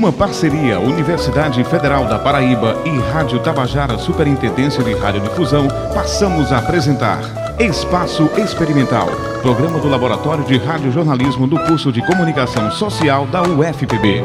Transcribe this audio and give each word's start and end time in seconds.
Numa 0.00 0.10
parceria 0.10 0.80
Universidade 0.80 1.62
Federal 1.62 2.06
da 2.06 2.18
Paraíba 2.18 2.74
e 2.86 3.12
Rádio 3.12 3.38
Tabajara 3.40 3.98
Superintendência 3.98 4.82
de 4.82 4.94
Radiodifusão, 4.94 5.68
passamos 5.92 6.50
a 6.50 6.56
apresentar 6.56 7.20
Espaço 7.60 8.30
Experimental, 8.38 9.08
programa 9.42 9.78
do 9.78 9.90
Laboratório 9.90 10.42
de 10.44 10.56
Radiojornalismo 10.56 11.46
do 11.46 11.58
curso 11.66 11.92
de 11.92 12.00
Comunicação 12.00 12.70
Social 12.70 13.26
da 13.26 13.42
UFPB. 13.42 14.22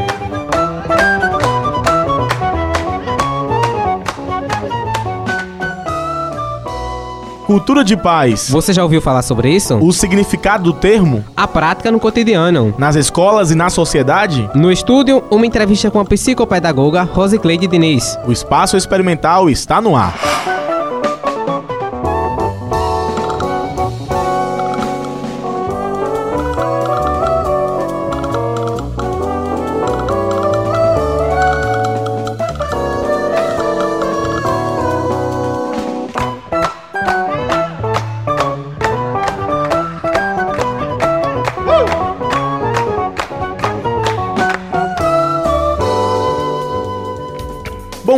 Cultura 7.45 7.83
de 7.83 7.95
paz. 7.95 8.49
Você 8.49 8.73
já 8.73 8.81
ouviu 8.81 8.99
falar 8.99 9.21
sobre 9.21 9.51
isso? 9.51 9.75
O 9.77 9.93
significado 9.93 10.63
do 10.63 10.73
termo? 10.73 11.23
A 11.37 11.47
prática 11.47 11.91
no 11.91 11.99
cotidiano. 11.99 12.73
Nas 12.75 12.95
escolas 12.95 13.51
e 13.51 13.55
na 13.55 13.69
sociedade? 13.69 14.49
No 14.55 14.71
estúdio, 14.71 15.23
uma 15.29 15.45
entrevista 15.45 15.91
com 15.91 15.99
a 15.99 16.05
psicopedagoga 16.05 17.03
Rosicleide 17.03 17.67
Diniz. 17.67 18.17
O 18.27 18.31
espaço 18.31 18.75
experimental 18.75 19.47
está 19.47 19.79
no 19.79 19.95
ar. 19.95 20.54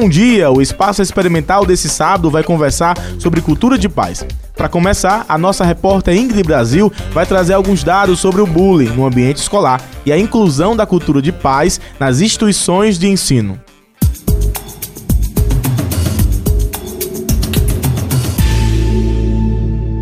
Bom 0.07 0.11
dia! 0.11 0.49
O 0.49 0.61
espaço 0.61 1.01
experimental 1.01 1.65
desse 1.65 1.89
sábado 1.89 2.31
vai 2.31 2.41
conversar 2.41 2.95
sobre 3.19 3.41
cultura 3.41 3.77
de 3.77 3.89
paz. 3.89 4.25
Para 4.55 4.69
começar, 4.69 5.25
a 5.27 5.37
nossa 5.37 5.65
repórter 5.65 6.15
Ingrid 6.15 6.43
Brasil 6.43 6.89
vai 7.11 7.25
trazer 7.25 7.55
alguns 7.55 7.83
dados 7.83 8.17
sobre 8.17 8.39
o 8.39 8.47
bullying 8.47 8.95
no 8.95 9.05
ambiente 9.05 9.41
escolar 9.41 9.81
e 10.05 10.11
a 10.13 10.17
inclusão 10.17 10.77
da 10.77 10.85
cultura 10.85 11.21
de 11.21 11.33
paz 11.33 11.81
nas 11.99 12.21
instituições 12.21 12.97
de 12.97 13.09
ensino. 13.09 13.59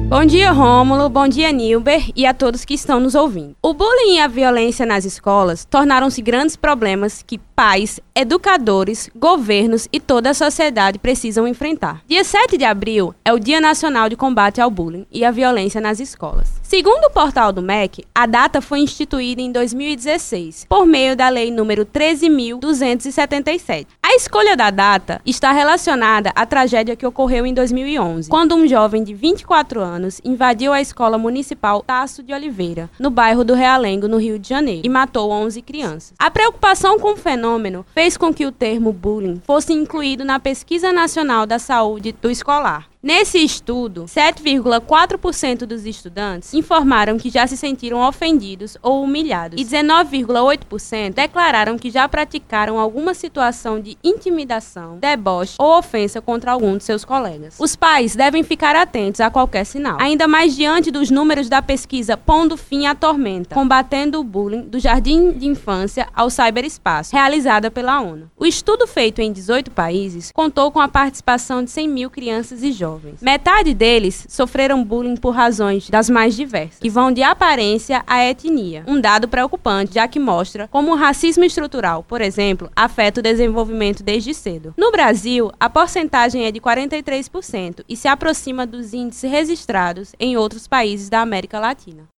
Bom 0.07 0.23
dia, 0.23 0.51
Rômulo. 0.51 1.09
Bom 1.09 1.27
dia, 1.27 1.51
Nilber 1.51 2.09
e 2.15 2.25
a 2.25 2.33
todos 2.33 2.63
que 2.63 2.73
estão 2.73 3.01
nos 3.01 3.15
ouvindo. 3.15 3.53
O 3.61 3.73
bullying 3.73 4.15
e 4.15 4.19
a 4.19 4.27
violência 4.27 4.85
nas 4.85 5.03
escolas 5.03 5.65
tornaram-se 5.65 6.21
grandes 6.21 6.55
problemas 6.55 7.21
que 7.21 7.37
pais, 7.55 8.01
educadores, 8.13 9.09
governos 9.15 9.87
e 9.91 9.99
toda 9.99 10.31
a 10.31 10.33
sociedade 10.33 10.99
precisam 10.99 11.47
enfrentar. 11.47 12.01
Dia 12.05 12.23
7 12.23 12.57
de 12.57 12.65
abril 12.65 13.15
é 13.23 13.31
o 13.31 13.39
Dia 13.39 13.61
Nacional 13.61 14.09
de 14.09 14.17
Combate 14.17 14.59
ao 14.59 14.69
Bullying 14.69 15.07
e 15.09 15.23
à 15.23 15.31
Violência 15.31 15.79
nas 15.79 16.01
Escolas. 16.01 16.53
Segundo 16.61 17.05
o 17.05 17.11
portal 17.11 17.53
do 17.53 17.61
MEC, 17.61 18.03
a 18.13 18.25
data 18.25 18.59
foi 18.59 18.79
instituída 18.79 19.41
em 19.41 19.51
2016, 19.51 20.65
por 20.67 20.85
meio 20.85 21.15
da 21.15 21.29
Lei 21.29 21.49
número 21.49 21.85
13.277. 21.85 23.87
A 24.03 24.13
escolha 24.15 24.57
da 24.57 24.69
data 24.69 25.21
está 25.25 25.53
relacionada 25.53 26.31
à 26.35 26.45
tragédia 26.45 26.95
que 26.95 27.05
ocorreu 27.05 27.45
em 27.45 27.53
2011, 27.53 28.29
quando 28.29 28.55
um 28.55 28.67
jovem 28.67 29.03
de 29.03 29.13
24 29.13 29.79
anos 29.79 30.19
invadiu 30.25 30.73
a 30.73 30.81
escola 30.81 31.17
municipal 31.17 31.81
Tasso 31.81 32.21
de 32.21 32.33
Oliveira, 32.33 32.89
no 32.99 33.09
bairro 33.09 33.45
do 33.45 33.53
Realengo, 33.53 34.07
no 34.07 34.17
Rio 34.17 34.37
de 34.37 34.49
Janeiro, 34.49 34.81
e 34.83 34.89
matou 34.89 35.31
11 35.31 35.61
crianças. 35.61 36.13
A 36.19 36.31
preocupação 36.31 36.99
com 36.99 37.13
o 37.13 37.15
fenômeno 37.15 37.44
fez 37.93 38.17
com 38.17 38.33
que 38.33 38.45
o 38.45 38.51
termo 38.51 38.91
bullying 38.91 39.41
fosse 39.45 39.73
incluído 39.73 40.25
na 40.25 40.39
Pesquisa 40.39 40.91
Nacional 40.91 41.45
da 41.45 41.59
Saúde 41.59 42.15
do 42.21 42.29
Escolar. 42.29 42.87
Nesse 43.05 43.37
estudo, 43.37 44.05
7,4% 44.05 45.67
dos 45.67 45.85
estudantes 45.85 46.55
informaram 46.55 47.19
que 47.19 47.29
já 47.29 47.45
se 47.45 47.55
sentiram 47.55 47.99
ofendidos 47.99 48.79
ou 48.81 49.03
humilhados, 49.03 49.61
e 49.61 49.63
19,8% 49.63 51.13
declararam 51.13 51.77
que 51.77 51.91
já 51.91 52.09
praticaram 52.09 52.79
alguma 52.79 53.13
situação 53.13 53.79
de 53.79 53.95
intimidação, 54.03 54.97
deboche 54.97 55.53
ou 55.59 55.77
ofensa 55.77 56.19
contra 56.19 56.51
algum 56.51 56.77
de 56.77 56.83
seus 56.83 57.05
colegas. 57.05 57.57
Os 57.59 57.75
pais 57.75 58.15
devem 58.15 58.41
ficar 58.41 58.75
atentos 58.75 59.21
a 59.21 59.29
qualquer 59.29 59.65
sinal, 59.65 59.97
ainda 60.01 60.27
mais 60.27 60.55
diante 60.55 60.89
dos 60.89 61.11
números 61.11 61.47
da 61.47 61.61
pesquisa 61.61 62.17
Pondo 62.17 62.57
Fim 62.57 62.87
à 62.87 62.95
Tormenta, 62.95 63.53
combatendo 63.53 64.19
o 64.19 64.23
bullying 64.23 64.61
do 64.61 64.79
jardim 64.79 65.31
de 65.31 65.45
infância 65.45 66.07
ao 66.11 66.31
cyberespaço, 66.31 67.15
realizada 67.15 67.69
pela 67.69 68.01
ONU. 68.01 68.31
O 68.35 68.47
estudo 68.47 68.87
feito 68.87 69.21
em 69.21 69.31
18 69.31 69.69
países 69.69 70.31
contou 70.33 70.71
com 70.71 70.79
a 70.79 70.87
participação 70.87 71.63
de 71.63 71.69
100 71.69 71.87
mil 71.87 72.09
crianças 72.09 72.63
e 72.63 72.71
jovens 72.71 72.94
jovens. 72.95 73.21
Metade 73.21 73.73
deles 73.73 74.25
sofreram 74.29 74.83
bullying 74.83 75.15
por 75.15 75.31
razões 75.31 75.89
das 75.89 76.09
mais 76.09 76.35
diversas, 76.35 76.79
que 76.79 76.89
vão 76.89 77.11
de 77.11 77.21
aparência 77.23 78.03
à 78.07 78.23
etnia. 78.23 78.83
Um 78.87 78.99
dado 78.99 79.27
preocupante, 79.27 79.95
já 79.95 80.07
que 80.07 80.19
mostra 80.19 80.67
como 80.67 80.91
o 80.91 80.95
racismo 80.95 81.43
estrutural, 81.43 82.03
por 82.03 82.21
exemplo, 82.21 82.69
afeta 82.75 83.19
o 83.19 83.23
desenvolvimento 83.23 84.03
desde 84.03 84.33
cedo. 84.33 84.73
No 84.77 84.91
Brasil, 84.91 85.51
a 85.59 85.69
porcentagem 85.69 86.45
é 86.45 86.51
de 86.51 86.59
43% 86.59 87.83
e 87.87 87.95
se 87.95 88.07
aproxima 88.07 88.65
dos 88.65 88.93
índices 88.93 89.29
registrados 89.29 90.13
em 90.19 90.37
outros 90.37 90.67
países 90.67 91.09
da 91.09 91.21
América 91.21 91.59
Latina. 91.59 92.14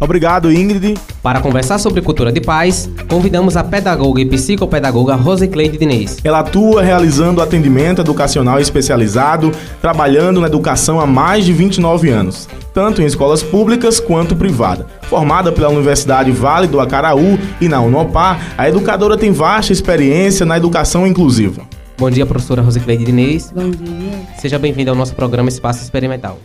Obrigado, 0.00 0.50
Ingrid. 0.50 0.98
Para 1.22 1.42
conversar 1.42 1.78
sobre 1.78 2.00
cultura 2.00 2.32
de 2.32 2.40
paz, 2.40 2.90
convidamos 3.06 3.54
a 3.54 3.62
pedagoga 3.62 4.22
e 4.22 4.24
psicopedagoga 4.24 5.14
Rosicleide 5.14 5.76
Diniz. 5.76 6.16
Ela 6.24 6.40
atua 6.40 6.82
realizando 6.82 7.42
atendimento 7.42 8.00
educacional 8.00 8.58
especializado, 8.58 9.52
trabalhando 9.82 10.40
na 10.40 10.46
educação 10.46 10.98
há 10.98 11.06
mais 11.06 11.44
de 11.44 11.52
29 11.52 12.08
anos, 12.08 12.48
tanto 12.72 13.02
em 13.02 13.04
escolas 13.04 13.42
públicas 13.42 14.00
quanto 14.00 14.34
privada. 14.34 14.86
Formada 15.02 15.52
pela 15.52 15.68
Universidade 15.68 16.32
Vale 16.32 16.66
do 16.66 16.80
Acaraú 16.80 17.38
e 17.60 17.68
na 17.68 17.82
Unopar, 17.82 18.54
a 18.56 18.66
educadora 18.66 19.18
tem 19.18 19.32
vasta 19.32 19.70
experiência 19.70 20.46
na 20.46 20.56
educação 20.56 21.06
inclusiva. 21.06 21.62
Bom 21.98 22.10
dia, 22.10 22.24
professora 22.24 22.62
Rosicleide 22.62 23.04
Diniz. 23.04 23.52
Bom 23.54 23.68
dia. 23.68 24.18
Seja 24.38 24.58
bem-vinda 24.58 24.90
ao 24.90 24.96
nosso 24.96 25.14
programa 25.14 25.50
Espaço 25.50 25.82
Experimental. 25.82 26.38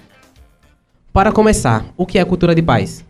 Para 1.13 1.31
começar, 1.31 1.85
o 1.95 2.05
que 2.05 2.19
é 2.19 2.25
cultura 2.25 2.53
de 2.53 2.61
paz? 2.61 3.05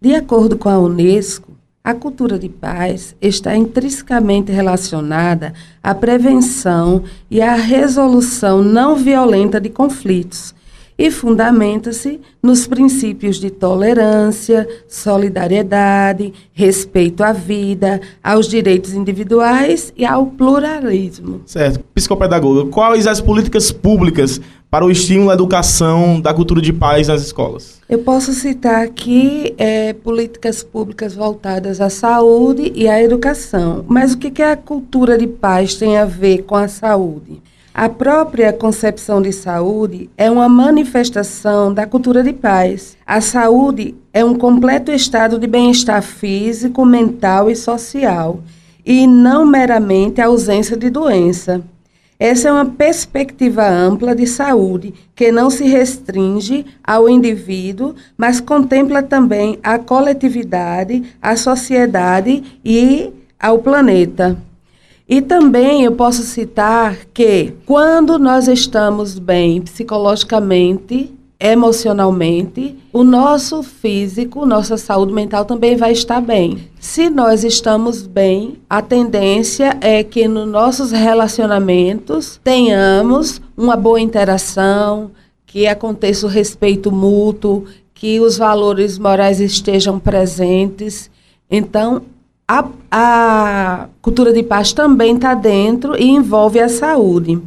De 0.00 0.14
acordo 0.14 0.58
com 0.58 0.68
a 0.68 0.78
Unesco, 0.78 1.52
a 1.82 1.94
cultura 1.94 2.38
de 2.38 2.48
paz 2.48 3.16
está 3.20 3.56
intrinsecamente 3.56 4.52
relacionada 4.52 5.54
à 5.82 5.94
prevenção 5.94 7.04
e 7.30 7.40
à 7.40 7.54
resolução 7.54 8.62
não 8.62 8.96
violenta 8.96 9.60
de 9.60 9.70
conflitos 9.70 10.54
e 10.98 11.10
fundamenta-se 11.10 12.20
nos 12.42 12.66
princípios 12.66 13.36
de 13.36 13.50
tolerância, 13.50 14.66
solidariedade, 14.88 16.32
respeito 16.52 17.22
à 17.22 17.32
vida, 17.32 18.00
aos 18.22 18.48
direitos 18.48 18.94
individuais 18.94 19.92
e 19.96 20.04
ao 20.06 20.26
pluralismo. 20.26 21.42
Certo. 21.44 21.80
Psicopedagoga, 21.94 22.70
quais 22.70 23.06
as 23.06 23.20
políticas 23.20 23.70
públicas 23.70 24.40
para 24.70 24.84
o 24.84 24.90
estímulo 24.90 25.30
à 25.30 25.34
educação 25.34 26.20
da 26.20 26.34
cultura 26.34 26.60
de 26.60 26.72
paz 26.72 27.08
nas 27.08 27.22
escolas? 27.22 27.80
Eu 27.88 28.00
posso 28.00 28.32
citar 28.32 28.84
aqui 28.84 29.54
é, 29.58 29.92
políticas 29.92 30.62
públicas 30.62 31.14
voltadas 31.14 31.80
à 31.80 31.88
saúde 31.88 32.72
e 32.74 32.88
à 32.88 33.02
educação. 33.02 33.84
Mas 33.86 34.12
o 34.12 34.18
que, 34.18 34.30
que 34.30 34.42
a 34.42 34.56
cultura 34.56 35.16
de 35.16 35.26
paz 35.26 35.74
tem 35.76 35.96
a 35.96 36.04
ver 36.04 36.42
com 36.42 36.56
a 36.56 36.68
saúde? 36.68 37.40
A 37.78 37.90
própria 37.90 38.54
concepção 38.54 39.20
de 39.20 39.30
saúde 39.30 40.08
é 40.16 40.30
uma 40.30 40.48
manifestação 40.48 41.74
da 41.74 41.86
cultura 41.86 42.22
de 42.22 42.32
paz. 42.32 42.96
A 43.06 43.20
saúde 43.20 43.94
é 44.14 44.24
um 44.24 44.34
completo 44.34 44.90
estado 44.90 45.38
de 45.38 45.46
bem-estar 45.46 46.00
físico, 46.00 46.86
mental 46.86 47.50
e 47.50 47.54
social, 47.54 48.40
e 48.82 49.06
não 49.06 49.44
meramente 49.44 50.22
a 50.22 50.26
ausência 50.28 50.74
de 50.74 50.88
doença. 50.88 51.62
Essa 52.18 52.48
é 52.48 52.52
uma 52.52 52.64
perspectiva 52.64 53.68
ampla 53.68 54.16
de 54.16 54.26
saúde 54.26 54.94
que 55.14 55.30
não 55.30 55.50
se 55.50 55.64
restringe 55.64 56.64
ao 56.82 57.10
indivíduo, 57.10 57.94
mas 58.16 58.40
contempla 58.40 59.02
também 59.02 59.58
a 59.62 59.78
coletividade, 59.78 61.02
a 61.20 61.36
sociedade 61.36 62.42
e 62.64 63.12
ao 63.38 63.58
planeta. 63.58 64.34
E 65.08 65.22
também 65.22 65.84
eu 65.84 65.92
posso 65.92 66.22
citar 66.22 66.96
que 67.14 67.54
quando 67.64 68.18
nós 68.18 68.48
estamos 68.48 69.18
bem 69.18 69.62
psicologicamente, 69.62 71.14
emocionalmente, 71.38 72.76
o 72.92 73.04
nosso 73.04 73.62
físico, 73.62 74.44
nossa 74.46 74.76
saúde 74.76 75.12
mental 75.12 75.44
também 75.44 75.76
vai 75.76 75.92
estar 75.92 76.20
bem. 76.20 76.68
Se 76.80 77.08
nós 77.10 77.44
estamos 77.44 78.06
bem, 78.06 78.58
a 78.68 78.82
tendência 78.82 79.76
é 79.80 80.02
que 80.02 80.26
nos 80.26 80.48
nossos 80.48 80.92
relacionamentos 80.92 82.40
tenhamos 82.42 83.40
uma 83.56 83.76
boa 83.76 84.00
interação, 84.00 85.10
que 85.46 85.66
aconteça 85.66 86.26
o 86.26 86.30
respeito 86.30 86.90
mútuo, 86.90 87.64
que 87.94 88.18
os 88.18 88.36
valores 88.36 88.98
morais 88.98 89.40
estejam 89.40 90.00
presentes. 90.00 91.10
Então, 91.50 92.02
a, 92.48 92.68
a 92.90 93.88
cultura 94.00 94.32
de 94.32 94.42
paz 94.42 94.72
também 94.72 95.16
está 95.16 95.34
dentro 95.34 96.00
e 96.00 96.08
envolve 96.08 96.58
a 96.60 96.68
saúde. 96.68 97.38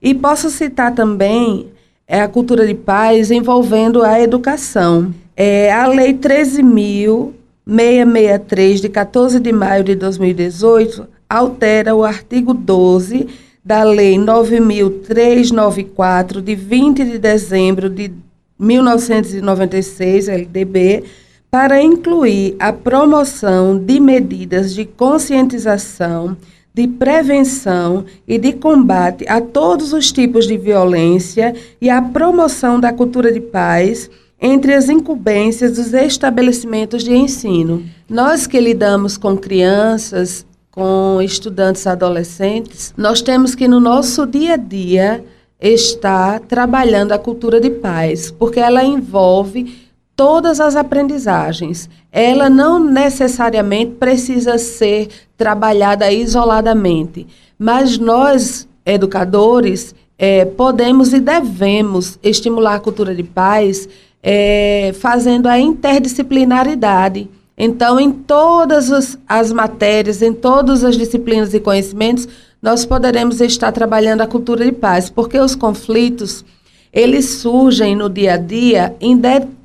E 0.00 0.14
posso 0.14 0.48
citar 0.50 0.94
também 0.94 1.66
é, 2.06 2.20
a 2.20 2.28
cultura 2.28 2.64
de 2.66 2.74
paz 2.74 3.30
envolvendo 3.30 4.02
a 4.02 4.20
educação. 4.20 5.14
É, 5.36 5.72
a 5.72 5.86
Lei 5.86 6.14
13.663, 6.14 8.80
de 8.80 8.88
14 8.88 9.38
de 9.40 9.52
maio 9.52 9.84
de 9.84 9.94
2018, 9.94 11.06
altera 11.28 11.94
o 11.94 12.02
artigo 12.04 12.52
12 12.52 13.28
da 13.64 13.84
Lei 13.84 14.16
9.394, 14.16 16.42
de 16.42 16.54
20 16.54 17.04
de 17.04 17.18
dezembro 17.18 17.88
de 17.88 18.12
1996, 18.58 20.28
LDB, 20.28 21.04
para 21.52 21.82
incluir 21.82 22.56
a 22.58 22.72
promoção 22.72 23.78
de 23.78 24.00
medidas 24.00 24.74
de 24.74 24.86
conscientização, 24.86 26.34
de 26.72 26.88
prevenção 26.88 28.06
e 28.26 28.38
de 28.38 28.54
combate 28.54 29.28
a 29.28 29.38
todos 29.38 29.92
os 29.92 30.10
tipos 30.10 30.46
de 30.46 30.56
violência 30.56 31.54
e 31.78 31.90
a 31.90 32.00
promoção 32.00 32.80
da 32.80 32.90
cultura 32.90 33.30
de 33.30 33.38
paz 33.38 34.10
entre 34.40 34.72
as 34.72 34.88
incumbências 34.88 35.76
dos 35.76 35.92
estabelecimentos 35.92 37.04
de 37.04 37.14
ensino. 37.14 37.84
Nós 38.08 38.46
que 38.46 38.58
lidamos 38.58 39.18
com 39.18 39.36
crianças, 39.36 40.46
com 40.70 41.20
estudantes 41.20 41.86
adolescentes, 41.86 42.94
nós 42.96 43.20
temos 43.20 43.54
que 43.54 43.68
no 43.68 43.78
nosso 43.78 44.26
dia 44.26 44.54
a 44.54 44.56
dia 44.56 45.22
estar 45.60 46.40
trabalhando 46.40 47.12
a 47.12 47.18
cultura 47.18 47.60
de 47.60 47.68
paz, 47.68 48.30
porque 48.30 48.58
ela 48.58 48.82
envolve 48.82 49.81
todas 50.16 50.60
as 50.60 50.76
aprendizagens. 50.76 51.88
Ela 52.10 52.48
não 52.48 52.78
necessariamente 52.78 53.92
precisa 53.92 54.58
ser 54.58 55.08
trabalhada 55.36 56.10
isoladamente, 56.12 57.26
mas 57.58 57.98
nós, 57.98 58.68
educadores, 58.84 59.94
é, 60.18 60.44
podemos 60.44 61.12
e 61.12 61.20
devemos 61.20 62.18
estimular 62.22 62.76
a 62.76 62.80
cultura 62.80 63.14
de 63.14 63.22
paz 63.22 63.88
é, 64.22 64.94
fazendo 65.00 65.48
a 65.48 65.58
interdisciplinaridade. 65.58 67.28
Então, 67.58 67.98
em 67.98 68.10
todas 68.12 68.90
as, 68.92 69.18
as 69.28 69.52
matérias, 69.52 70.22
em 70.22 70.32
todas 70.32 70.84
as 70.84 70.96
disciplinas 70.96 71.52
e 71.52 71.60
conhecimentos, 71.60 72.28
nós 72.62 72.86
poderemos 72.86 73.40
estar 73.40 73.72
trabalhando 73.72 74.20
a 74.20 74.26
cultura 74.26 74.64
de 74.64 74.72
paz, 74.72 75.10
porque 75.10 75.38
os 75.38 75.56
conflitos 75.56 76.44
eles 76.92 77.24
surgem 77.26 77.96
no 77.96 78.10
dia 78.10 78.34
a 78.34 78.36
dia, 78.36 78.94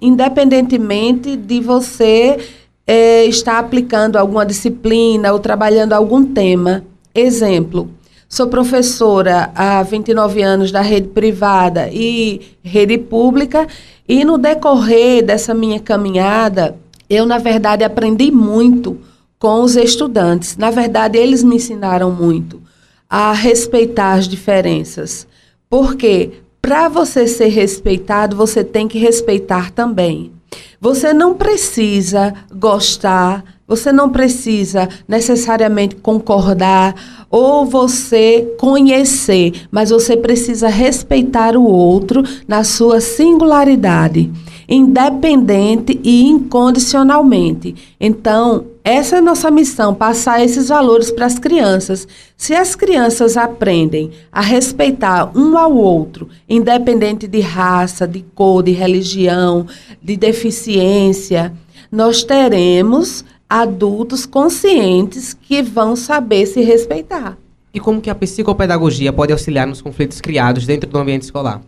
independentemente 0.02 1.36
de 1.36 1.60
você 1.60 2.38
é, 2.86 3.26
estar 3.26 3.60
aplicando 3.60 4.16
alguma 4.16 4.46
disciplina 4.46 5.34
ou 5.34 5.40
trabalhando 5.40 5.92
algum 5.92 6.24
tema. 6.24 6.86
Exemplo, 7.14 7.92
sou 8.30 8.48
professora 8.48 9.52
há 9.54 9.84
29 9.84 10.42
anos 10.42 10.72
da 10.72 10.80
rede 10.80 11.10
privada 11.10 11.90
e 11.92 12.42
rede 12.64 12.98
pública, 12.98 13.68
e 14.08 14.24
no 14.24 14.38
decorrer 14.38 15.22
dessa 15.22 15.54
minha 15.54 15.82
caminhada, 15.82 16.78
eu, 17.10 17.26
na 17.26 17.38
verdade, 17.38 17.84
aprendi 17.84 18.32
muito 18.32 18.98
com 19.38 19.62
os 19.62 19.76
estudantes. 19.76 20.56
Na 20.56 20.72
verdade, 20.72 21.18
eles 21.18 21.44
me 21.44 21.58
ensinaram 21.58 22.10
muito 22.10 22.62
a 23.10 23.34
respeitar 23.34 24.14
as 24.14 24.30
diferenças. 24.30 25.28
Por 25.70 25.96
quê? 25.96 26.32
Para 26.68 26.90
você 26.90 27.26
ser 27.26 27.48
respeitado, 27.48 28.36
você 28.36 28.62
tem 28.62 28.90
que 28.90 29.00
respeitar 29.00 29.72
também. 29.72 30.34
Você 30.82 31.14
não 31.14 31.34
precisa 31.34 32.34
gostar, 32.54 33.42
você 33.66 33.94
não 33.94 34.10
precisa 34.10 34.90
necessariamente 35.08 35.96
concordar 35.96 36.94
ou 37.32 37.66
você 37.66 38.54
conhecer, 38.60 39.66
mas 39.72 39.92
você 39.92 40.18
precisa 40.18 40.68
respeitar 40.68 41.56
o 41.56 41.64
outro 41.64 42.22
na 42.46 42.66
sua 42.66 43.00
singularidade 43.00 44.30
independente 44.68 46.00
e 46.04 46.28
incondicionalmente. 46.28 47.76
Então, 48.00 48.66
essa 48.84 49.18
é 49.18 49.22
nossa 49.22 49.50
missão, 49.52 49.94
passar 49.94 50.44
esses 50.44 50.70
valores 50.70 51.12
para 51.12 51.26
as 51.26 51.38
crianças. 51.38 52.08
Se 52.36 52.54
as 52.54 52.76
crianças 52.76 53.38
aprendem 53.38 54.12
a 54.32 54.42
respeitar 54.42 55.32
um 55.38 55.58
ao 55.58 55.76
outro, 55.76 56.30
independente 56.50 57.28
de 57.28 57.40
raça, 57.40 58.08
de 58.08 58.24
cor, 58.34 58.64
de 58.64 58.72
religião, 58.72 59.68
de 60.02 60.18
deficiência, 60.18 61.54
nós 61.92 62.24
teremos 62.24 63.24
adultos 63.50 64.26
conscientes 64.26 65.34
que 65.34 65.62
vão 65.62 65.96
saber 65.96 66.46
se 66.46 66.62
respeitar. 66.62 67.38
E 67.74 67.80
como 67.80 68.02
que 68.02 68.10
a 68.10 68.16
psicopedagogia 68.16 69.14
pode 69.14 69.32
auxiliar 69.32 69.68
nos 69.68 69.82
conflitos 69.82 70.20
criados 70.20 70.66
dentro 70.66 70.90
do 70.90 70.98
ambiente 70.98 71.24
escolar? 71.24 71.62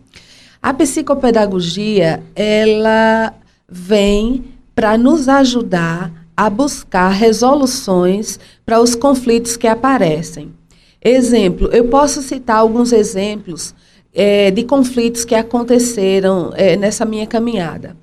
A 0.61 0.73
psicopedagogia, 0.73 2.21
ela 2.35 3.33
vem 3.67 4.43
para 4.75 4.97
nos 4.97 5.29
ajudar 5.29 6.11
a 6.35 6.49
buscar 6.49 7.09
resoluções 7.09 8.37
para 8.65 8.81
os 8.81 8.93
conflitos 8.93 9.55
que 9.55 9.67
aparecem. 9.67 10.53
Exemplo, 11.01 11.69
eu 11.71 11.85
posso 11.85 12.21
citar 12.21 12.57
alguns 12.57 12.91
exemplos 12.91 13.73
é, 14.13 14.51
de 14.51 14.63
conflitos 14.63 15.23
que 15.23 15.33
aconteceram 15.33 16.51
é, 16.55 16.75
nessa 16.75 17.05
minha 17.05 17.25
caminhada. 17.25 17.95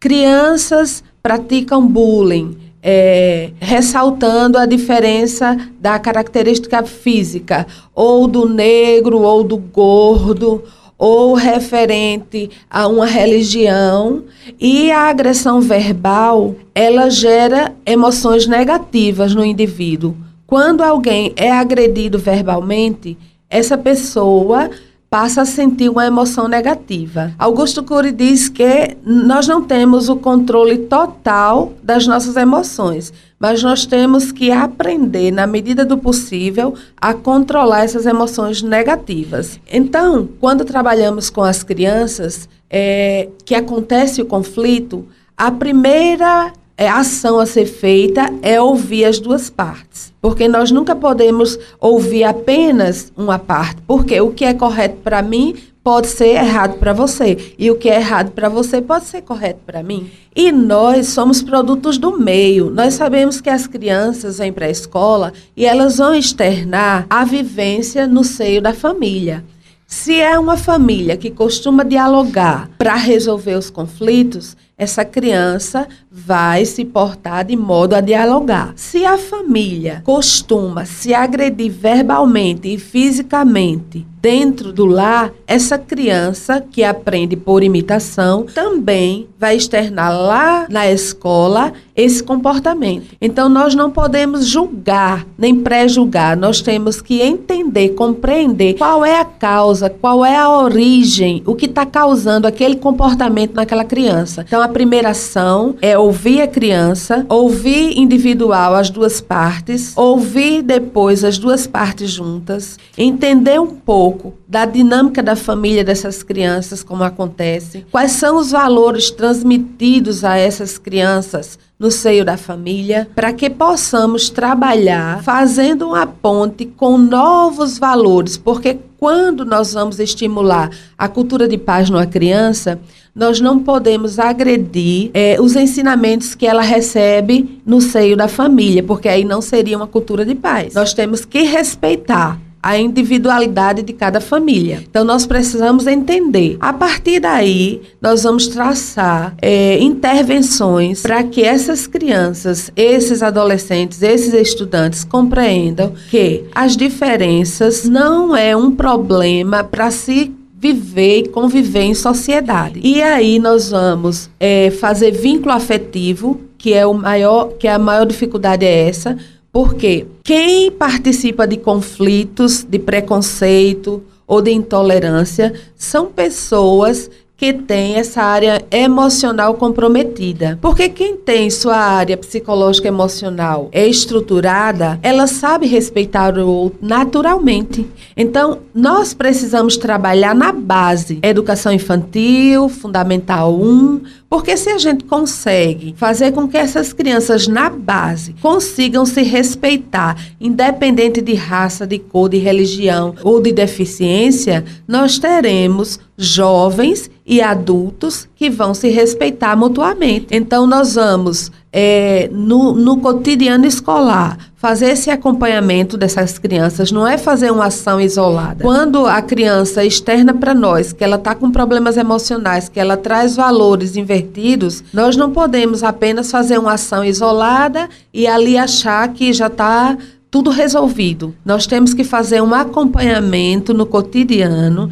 Crianças 0.00 1.04
praticam 1.22 1.86
bullying, 1.86 2.56
é, 2.82 3.50
ressaltando 3.60 4.58
a 4.58 4.66
diferença 4.66 5.56
da 5.78 5.98
característica 5.98 6.82
física, 6.82 7.66
ou 7.94 8.26
do 8.26 8.48
negro, 8.48 9.20
ou 9.20 9.44
do 9.44 9.56
gordo, 9.56 10.64
ou 11.00 11.32
referente 11.32 12.50
a 12.68 12.86
uma 12.86 13.06
religião 13.06 14.24
e 14.60 14.92
a 14.92 15.08
agressão 15.08 15.58
verbal, 15.58 16.54
ela 16.74 17.08
gera 17.08 17.74
emoções 17.86 18.46
negativas 18.46 19.34
no 19.34 19.42
indivíduo. 19.42 20.14
Quando 20.46 20.82
alguém 20.82 21.32
é 21.36 21.50
agredido 21.50 22.18
verbalmente, 22.18 23.16
essa 23.48 23.78
pessoa 23.78 24.68
passa 25.10 25.42
a 25.42 25.44
sentir 25.44 25.88
uma 25.90 26.06
emoção 26.06 26.46
negativa. 26.46 27.34
Augusto 27.36 27.82
Cury 27.82 28.12
diz 28.12 28.48
que 28.48 28.96
nós 29.04 29.48
não 29.48 29.60
temos 29.60 30.08
o 30.08 30.14
controle 30.14 30.78
total 30.78 31.72
das 31.82 32.06
nossas 32.06 32.36
emoções, 32.36 33.12
mas 33.36 33.60
nós 33.60 33.84
temos 33.84 34.30
que 34.30 34.52
aprender, 34.52 35.32
na 35.32 35.48
medida 35.48 35.84
do 35.84 35.98
possível, 35.98 36.74
a 36.96 37.12
controlar 37.12 37.82
essas 37.82 38.06
emoções 38.06 38.62
negativas. 38.62 39.58
Então, 39.68 40.28
quando 40.38 40.64
trabalhamos 40.64 41.28
com 41.28 41.42
as 41.42 41.64
crianças, 41.64 42.48
é, 42.70 43.28
que 43.44 43.56
acontece 43.56 44.22
o 44.22 44.26
conflito, 44.26 45.04
a 45.36 45.50
primeira 45.50 46.52
é, 46.80 46.88
ação 46.88 47.38
a 47.38 47.44
ser 47.44 47.66
feita 47.66 48.32
é 48.40 48.58
ouvir 48.58 49.04
as 49.04 49.18
duas 49.18 49.50
partes. 49.50 50.14
Porque 50.18 50.48
nós 50.48 50.70
nunca 50.70 50.96
podemos 50.96 51.58
ouvir 51.78 52.24
apenas 52.24 53.12
uma 53.14 53.38
parte. 53.38 53.82
Porque 53.86 54.18
o 54.18 54.30
que 54.30 54.46
é 54.46 54.54
correto 54.54 54.96
para 55.04 55.20
mim 55.20 55.54
pode 55.84 56.06
ser 56.06 56.28
errado 56.28 56.78
para 56.78 56.94
você. 56.94 57.54
E 57.58 57.70
o 57.70 57.76
que 57.76 57.90
é 57.90 57.96
errado 57.96 58.30
para 58.30 58.48
você 58.48 58.80
pode 58.80 59.04
ser 59.04 59.20
correto 59.20 59.60
para 59.66 59.82
mim. 59.82 60.10
E 60.34 60.50
nós 60.50 61.08
somos 61.08 61.42
produtos 61.42 61.98
do 61.98 62.18
meio. 62.18 62.70
Nós 62.70 62.94
sabemos 62.94 63.42
que 63.42 63.50
as 63.50 63.66
crianças 63.66 64.38
vêm 64.38 64.50
para 64.50 64.64
a 64.64 64.70
escola 64.70 65.34
e 65.54 65.66
elas 65.66 65.98
vão 65.98 66.14
externar 66.14 67.04
a 67.10 67.26
vivência 67.26 68.06
no 68.06 68.24
seio 68.24 68.62
da 68.62 68.72
família. 68.72 69.44
Se 69.86 70.18
é 70.18 70.38
uma 70.38 70.56
família 70.56 71.16
que 71.16 71.30
costuma 71.30 71.82
dialogar 71.82 72.70
para 72.78 72.94
resolver 72.94 73.56
os 73.56 73.68
conflitos, 73.68 74.56
essa 74.80 75.04
criança 75.04 75.86
vai 76.10 76.64
se 76.64 76.86
portar 76.86 77.44
de 77.44 77.54
modo 77.54 77.94
a 77.94 78.00
dialogar. 78.00 78.72
Se 78.76 79.04
a 79.04 79.18
família 79.18 80.00
costuma 80.06 80.86
se 80.86 81.12
agredir 81.12 81.70
verbalmente 81.70 82.72
e 82.72 82.78
fisicamente 82.78 84.06
dentro 84.22 84.72
do 84.72 84.84
lar, 84.84 85.32
essa 85.46 85.78
criança 85.78 86.62
que 86.70 86.84
aprende 86.84 87.36
por 87.36 87.62
imitação 87.62 88.44
também 88.44 89.26
vai 89.38 89.56
externar 89.56 90.10
lá 90.10 90.66
na 90.68 90.90
escola 90.90 91.72
esse 91.96 92.22
comportamento. 92.22 93.16
Então 93.20 93.48
nós 93.48 93.74
não 93.74 93.90
podemos 93.90 94.46
julgar 94.46 95.26
nem 95.38 95.54
pré-julgar, 95.54 96.36
nós 96.36 96.60
temos 96.60 97.00
que 97.00 97.22
entender, 97.22 97.90
compreender 97.90 98.74
qual 98.74 99.04
é 99.04 99.20
a 99.20 99.24
causa, 99.24 99.88
qual 99.88 100.24
é 100.24 100.36
a 100.36 100.50
origem, 100.50 101.42
o 101.46 101.54
que 101.54 101.66
está 101.66 101.86
causando 101.86 102.46
aquele 102.46 102.76
comportamento 102.76 103.54
naquela 103.54 103.84
criança. 103.84 104.44
Então 104.46 104.60
a 104.60 104.68
primeira 104.70 105.10
ação 105.10 105.76
é 105.82 105.98
ouvir 105.98 106.40
a 106.40 106.48
criança, 106.48 107.26
ouvir 107.28 107.98
individual 107.98 108.74
as 108.74 108.88
duas 108.88 109.20
partes, 109.20 109.96
ouvir 109.96 110.62
depois 110.62 111.24
as 111.24 111.36
duas 111.36 111.66
partes 111.66 112.10
juntas, 112.10 112.78
entender 112.96 113.60
um 113.60 113.74
pouco 113.74 114.34
da 114.48 114.64
dinâmica 114.64 115.22
da 115.22 115.36
família 115.36 115.84
dessas 115.84 116.22
crianças, 116.22 116.82
como 116.82 117.04
acontece, 117.04 117.84
quais 117.90 118.12
são 118.12 118.36
os 118.38 118.50
valores 118.50 119.10
transmitidos 119.10 120.24
a 120.24 120.36
essas 120.36 120.78
crianças 120.78 121.58
no 121.78 121.90
seio 121.90 122.26
da 122.26 122.36
família, 122.36 123.08
para 123.14 123.32
que 123.32 123.48
possamos 123.48 124.28
trabalhar 124.28 125.22
fazendo 125.22 125.88
uma 125.88 126.06
ponte 126.06 126.66
com 126.66 126.98
novos 126.98 127.78
valores, 127.78 128.36
porque 128.36 128.76
quando 128.98 129.46
nós 129.46 129.72
vamos 129.72 129.98
estimular 129.98 130.68
a 130.98 131.08
cultura 131.08 131.48
de 131.48 131.56
paz 131.56 131.88
numa 131.88 132.06
criança, 132.06 132.78
nós 133.14 133.40
não 133.40 133.58
podemos 133.58 134.18
agredir 134.18 135.10
é, 135.12 135.36
os 135.40 135.56
ensinamentos 135.56 136.34
que 136.34 136.46
ela 136.46 136.62
recebe 136.62 137.60
no 137.66 137.80
seio 137.80 138.16
da 138.16 138.28
família, 138.28 138.82
porque 138.82 139.08
aí 139.08 139.24
não 139.24 139.40
seria 139.40 139.76
uma 139.76 139.86
cultura 139.86 140.24
de 140.24 140.34
paz. 140.34 140.74
Nós 140.74 140.94
temos 140.94 141.24
que 141.24 141.42
respeitar 141.42 142.38
a 142.62 142.78
individualidade 142.78 143.82
de 143.82 143.92
cada 143.92 144.20
família. 144.20 144.84
Então, 144.88 145.04
nós 145.04 145.26
precisamos 145.26 145.86
entender. 145.86 146.56
A 146.60 146.72
partir 146.72 147.20
daí, 147.20 147.80
nós 148.00 148.22
vamos 148.22 148.48
traçar 148.48 149.34
é, 149.40 149.78
intervenções 149.78 151.00
para 151.00 151.22
que 151.22 151.42
essas 151.42 151.86
crianças, 151.86 152.70
esses 152.76 153.22
adolescentes, 153.22 154.02
esses 154.02 154.34
estudantes 154.34 155.04
compreendam 155.04 155.94
que 156.10 156.44
as 156.54 156.76
diferenças 156.76 157.84
não 157.84 158.36
é 158.36 158.54
um 158.54 158.70
problema 158.70 159.64
para 159.64 159.90
se 159.90 160.32
viver 160.60 161.20
e 161.20 161.28
conviver 161.28 161.84
em 161.84 161.94
sociedade. 161.94 162.80
E 162.84 163.00
aí 163.00 163.38
nós 163.38 163.70
vamos 163.70 164.28
é, 164.38 164.70
fazer 164.70 165.10
vínculo 165.12 165.52
afetivo, 165.52 166.38
que 166.58 166.74
é 166.74 166.86
o 166.86 166.92
maior, 166.92 167.54
que 167.54 167.66
a 167.66 167.78
maior 167.78 168.04
dificuldade 168.04 168.66
é 168.66 168.88
essa, 168.88 169.16
porque 169.50 170.06
quem 170.22 170.70
participa 170.70 171.46
de 171.46 171.56
conflitos, 171.56 172.62
de 172.62 172.78
preconceito 172.78 174.02
ou 174.26 174.42
de 174.42 174.52
intolerância 174.52 175.54
são 175.74 176.06
pessoas 176.06 177.10
que 177.40 177.54
tem 177.54 177.94
essa 177.94 178.22
área 178.22 178.62
emocional 178.70 179.54
comprometida. 179.54 180.58
Porque 180.60 180.90
quem 180.90 181.16
tem 181.16 181.48
sua 181.48 181.74
área 181.74 182.14
psicológica 182.14 182.86
emocional 182.86 183.70
estruturada, 183.72 185.00
ela 185.02 185.26
sabe 185.26 185.66
respeitar 185.66 186.36
o 186.36 186.46
outro 186.46 186.78
naturalmente. 186.82 187.88
Então, 188.14 188.58
nós 188.74 189.14
precisamos 189.14 189.78
trabalhar 189.78 190.34
na 190.34 190.52
base, 190.52 191.18
educação 191.22 191.72
infantil, 191.72 192.68
fundamental 192.68 193.58
1, 193.58 194.02
porque 194.28 194.54
se 194.56 194.68
a 194.68 194.76
gente 194.76 195.04
consegue 195.04 195.94
fazer 195.96 196.32
com 196.32 196.46
que 196.46 196.58
essas 196.58 196.92
crianças 196.92 197.48
na 197.48 197.70
base 197.70 198.34
consigam 198.42 199.06
se 199.06 199.22
respeitar, 199.22 200.14
independente 200.38 201.22
de 201.22 201.34
raça, 201.34 201.86
de 201.86 201.98
cor, 201.98 202.28
de 202.28 202.36
religião 202.36 203.14
ou 203.24 203.40
de 203.40 203.50
deficiência, 203.50 204.62
nós 204.86 205.18
teremos 205.18 205.98
jovens 206.20 207.10
e 207.24 207.40
adultos 207.40 208.28
que 208.36 208.50
vão 208.50 208.74
se 208.74 208.88
respeitar 208.88 209.56
mutuamente. 209.56 210.26
Então, 210.30 210.66
nós 210.66 210.94
vamos 210.94 211.50
é, 211.72 212.28
no, 212.32 212.74
no 212.74 212.98
cotidiano 212.98 213.64
escolar, 213.64 214.36
fazer 214.56 214.90
esse 214.90 215.10
acompanhamento 215.10 215.96
dessas 215.96 216.38
crianças 216.38 216.92
não 216.92 217.06
é 217.06 217.16
fazer 217.16 217.50
uma 217.50 217.66
ação 217.66 218.00
isolada. 218.00 218.62
Quando 218.62 219.06
a 219.06 219.22
criança 219.22 219.84
externa 219.84 220.34
para 220.34 220.52
nós 220.52 220.92
que 220.92 221.02
ela 221.02 221.16
está 221.16 221.34
com 221.34 221.50
problemas 221.50 221.96
emocionais, 221.96 222.68
que 222.68 222.78
ela 222.78 222.96
traz 222.96 223.36
valores 223.36 223.96
invertidos, 223.96 224.84
nós 224.92 225.16
não 225.16 225.30
podemos 225.30 225.82
apenas 225.82 226.30
fazer 226.30 226.58
uma 226.58 226.74
ação 226.74 227.04
isolada 227.04 227.88
e 228.12 228.26
ali 228.26 228.58
achar 228.58 229.08
que 229.08 229.32
já 229.32 229.46
está 229.46 229.96
tudo 230.30 230.50
resolvido. 230.50 231.34
Nós 231.44 231.66
temos 231.66 231.94
que 231.94 232.04
fazer 232.04 232.40
um 232.40 232.54
acompanhamento 232.54 233.74
no 233.74 233.86
cotidiano 233.86 234.90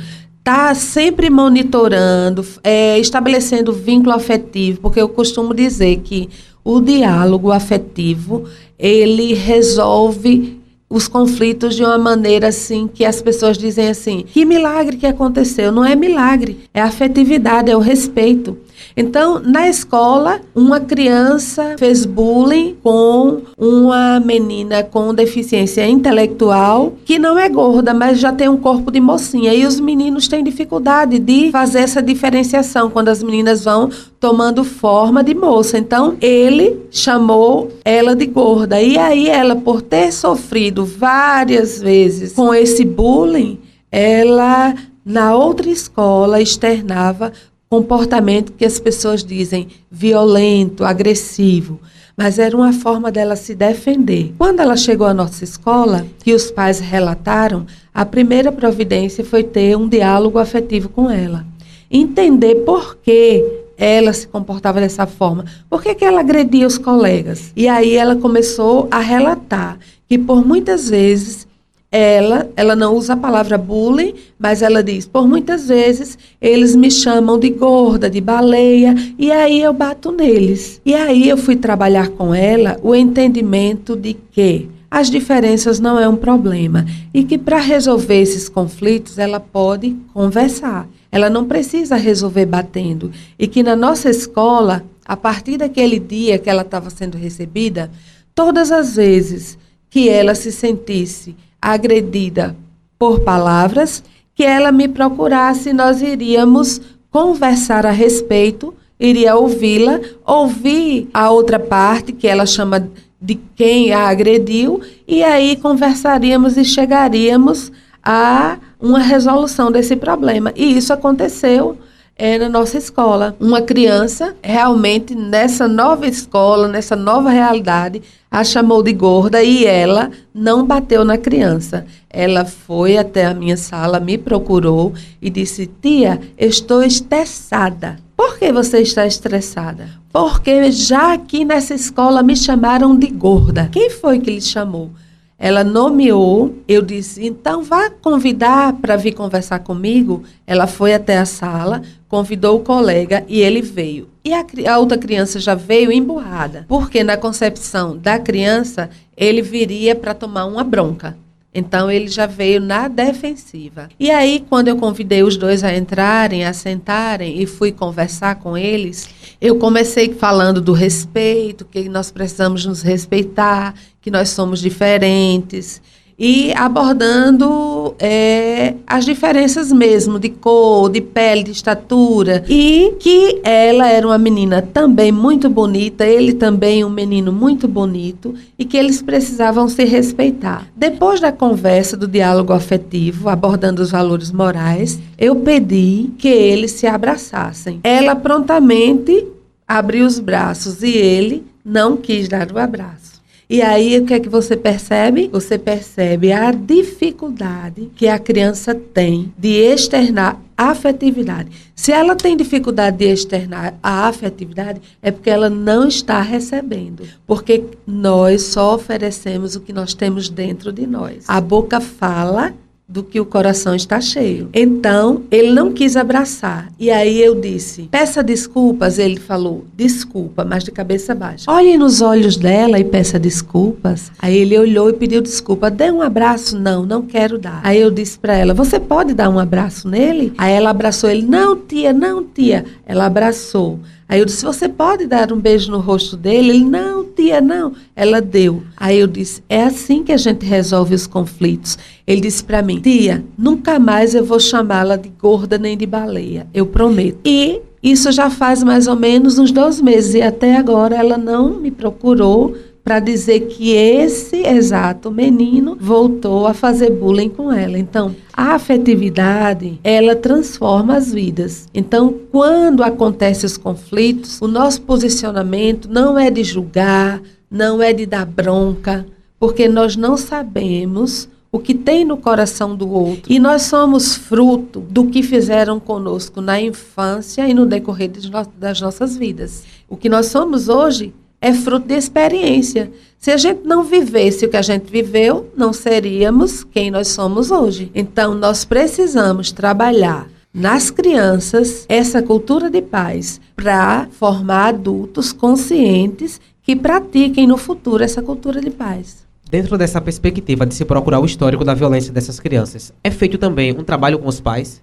tá 0.49 0.75
sempre 0.75 1.29
monitorando, 1.29 2.43
é, 2.65 2.99
estabelecendo 2.99 3.71
vínculo 3.71 4.15
afetivo, 4.15 4.81
porque 4.81 4.99
eu 4.99 5.07
costumo 5.07 5.53
dizer 5.53 5.99
que 5.99 6.31
o 6.65 6.81
diálogo 6.81 7.53
afetivo, 7.53 8.45
ele 8.79 9.35
resolve 9.35 10.58
os 10.91 11.07
conflitos 11.07 11.75
de 11.75 11.85
uma 11.85 11.99
maneira 11.99 12.49
assim 12.49 12.89
que 12.93 13.05
as 13.05 13.21
pessoas 13.21 13.59
dizem 13.59 13.89
assim: 13.89 14.25
que 14.27 14.45
milagre 14.45 14.97
que 14.97 15.07
aconteceu? 15.07 15.71
Não 15.71 15.85
é 15.85 15.95
milagre, 15.95 16.61
é 16.73 16.81
afetividade, 16.81 17.71
é 17.71 17.77
o 17.77 17.81
respeito. 17.81 18.57
Então, 18.97 19.41
na 19.41 19.69
escola, 19.69 20.41
uma 20.55 20.81
criança 20.81 21.77
fez 21.79 22.05
bullying 22.05 22.77
com 22.83 23.43
uma 23.57 24.21
menina 24.21 24.83
com 24.83 25.15
deficiência 25.15 25.87
intelectual 25.87 26.95
que 27.05 27.19
não 27.19 27.39
é 27.39 27.49
gorda, 27.49 27.93
mas 27.93 28.19
já 28.19 28.33
tem 28.33 28.49
um 28.49 28.57
corpo 28.57 28.91
de 28.91 29.01
mocinha. 29.01 29.53
E 29.55 29.67
os 29.67 29.79
meninos 29.81 30.29
têm 30.29 30.43
dificuldade 30.43 31.19
de 31.19 31.51
fazer 31.51 31.81
essa 31.81 32.03
diferenciação 32.03 32.91
quando 32.91 33.09
as 33.09 33.23
meninas 33.23 33.65
vão 33.65 33.91
tomando 34.21 34.65
forma 34.65 35.23
de 35.23 35.35
moça. 35.35 35.79
Então, 35.79 36.17
ele 36.21 36.81
chamou 36.91 37.71
ela 37.85 38.17
de 38.17 38.27
gorda. 38.27 38.81
E 38.81 38.99
aí, 38.99 39.29
ela, 39.29 39.55
por 39.57 39.83
ter 39.83 40.13
sofrido 40.13 40.78
várias 40.85 41.81
vezes 41.81 42.33
com 42.33 42.55
esse 42.55 42.85
bullying, 42.85 43.59
ela 43.91 44.75
na 45.05 45.35
outra 45.35 45.71
escola 45.71 46.41
externava 46.41 47.33
comportamento 47.69 48.53
que 48.53 48.65
as 48.65 48.81
pessoas 48.81 49.23
dizem 49.23 49.69
violento, 49.91 50.85
agressivo, 50.85 51.81
mas 52.17 52.39
era 52.39 52.57
uma 52.57 52.73
forma 52.73 53.13
dela 53.13 53.37
se 53.37 53.55
defender. 53.55 54.35
Quando 54.39 54.61
ela 54.61 54.77
chegou 54.77 55.07
à 55.07 55.15
nossa 55.15 55.45
escola, 55.45 56.07
que 56.19 56.35
os 56.35 56.51
pais 56.51 56.81
relataram, 56.81 57.67
a 57.93 58.05
primeira 58.05 58.51
providência 58.51 59.25
foi 59.25 59.45
ter 59.45 59.77
um 59.77 59.89
diálogo 59.89 60.39
afetivo 60.39 60.89
com 60.89 61.11
ela. 61.11 61.47
Entender 61.91 62.57
por 62.57 62.97
que 62.97 63.45
ela 63.77 64.13
se 64.13 64.27
comportava 64.27 64.81
dessa 64.81 65.07
forma, 65.07 65.45
por 65.71 65.81
que, 65.81 65.95
que 65.95 66.05
ela 66.05 66.21
agredia 66.21 66.67
os 66.67 66.77
colegas. 66.77 67.53
E 67.55 67.69
aí 67.69 67.95
ela 67.95 68.17
começou 68.17 68.89
a 68.91 68.99
relatar 68.99 69.79
que 70.09 70.19
por 70.19 70.45
muitas 70.45 70.89
vezes 70.89 71.47
ela, 71.91 72.51
ela 72.55 72.77
não 72.77 72.95
usa 72.95 73.15
a 73.15 73.17
palavra 73.17 73.57
bullying, 73.57 74.15
mas 74.39 74.61
ela 74.63 74.83
diz: 74.83 75.07
por 75.07 75.27
muitas 75.27 75.69
vezes 75.69 76.19
eles 76.41 76.77
me 76.77 76.91
chamam 76.91 77.39
de 77.39 77.51
gorda, 77.51 78.11
de 78.11 78.21
baleia, 78.21 78.95
e 79.19 79.31
aí 79.33 79.61
eu 79.61 79.73
bato 79.73 80.13
neles. 80.13 80.81
E 80.85 80.95
aí 80.95 81.29
eu 81.29 81.37
fui 81.37 81.57
trabalhar 81.57 82.09
com 82.09 82.35
ela 82.35 82.79
o 82.83 82.95
entendimento 82.95 83.97
de 83.97 84.15
que 84.15 84.69
as 84.91 85.11
diferenças 85.11 85.81
não 85.81 85.99
é 85.99 86.09
um 86.09 86.17
problema 86.17 86.87
e 87.13 87.23
que 87.23 87.37
para 87.37 87.59
resolver 87.59 88.21
esses 88.21 88.49
conflitos 88.49 89.19
ela 89.19 89.41
pode 89.41 89.95
conversar. 90.15 90.89
Ela 91.11 91.31
não 91.31 91.47
precisa 91.47 91.97
resolver 91.97 92.47
batendo 92.47 93.11
e 93.39 93.47
que 93.47 93.63
na 93.63 93.75
nossa 93.75 94.11
escola, 94.11 94.85
a 95.07 95.17
partir 95.17 95.57
daquele 95.57 95.99
dia 95.99 96.39
que 96.39 96.51
ela 96.51 96.63
estava 96.63 96.91
sendo 96.91 97.17
recebida, 97.17 97.91
todas 98.35 98.71
as 98.71 98.97
vezes 98.97 99.59
que 99.91 100.09
ela 100.09 100.35
se 100.35 100.53
sentisse 100.53 101.37
agredida 101.61 102.57
por 102.99 103.21
palavras, 103.21 104.03
que 104.35 104.45
ela 104.45 104.71
me 104.71 104.89
procurasse, 104.89 105.73
nós 105.73 106.03
iríamos 106.03 106.81
conversar 107.11 107.87
a 107.87 107.91
respeito, 107.91 108.75
iria 108.99 109.37
ouvi-la, 109.37 110.01
ouvir 110.25 111.09
a 111.13 111.31
outra 111.31 111.59
parte, 111.59 112.13
que 112.13 112.27
ela 112.27 112.47
chama 112.47 112.89
de 113.21 113.35
quem 113.57 113.93
a 113.93 114.09
agrediu, 114.09 114.81
e 115.07 115.25
aí 115.25 115.57
conversaríamos 115.57 116.57
e 116.57 116.65
chegaríamos 116.65 117.73
a 118.03 118.59
uma 118.81 119.01
resolução 119.01 119.73
desse 119.73 119.97
problema. 119.97 120.53
E 120.55 120.77
isso 120.77 120.93
aconteceu 120.93 121.77
é 122.19 122.37
na 122.37 122.49
nossa 122.49 122.77
escola. 122.77 123.37
Uma 123.39 123.63
criança 123.63 124.35
realmente 124.43 125.15
nessa 125.15 125.69
nova 125.69 126.07
escola, 126.07 126.67
nessa 126.67 126.97
nova 126.97 127.31
realidade, 127.31 128.03
a 128.29 128.43
chamou 128.43 128.83
de 128.83 128.93
gorda 128.93 129.43
e 129.43 129.65
ela 129.65 130.11
não 130.35 130.67
bateu 130.67 131.05
na 131.05 131.17
criança. 131.17 131.87
Ela 132.11 132.45
foi 132.45 132.99
até 132.99 133.25
a 133.25 133.33
minha 133.33 133.57
sala, 133.57 134.01
me 134.01 134.19
procurou 134.19 134.93
e 135.23 135.31
disse: 135.31 135.71
Tia, 135.81 136.21
estou 136.37 136.83
estressada. 136.83 137.97
Por 138.17 138.37
que 138.37 138.53
você 138.53 138.81
está 138.81 139.07
estressada? 139.07 139.89
Porque 140.13 140.73
já 140.73 141.13
aqui 141.13 141.45
nessa 141.45 141.75
escola 141.75 142.23
me 142.23 142.35
chamaram 142.35 142.99
de 142.99 143.07
gorda. 143.07 143.69
Quem 143.71 143.91
foi 143.91 144.19
que 144.19 144.33
lhe 144.33 144.41
chamou? 144.41 144.91
Ela 145.39 145.63
nomeou, 145.63 146.57
eu 146.67 146.83
disse, 146.83 147.25
então 147.25 147.63
vá 147.63 147.89
convidar 147.89 148.73
para 148.73 148.97
vir 148.97 149.13
conversar 149.13 149.61
comigo. 149.61 150.25
Ela 150.45 150.67
foi 150.67 150.93
até 150.93 151.17
a 151.17 151.25
sala, 151.25 151.81
convidou 152.09 152.59
o 152.59 152.65
colega 152.65 153.25
e 153.29 153.41
ele 153.41 153.63
veio. 153.63 154.09
E 154.25 154.35
a, 154.35 154.45
a, 154.73 154.79
outra 154.79 154.99
criança 154.99 155.39
já 155.39 155.55
veio 155.55 155.93
emburrada, 155.93 156.67
porque 156.67 157.05
na 157.05 157.17
concepção 157.17 157.97
da 157.97 158.19
criança 158.19 158.91
ele 159.17 159.41
viria 159.41 159.95
para 159.95 160.13
tomar 160.13 160.45
uma 160.45 160.65
bronca. 160.65 161.17
Então 161.55 161.91
ele 161.91 162.09
já 162.09 162.27
veio 162.27 162.61
na 162.61 162.89
defensiva. 162.89 163.89
E 163.99 164.11
aí, 164.11 164.45
quando 164.49 164.69
eu 164.69 164.77
convidei 164.77 165.23
os 165.23 165.37
dois 165.37 165.65
a 165.65 165.75
entrarem, 165.75 166.45
a 166.45 166.53
sentarem 166.53 167.41
e 167.41 167.47
fui 167.47 167.73
conversar 167.73 168.37
com 168.37 168.57
eles, 168.57 169.09
eu 169.41 169.57
comecei 169.57 170.13
falando 170.13 170.61
do 170.61 170.73
respeito, 170.73 171.65
que 171.65 171.89
nós 171.89 172.11
precisamos 172.11 172.67
nos 172.67 172.83
respeitar, 172.83 173.75
que 174.01 174.11
nós 174.11 174.29
somos 174.29 174.61
diferentes. 174.61 175.81
E 176.19 176.53
abordando 176.55 177.95
é, 177.99 178.75
as 178.87 179.05
diferenças 179.05 179.71
mesmo 179.71 180.19
de 180.19 180.29
cor, 180.29 180.91
de 180.91 181.01
pele, 181.01 181.45
de 181.45 181.53
estatura. 181.53 182.45
E 182.49 182.95
que 182.99 183.41
ela 183.45 183.89
era 183.89 184.07
uma 184.07 184.19
menina 184.19 184.61
também 184.61 185.13
muito 185.13 185.49
bonita, 185.49 186.05
ele 186.05 186.33
também 186.33 186.85
um 186.85 186.91
menino 186.91 187.33
muito 187.33 187.69
bonito, 187.69 188.35
e 188.59 188.65
que 188.65 188.77
eles 188.77 189.01
precisavam 189.01 189.69
se 189.69 189.85
respeitar. 189.85 190.67
Depois 190.75 191.21
da 191.21 191.31
conversa, 191.31 191.97
do 191.97 192.09
diálogo 192.09 192.53
afetivo, 192.53 193.29
abordando 193.29 193.81
os 193.81 193.93
valores 193.93 194.33
morais, 194.33 194.99
eu 195.17 195.37
pedi 195.37 196.11
que 196.19 196.29
eles 196.29 196.73
se 196.73 196.87
abraçassem. 196.87 197.79
Ela 197.85 198.17
prontamente 198.17 199.27
abriu 199.67 200.05
os 200.05 200.19
braços 200.19 200.83
e 200.83 200.97
ele 200.97 201.45
não 201.65 201.97
quis 201.97 202.29
dar 202.29 202.51
o 202.51 202.59
abraço. 202.59 203.08
E 203.51 203.63
aí 203.63 203.99
o 203.99 204.05
que 204.05 204.13
é 204.13 204.21
que 204.21 204.29
você 204.29 204.59
percebe? 204.59 205.29
Você 205.33 205.57
percebe 205.57 206.33
a 206.33 206.53
dificuldade 206.53 207.91
que 207.97 208.07
a 208.07 208.19
criança 208.19 208.75
tem 208.75 209.33
de 209.39 209.49
externar 209.49 210.39
afetividade. 210.55 211.49
Se 211.75 211.91
ela 211.91 212.15
tem 212.15 212.37
dificuldade 212.37 212.99
de 212.99 213.07
externar 213.07 213.75
a 213.83 214.07
afetividade, 214.07 214.83
é 215.01 215.11
porque 215.11 215.31
ela 215.31 215.49
não 215.49 215.89
está 215.89 216.21
recebendo. 216.21 217.05
Porque 217.27 217.65
nós 217.87 218.43
só 218.43 218.75
oferecemos 218.75 219.57
o 219.57 219.61
que 219.61 219.73
nós 219.73 219.95
temos 219.95 220.29
dentro 220.29 220.71
de 220.71 220.87
nós. 220.87 221.25
A 221.27 221.41
boca 221.41 221.81
fala 221.81 222.53
do 222.89 223.03
que 223.03 223.21
o 223.21 223.27
coração 223.27 223.75
está 223.75 224.01
cheio. 224.01 224.49
Então, 224.55 225.23
ele 225.31 225.51
não 225.51 225.73
quis 225.73 225.95
abraçar. 225.95 226.73
E 226.79 226.91
aí 226.91 227.21
eu 227.21 227.39
disse: 227.39 227.83
peça 227.83 228.23
desculpas. 228.23 228.99
Ele 228.99 229.21
falou: 229.21 229.67
desculpa, 229.77 230.43
mas 230.43 230.65
de 230.65 230.71
cabeça 230.71 231.15
baixa. 231.15 231.51
Olhe 231.51 231.77
nos 231.77 232.01
olhos 232.01 232.39
dela 232.39 232.79
e 232.79 232.85
peça 232.85 233.19
desculpas. 233.19 234.11
Aí 234.19 234.35
ele 234.39 234.59
olhou 234.59 234.89
e 234.89 234.95
pediu 234.95 235.21
desculpa. 235.21 235.71
Dê 235.71 235.91
um 235.91 236.01
abraço? 236.01 236.59
Não, 236.59 236.87
não 236.87 237.03
quero 237.03 237.39
dar. 237.39 237.61
Aí 237.63 237.79
eu 237.79 237.91
disse 237.91 238.19
para 238.19 238.35
ela: 238.35 238.55
você 238.55 238.81
pode 238.81 239.13
dar 239.13 239.29
um 239.29 239.39
abraço 239.39 239.87
nele? 239.87 240.33
Aí 240.39 240.55
ela 240.55 240.71
abraçou 240.71 241.11
ele: 241.11 241.27
não, 241.27 241.57
tia, 241.57 241.93
não, 241.93 242.25
tia. 242.25 242.65
Ela 242.87 243.05
abraçou. 243.05 243.79
Aí 244.09 244.21
eu 244.21 244.25
disse: 244.25 244.45
Você 244.45 244.69
pode 244.69 245.07
dar 245.07 245.33
um 245.33 245.39
beijo 245.39 245.71
no 245.71 245.79
rosto 245.79 246.17
dele? 246.17 246.51
Ele: 246.51 246.65
Não, 246.65 247.05
tia, 247.05 247.41
não. 247.41 247.75
Ela 247.95 248.21
deu. 248.21 248.63
Aí 248.77 248.99
eu 248.99 249.07
disse: 249.07 249.43
É 249.49 249.65
assim 249.65 250.03
que 250.03 250.13
a 250.13 250.17
gente 250.17 250.47
resolve 250.47 250.95
os 250.95 251.07
conflitos. 251.07 251.77
Ele 252.07 252.23
disse 252.23 252.43
para 252.43 252.63
mim: 252.63 252.81
Tia, 252.81 253.23
nunca 253.37 253.79
mais 253.79 254.15
eu 254.15 254.25
vou 254.25 254.41
chamá-la 254.41 254.97
de 254.97 255.11
gorda 255.11 255.59
nem 255.59 255.77
de 255.77 255.85
baleia. 255.85 256.47
Eu 256.55 256.65
prometo. 256.67 257.19
E 257.25 257.61
isso 257.83 258.11
já 258.11 258.31
faz 258.31 258.63
mais 258.63 258.87
ou 258.87 258.97
menos 258.97 259.39
uns 259.39 259.53
dois 259.53 259.81
meses. 259.81 260.15
E 260.15 260.23
até 260.23 260.57
agora 260.57 260.97
ela 260.97 261.19
não 261.19 261.61
me 261.61 261.71
procurou 261.71 262.57
para 262.83 263.01
dizer 263.01 263.41
que 263.49 263.73
esse 263.73 264.37
exato 264.47 265.11
menino 265.11 265.77
voltou 265.79 266.47
a 266.47 266.55
fazer 266.55 266.91
bullying 266.91 267.29
com 267.29 267.53
ela. 267.53 267.79
Então, 267.79 268.17
a 268.33 268.55
afetividade, 268.55 269.79
ela 269.85 270.17
transforma 270.17 270.97
as 270.97 271.13
vidas. 271.13 271.69
Então, 271.75 272.15
quando 272.31 272.83
acontecem 272.83 273.47
os 273.47 273.57
conflitos, 273.57 274.41
o 274.41 274.49
nosso 274.49 274.81
posicionamento 274.83 275.89
não 275.89 276.19
é 276.19 276.31
de 276.31 276.43
julgar, 276.43 277.21
não 277.51 277.83
é 277.83 277.93
de 277.93 278.07
dar 278.07 278.25
bronca, 278.25 279.07
porque 279.39 279.69
nós 279.69 279.97
não 279.97 280.17
sabemos 280.17 281.29
o 281.51 281.59
que 281.59 281.75
tem 281.75 282.05
no 282.05 282.17
coração 282.17 282.77
do 282.77 282.91
outro. 282.91 283.33
E 283.33 283.39
nós 283.39 283.63
somos 283.63 284.15
fruto 284.15 284.81
do 284.81 285.07
que 285.07 285.23
fizeram 285.23 285.81
conosco 285.81 286.41
na 286.41 286.61
infância 286.61 287.49
e 287.49 287.55
no 287.55 287.67
decorrer 287.67 288.11
das 288.59 288.81
nossas 288.81 289.17
vidas. 289.17 289.65
O 289.89 289.97
que 289.97 290.09
nós 290.09 290.27
somos 290.27 290.69
hoje 290.69 291.15
é 291.41 291.53
fruto 291.53 291.87
de 291.87 291.95
experiência. 291.95 292.91
Se 293.19 293.31
a 293.31 293.37
gente 293.37 293.63
não 293.65 293.83
vivesse 293.83 294.47
o 294.47 294.49
que 294.49 294.57
a 294.57 294.63
gente 294.63 294.91
viveu, 294.91 295.51
não 295.57 295.73
seríamos 295.73 296.65
quem 296.65 296.91
nós 296.91 297.09
somos 297.09 297.51
hoje. 297.51 297.91
Então, 297.95 298.35
nós 298.35 298.65
precisamos 298.65 299.51
trabalhar 299.51 300.29
nas 300.53 300.91
crianças 300.91 301.85
essa 301.89 302.23
cultura 302.23 302.71
de 302.71 302.83
paz 302.83 303.41
para 303.55 304.09
formar 304.13 304.69
adultos 304.69 305.33
conscientes 305.33 306.41
que 306.63 306.75
pratiquem 306.75 307.47
no 307.47 307.57
futuro 307.57 308.03
essa 308.03 308.23
cultura 308.23 308.61
de 308.61 308.71
paz. 308.71 309.27
Dentro 309.51 309.79
dessa 309.79 310.01
perspectiva 310.01 310.67
de 310.67 310.75
se 310.75 310.85
procurar 310.85 311.21
o 311.21 311.25
histórico 311.25 311.65
da 311.65 311.75
violência 311.75 312.13
dessas 312.13 312.39
crianças, 312.39 312.93
é 313.03 313.11
feito 313.11 313.39
também 313.39 313.73
um 313.73 313.83
trabalho 313.83 314.19
com 314.19 314.29
os 314.29 314.41
pais? 314.41 314.83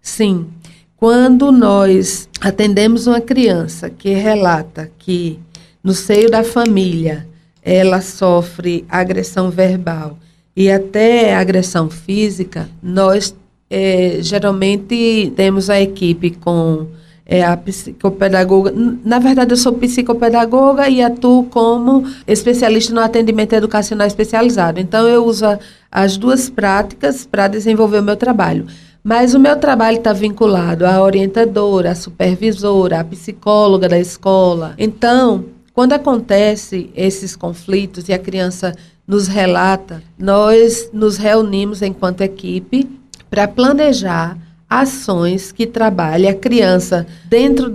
Sim. 0.00 0.46
Quando 0.96 1.50
nós 1.50 2.28
atendemos 2.40 3.06
uma 3.06 3.20
criança 3.20 3.90
que 3.90 4.10
relata 4.10 4.90
que 4.98 5.40
no 5.84 5.92
seio 5.92 6.30
da 6.30 6.42
família 6.42 7.26
ela 7.62 8.00
sofre 8.00 8.84
agressão 8.88 9.50
verbal 9.50 10.18
e 10.56 10.70
até 10.70 11.34
agressão 11.34 11.90
física, 11.90 12.68
nós 12.82 13.34
é, 13.70 14.18
geralmente 14.20 15.32
temos 15.34 15.68
a 15.68 15.80
equipe 15.80 16.30
com 16.30 16.86
é, 17.26 17.42
a 17.42 17.56
psicopedagoga. 17.56 18.72
Na 19.04 19.18
verdade, 19.18 19.52
eu 19.52 19.56
sou 19.56 19.72
psicopedagoga 19.72 20.88
e 20.88 21.02
atuo 21.02 21.44
como 21.44 22.04
especialista 22.26 22.94
no 22.94 23.00
atendimento 23.00 23.54
educacional 23.54 24.06
especializado. 24.06 24.78
Então, 24.78 25.08
eu 25.08 25.24
uso 25.24 25.46
as 25.90 26.16
duas 26.16 26.50
práticas 26.50 27.26
para 27.26 27.48
desenvolver 27.48 27.98
o 28.00 28.02
meu 28.02 28.16
trabalho. 28.16 28.66
Mas 29.02 29.34
o 29.34 29.40
meu 29.40 29.56
trabalho 29.56 29.98
está 29.98 30.12
vinculado 30.12 30.86
à 30.86 31.02
orientadora, 31.02 31.90
à 31.90 31.94
supervisora, 31.94 33.00
à 33.00 33.04
psicóloga 33.04 33.88
da 33.88 33.98
escola. 33.98 34.74
Então, 34.78 35.44
quando 35.74 35.92
acontece 35.92 36.88
esses 36.94 37.34
conflitos 37.34 38.08
e 38.08 38.12
a 38.12 38.18
criança 38.18 38.72
nos 39.06 39.26
relata, 39.26 40.00
nós 40.16 40.88
nos 40.92 41.16
reunimos 41.16 41.82
enquanto 41.82 42.20
equipe 42.20 42.88
para 43.28 43.48
planejar 43.48 44.38
ações 44.70 45.50
que 45.50 45.66
trabalhem 45.66 46.30
a 46.30 46.34
criança 46.34 47.04
dentro 47.24 47.72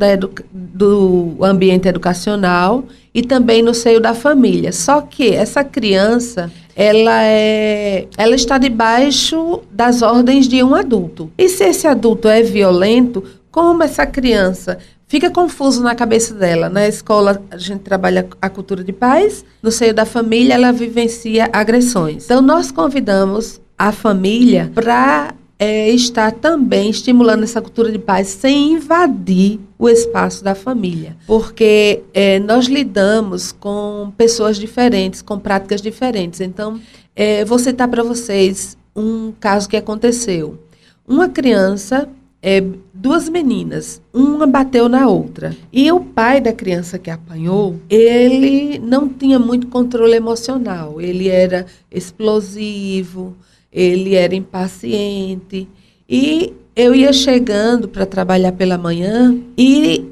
do 0.53 1.35
ambiente 1.41 1.89
educacional 1.89 2.85
e 3.13 3.21
também 3.21 3.61
no 3.61 3.73
seio 3.73 3.99
da 3.99 4.13
família. 4.13 4.71
Só 4.71 5.01
que 5.01 5.33
essa 5.33 5.61
criança, 5.61 6.49
ela 6.75 7.23
é, 7.23 8.07
ela 8.17 8.33
está 8.33 8.57
debaixo 8.57 9.61
das 9.69 10.01
ordens 10.01 10.47
de 10.47 10.63
um 10.63 10.73
adulto. 10.73 11.29
E 11.37 11.49
se 11.49 11.65
esse 11.65 11.85
adulto 11.85 12.29
é 12.29 12.41
violento, 12.41 13.23
como 13.51 13.83
essa 13.83 14.05
criança 14.05 14.77
fica 15.09 15.29
confuso 15.29 15.83
na 15.83 15.93
cabeça 15.93 16.33
dela. 16.33 16.69
Na 16.69 16.87
escola, 16.87 17.43
a 17.51 17.57
gente 17.57 17.81
trabalha 17.81 18.29
a 18.41 18.49
cultura 18.49 18.83
de 18.83 18.93
paz, 18.93 19.43
no 19.61 19.71
seio 19.71 19.93
da 19.93 20.05
família, 20.05 20.53
ela 20.53 20.71
vivencia 20.71 21.49
agressões. 21.51 22.25
Então, 22.25 22.41
nós 22.41 22.71
convidamos 22.71 23.59
a 23.77 23.91
família 23.91 24.71
para 24.73 25.33
é, 25.57 25.89
estar 25.89 26.31
também 26.31 26.89
estimulando 26.89 27.43
essa 27.43 27.59
cultura 27.59 27.91
de 27.91 27.97
paz 27.97 28.27
sem 28.27 28.73
invadir 28.73 29.59
o 29.79 29.89
espaço 29.89 30.43
da 30.43 30.53
família. 30.53 31.17
Porque 31.25 32.03
é, 32.13 32.39
nós 32.39 32.67
lidamos 32.67 33.51
com 33.51 34.13
pessoas 34.15 34.57
diferentes, 34.57 35.23
com 35.23 35.39
práticas 35.39 35.81
diferentes. 35.81 36.39
Então, 36.39 36.79
é, 37.15 37.43
vou 37.43 37.57
citar 37.57 37.87
para 37.87 38.03
vocês 38.03 38.77
um 38.95 39.33
caso 39.39 39.67
que 39.67 39.75
aconteceu. 39.75 40.59
Uma 41.07 41.27
criança 41.27 42.07
é, 42.41 42.63
duas 42.93 43.27
meninas, 43.27 44.01
uma 44.13 44.47
bateu 44.47 44.87
na 44.87 45.07
outra. 45.07 45.55
E 45.71 45.91
o 45.91 45.99
pai 45.99 46.39
da 46.39 46.53
criança 46.53 46.97
que 46.97 47.09
apanhou, 47.09 47.75
ele 47.89 48.79
não 48.79 49.09
tinha 49.09 49.37
muito 49.37 49.67
controle 49.67 50.15
emocional. 50.15 51.01
Ele 51.01 51.27
era 51.27 51.65
explosivo, 51.91 53.35
ele 53.71 54.15
era 54.15 54.33
impaciente. 54.35 55.67
E 56.07 56.53
eu 56.75 56.95
ia 56.95 57.11
chegando 57.11 57.87
para 57.87 58.05
trabalhar 58.05 58.53
pela 58.53 58.77
manhã 58.77 59.37
e 59.57 60.05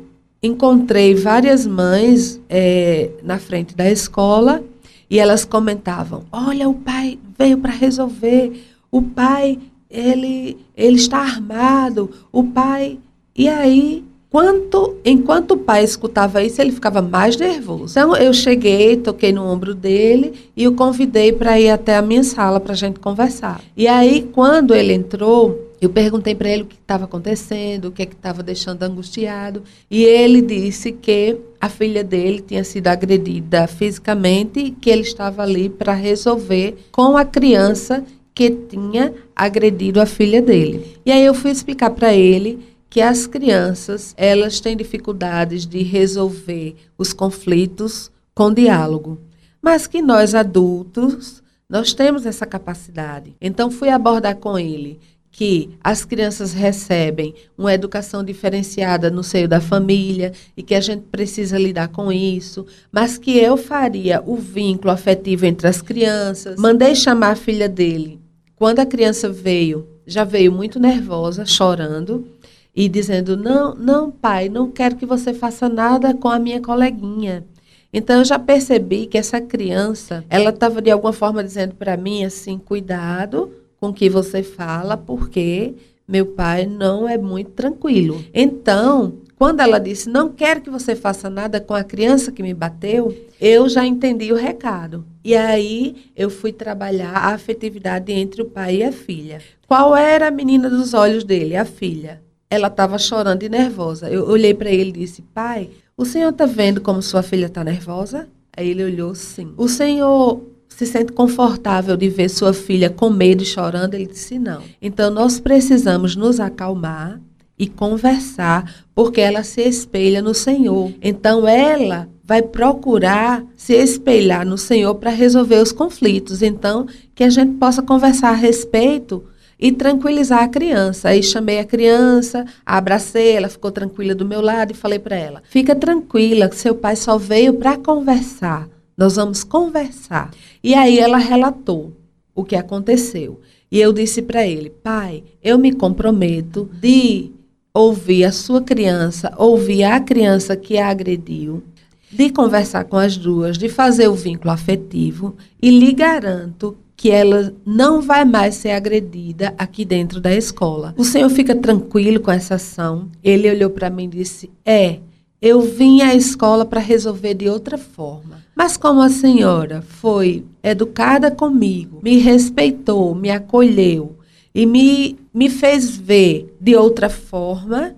encontrei 0.43 1.15
várias 1.15 1.65
mães 1.65 2.41
é, 2.49 3.09
na 3.23 3.39
frente 3.39 3.75
da 3.75 3.89
escola 3.89 4.61
e 5.09 5.19
elas 5.19 5.45
comentavam: 5.45 6.25
Olha, 6.31 6.67
o 6.67 6.73
pai 6.73 7.17
veio 7.37 7.57
para 7.57 7.71
resolver, 7.71 8.63
o 8.91 9.01
pai 9.01 9.57
ele, 9.89 10.57
ele 10.75 10.95
está 10.95 11.19
armado, 11.19 12.09
o 12.31 12.43
pai. 12.43 12.97
E 13.35 13.47
aí, 13.47 14.03
quanto, 14.29 14.95
enquanto 15.05 15.51
o 15.51 15.57
pai 15.57 15.83
escutava 15.83 16.43
isso, 16.43 16.61
ele 16.61 16.71
ficava 16.71 17.01
mais 17.01 17.37
nervoso. 17.37 17.91
Então, 17.91 18.15
eu 18.15 18.33
cheguei, 18.33 18.97
toquei 18.97 19.31
no 19.31 19.45
ombro 19.45 19.73
dele 19.73 20.33
e 20.55 20.67
o 20.67 20.73
convidei 20.73 21.31
para 21.31 21.59
ir 21.59 21.69
até 21.69 21.95
a 21.97 22.01
minha 22.01 22.23
sala 22.23 22.59
para 22.59 22.73
a 22.73 22.75
gente 22.75 22.99
conversar. 22.99 23.61
E 23.75 23.87
aí, 23.87 24.29
quando 24.33 24.73
ele 24.73 24.93
entrou, 24.93 25.67
eu 25.79 25.89
perguntei 25.89 26.33
para 26.33 26.49
ele 26.49 26.63
o 26.63 26.65
que 26.65 26.75
estava 26.75 27.05
acontecendo, 27.05 27.85
o 27.85 27.91
que 27.91 28.01
é 28.01 28.05
estava 28.05 28.41
deixando 28.41 28.81
angustiado, 28.81 29.63
e 29.89 30.03
ele 30.03 30.41
disse 30.41 30.91
que 30.91 31.37
a 31.61 31.69
filha 31.69 32.03
dele 32.03 32.41
tinha 32.41 32.63
sido 32.63 32.87
agredida 32.87 33.67
fisicamente 33.67 34.59
e 34.59 34.71
que 34.71 34.89
ele 34.89 35.01
estava 35.01 35.43
ali 35.43 35.69
para 35.69 35.93
resolver 35.93 36.77
com 36.91 37.15
a 37.15 37.23
criança 37.23 38.03
que 38.37 38.51
tinha 38.51 39.15
agredido 39.35 39.99
a 39.99 40.05
filha 40.05 40.43
dele. 40.43 40.99
E 41.03 41.11
aí 41.11 41.25
eu 41.25 41.33
fui 41.33 41.49
explicar 41.49 41.89
para 41.89 42.13
ele 42.13 42.59
que 42.87 43.01
as 43.01 43.25
crianças, 43.25 44.13
elas 44.15 44.59
têm 44.59 44.77
dificuldades 44.77 45.65
de 45.65 45.81
resolver 45.81 46.75
os 46.99 47.13
conflitos 47.13 48.11
com 48.35 48.53
diálogo, 48.53 49.19
mas 49.59 49.87
que 49.87 50.03
nós 50.03 50.35
adultos 50.35 51.41
Nós 51.69 51.93
temos 51.93 52.25
essa 52.25 52.45
capacidade. 52.45 53.35
Então, 53.41 53.69
fui 53.69 53.89
abordar 53.89 54.37
com 54.37 54.57
ele 54.57 54.99
que 55.29 55.69
as 55.83 56.05
crianças 56.05 56.53
recebem 56.53 57.35
uma 57.57 57.73
educação 57.73 58.23
diferenciada 58.23 59.11
no 59.11 59.21
seio 59.21 59.47
da 59.47 59.59
família 59.59 60.31
e 60.55 60.63
que 60.63 60.73
a 60.73 60.79
gente 60.79 61.03
precisa 61.11 61.59
lidar 61.59 61.89
com 61.89 62.11
isso, 62.11 62.65
mas 62.91 63.17
que 63.17 63.37
eu 63.37 63.57
faria 63.57 64.23
o 64.25 64.37
vínculo 64.37 64.91
afetivo 64.91 65.45
entre 65.45 65.67
as 65.67 65.81
crianças. 65.81 66.57
Mandei 66.57 66.95
chamar 66.95 67.31
a 67.31 67.35
filha 67.35 67.67
dele. 67.67 68.19
Quando 68.57 68.79
a 68.79 68.85
criança 68.85 69.29
veio, 69.29 69.87
já 70.05 70.23
veio 70.23 70.51
muito 70.51 70.79
nervosa, 70.79 71.45
chorando 71.45 72.27
e 72.75 72.89
dizendo: 72.89 73.37
"Não, 73.37 73.75
não, 73.75 74.09
pai, 74.11 74.49
não 74.49 74.71
quero 74.71 74.95
que 74.95 75.05
você 75.05 75.33
faça 75.33 75.69
nada 75.69 76.13
com 76.13 76.27
a 76.27 76.39
minha 76.39 76.59
coleguinha". 76.59 77.45
Então 77.93 78.17
eu 78.17 78.25
já 78.25 78.39
percebi 78.39 79.05
que 79.05 79.17
essa 79.17 79.39
criança, 79.39 80.25
ela 80.29 80.49
estava 80.49 80.81
de 80.81 80.89
alguma 80.89 81.13
forma 81.13 81.43
dizendo 81.43 81.75
para 81.75 81.95
mim 81.95 82.25
assim: 82.25 82.57
"Cuidado, 82.57 83.51
com 83.79 83.93
que 83.93 84.09
você 84.09 84.41
fala, 84.41 84.97
porque 84.97 85.75
meu 86.07 86.25
pai 86.25 86.65
não 86.65 87.07
é 87.07 87.17
muito 87.17 87.51
tranquilo. 87.51 88.23
Então, 88.33 89.13
quando 89.37 89.59
ela 89.59 89.79
disse, 89.79 90.09
não 90.09 90.29
quero 90.29 90.61
que 90.61 90.69
você 90.69 90.95
faça 90.95 91.29
nada 91.29 91.61
com 91.61 91.75
a 91.75 91.83
criança 91.83 92.31
que 92.31 92.41
me 92.41 92.55
bateu, 92.55 93.15
eu 93.39 93.69
já 93.69 93.85
entendi 93.85 94.33
o 94.33 94.35
recado. 94.35 95.05
E 95.23 95.35
aí 95.35 96.09
eu 96.15 96.27
fui 96.27 96.51
trabalhar 96.51 97.11
a 97.11 97.33
afetividade 97.35 98.11
entre 98.11 98.41
o 98.41 98.45
pai 98.45 98.77
e 98.77 98.83
a 98.83 98.91
filha. 98.91 99.39
Qual 99.67 99.95
era 99.95 100.29
a 100.29 100.31
menina 100.31 100.69
dos 100.69 100.95
olhos 100.95 101.23
dele? 101.23 101.55
A 101.55 101.65
filha. 101.65 102.19
Ela 102.49 102.67
estava 102.67 102.97
chorando 102.97 103.43
e 103.43 103.49
nervosa. 103.49 104.09
Eu 104.09 104.27
olhei 104.27 104.55
para 104.55 104.71
ele 104.71 104.89
e 104.89 105.05
disse, 105.05 105.21
pai, 105.21 105.69
o 105.95 106.03
senhor 106.03 106.29
está 106.29 106.47
vendo 106.47 106.81
como 106.81 107.01
sua 107.03 107.21
filha 107.21 107.45
está 107.45 107.63
nervosa? 107.63 108.27
Aí 108.55 108.71
ele 108.71 108.83
olhou, 108.83 109.13
sim. 109.13 109.53
O 109.55 109.67
senhor 109.67 110.41
se 110.67 110.87
sente 110.87 111.11
confortável 111.11 111.95
de 111.95 112.09
ver 112.09 112.29
sua 112.29 112.53
filha 112.53 112.89
com 112.89 113.11
medo 113.11 113.43
e 113.43 113.45
chorando? 113.45 113.93
Ele 113.93 114.07
disse 114.07 114.39
não. 114.39 114.63
Então 114.81 115.11
nós 115.11 115.39
precisamos 115.39 116.15
nos 116.15 116.39
acalmar 116.39 117.21
e 117.57 117.67
conversar, 117.67 118.85
porque 118.93 119.19
ela 119.19 119.43
se 119.43 119.61
espelha 119.61 120.21
no 120.21 120.33
Senhor. 120.33 120.93
Então 121.01 121.47
ela 121.47 122.07
vai 122.23 122.41
procurar 122.41 123.43
se 123.55 123.73
espelhar 123.73 124.45
no 124.45 124.57
Senhor 124.57 124.93
para 124.95 125.09
resolver 125.09 125.61
os 125.61 125.71
conflitos. 125.71 126.41
Então, 126.41 126.85
que 127.15 127.23
a 127.23 127.29
gente 127.29 127.53
possa 127.53 127.81
conversar 127.81 128.29
a 128.29 128.35
respeito 128.35 129.23
e 129.59 129.71
tranquilizar 129.71 130.43
a 130.43 130.47
criança. 130.47 131.09
Aí 131.09 131.23
chamei 131.23 131.59
a 131.59 131.65
criança, 131.65 132.45
abracei, 132.65 133.31
ela 133.31 133.49
ficou 133.49 133.71
tranquila 133.71 134.13
do 134.13 134.25
meu 134.25 134.41
lado 134.41 134.71
e 134.71 134.75
falei 134.75 134.99
para 134.99 135.15
ela: 135.15 135.41
"Fica 135.49 135.73
tranquila, 135.73 136.51
seu 136.51 136.75
pai 136.75 136.95
só 136.95 137.17
veio 137.17 137.53
para 137.53 137.77
conversar. 137.77 138.67
Nós 138.95 139.15
vamos 139.15 139.43
conversar. 139.43 140.31
E 140.63 140.73
aí 140.73 140.99
ela 140.99 141.17
relatou 141.17 141.93
o 142.35 142.43
que 142.43 142.55
aconteceu. 142.55 143.39
E 143.71 143.79
eu 143.79 143.93
disse 143.93 144.21
para 144.21 144.45
ele: 144.45 144.69
Pai, 144.69 145.23
eu 145.43 145.57
me 145.57 145.71
comprometo 145.73 146.69
de 146.79 147.31
ouvir 147.77 148.23
a 148.23 148.31
sua 148.31 148.61
criança, 148.61 149.31
ouvir 149.37 149.83
a 149.83 149.99
criança 149.99 150.55
que 150.55 150.79
a 150.79 150.87
agrediu, 150.87 151.63
de 152.11 152.31
conversar 152.31 152.85
com 152.85 152.97
as 152.97 153.15
duas, 153.15 153.57
de 153.57 153.69
fazer 153.69 154.07
o 154.07 154.15
vínculo 154.15 154.51
afetivo 154.51 155.35
e 155.61 155.69
lhe 155.69 155.93
garanto 155.93 156.75
que 156.95 157.11
ela 157.11 157.53
não 157.63 158.01
vai 158.01 158.25
mais 158.25 158.55
ser 158.55 158.71
agredida 158.71 159.53
aqui 159.57 159.85
dentro 159.85 160.19
da 160.19 160.33
escola. 160.33 160.95
O 160.97 161.03
senhor 161.03 161.29
fica 161.29 161.55
tranquilo 161.55 162.19
com 162.19 162.31
essa 162.31 162.55
ação? 162.55 163.09
Ele 163.23 163.47
olhou 163.49 163.69
para 163.69 163.91
mim 163.91 164.05
e 164.05 164.07
disse: 164.07 164.49
É, 164.65 164.97
eu 165.39 165.61
vim 165.61 166.01
à 166.01 166.15
escola 166.15 166.65
para 166.65 166.79
resolver 166.79 167.35
de 167.35 167.47
outra 167.47 167.77
forma. 167.77 168.37
Mas 168.55 168.75
como 168.75 169.01
a 169.01 169.09
senhora 169.09 169.83
foi 169.83 170.43
educada 170.63 171.29
comigo, 171.29 171.99
me 172.01 172.17
respeitou, 172.17 173.13
me 173.13 173.29
acolheu 173.29 174.16
e 174.57 174.65
me, 174.65 175.19
me 175.31 175.51
fez 175.51 175.95
ver 175.95 176.51
de 176.59 176.75
outra 176.75 177.09
forma, 177.09 177.95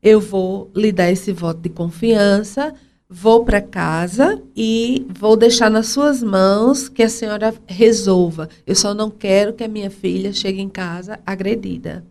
eu 0.00 0.20
vou 0.20 0.70
lhe 0.72 0.92
dar 0.92 1.10
esse 1.10 1.32
voto 1.32 1.60
de 1.60 1.68
confiança, 1.68 2.72
vou 3.10 3.44
para 3.44 3.60
casa 3.60 4.40
e 4.54 5.04
vou 5.18 5.36
deixar 5.36 5.68
nas 5.68 5.88
suas 5.88 6.22
mãos 6.22 6.88
que 6.88 7.02
a 7.02 7.08
senhora 7.08 7.52
resolva. 7.66 8.48
Eu 8.64 8.76
só 8.76 8.94
não 8.94 9.10
quero 9.10 9.54
que 9.54 9.64
a 9.64 9.68
minha 9.68 9.90
filha 9.90 10.32
chegue 10.32 10.60
em 10.60 10.68
casa 10.68 11.18
agredida. 11.26 12.04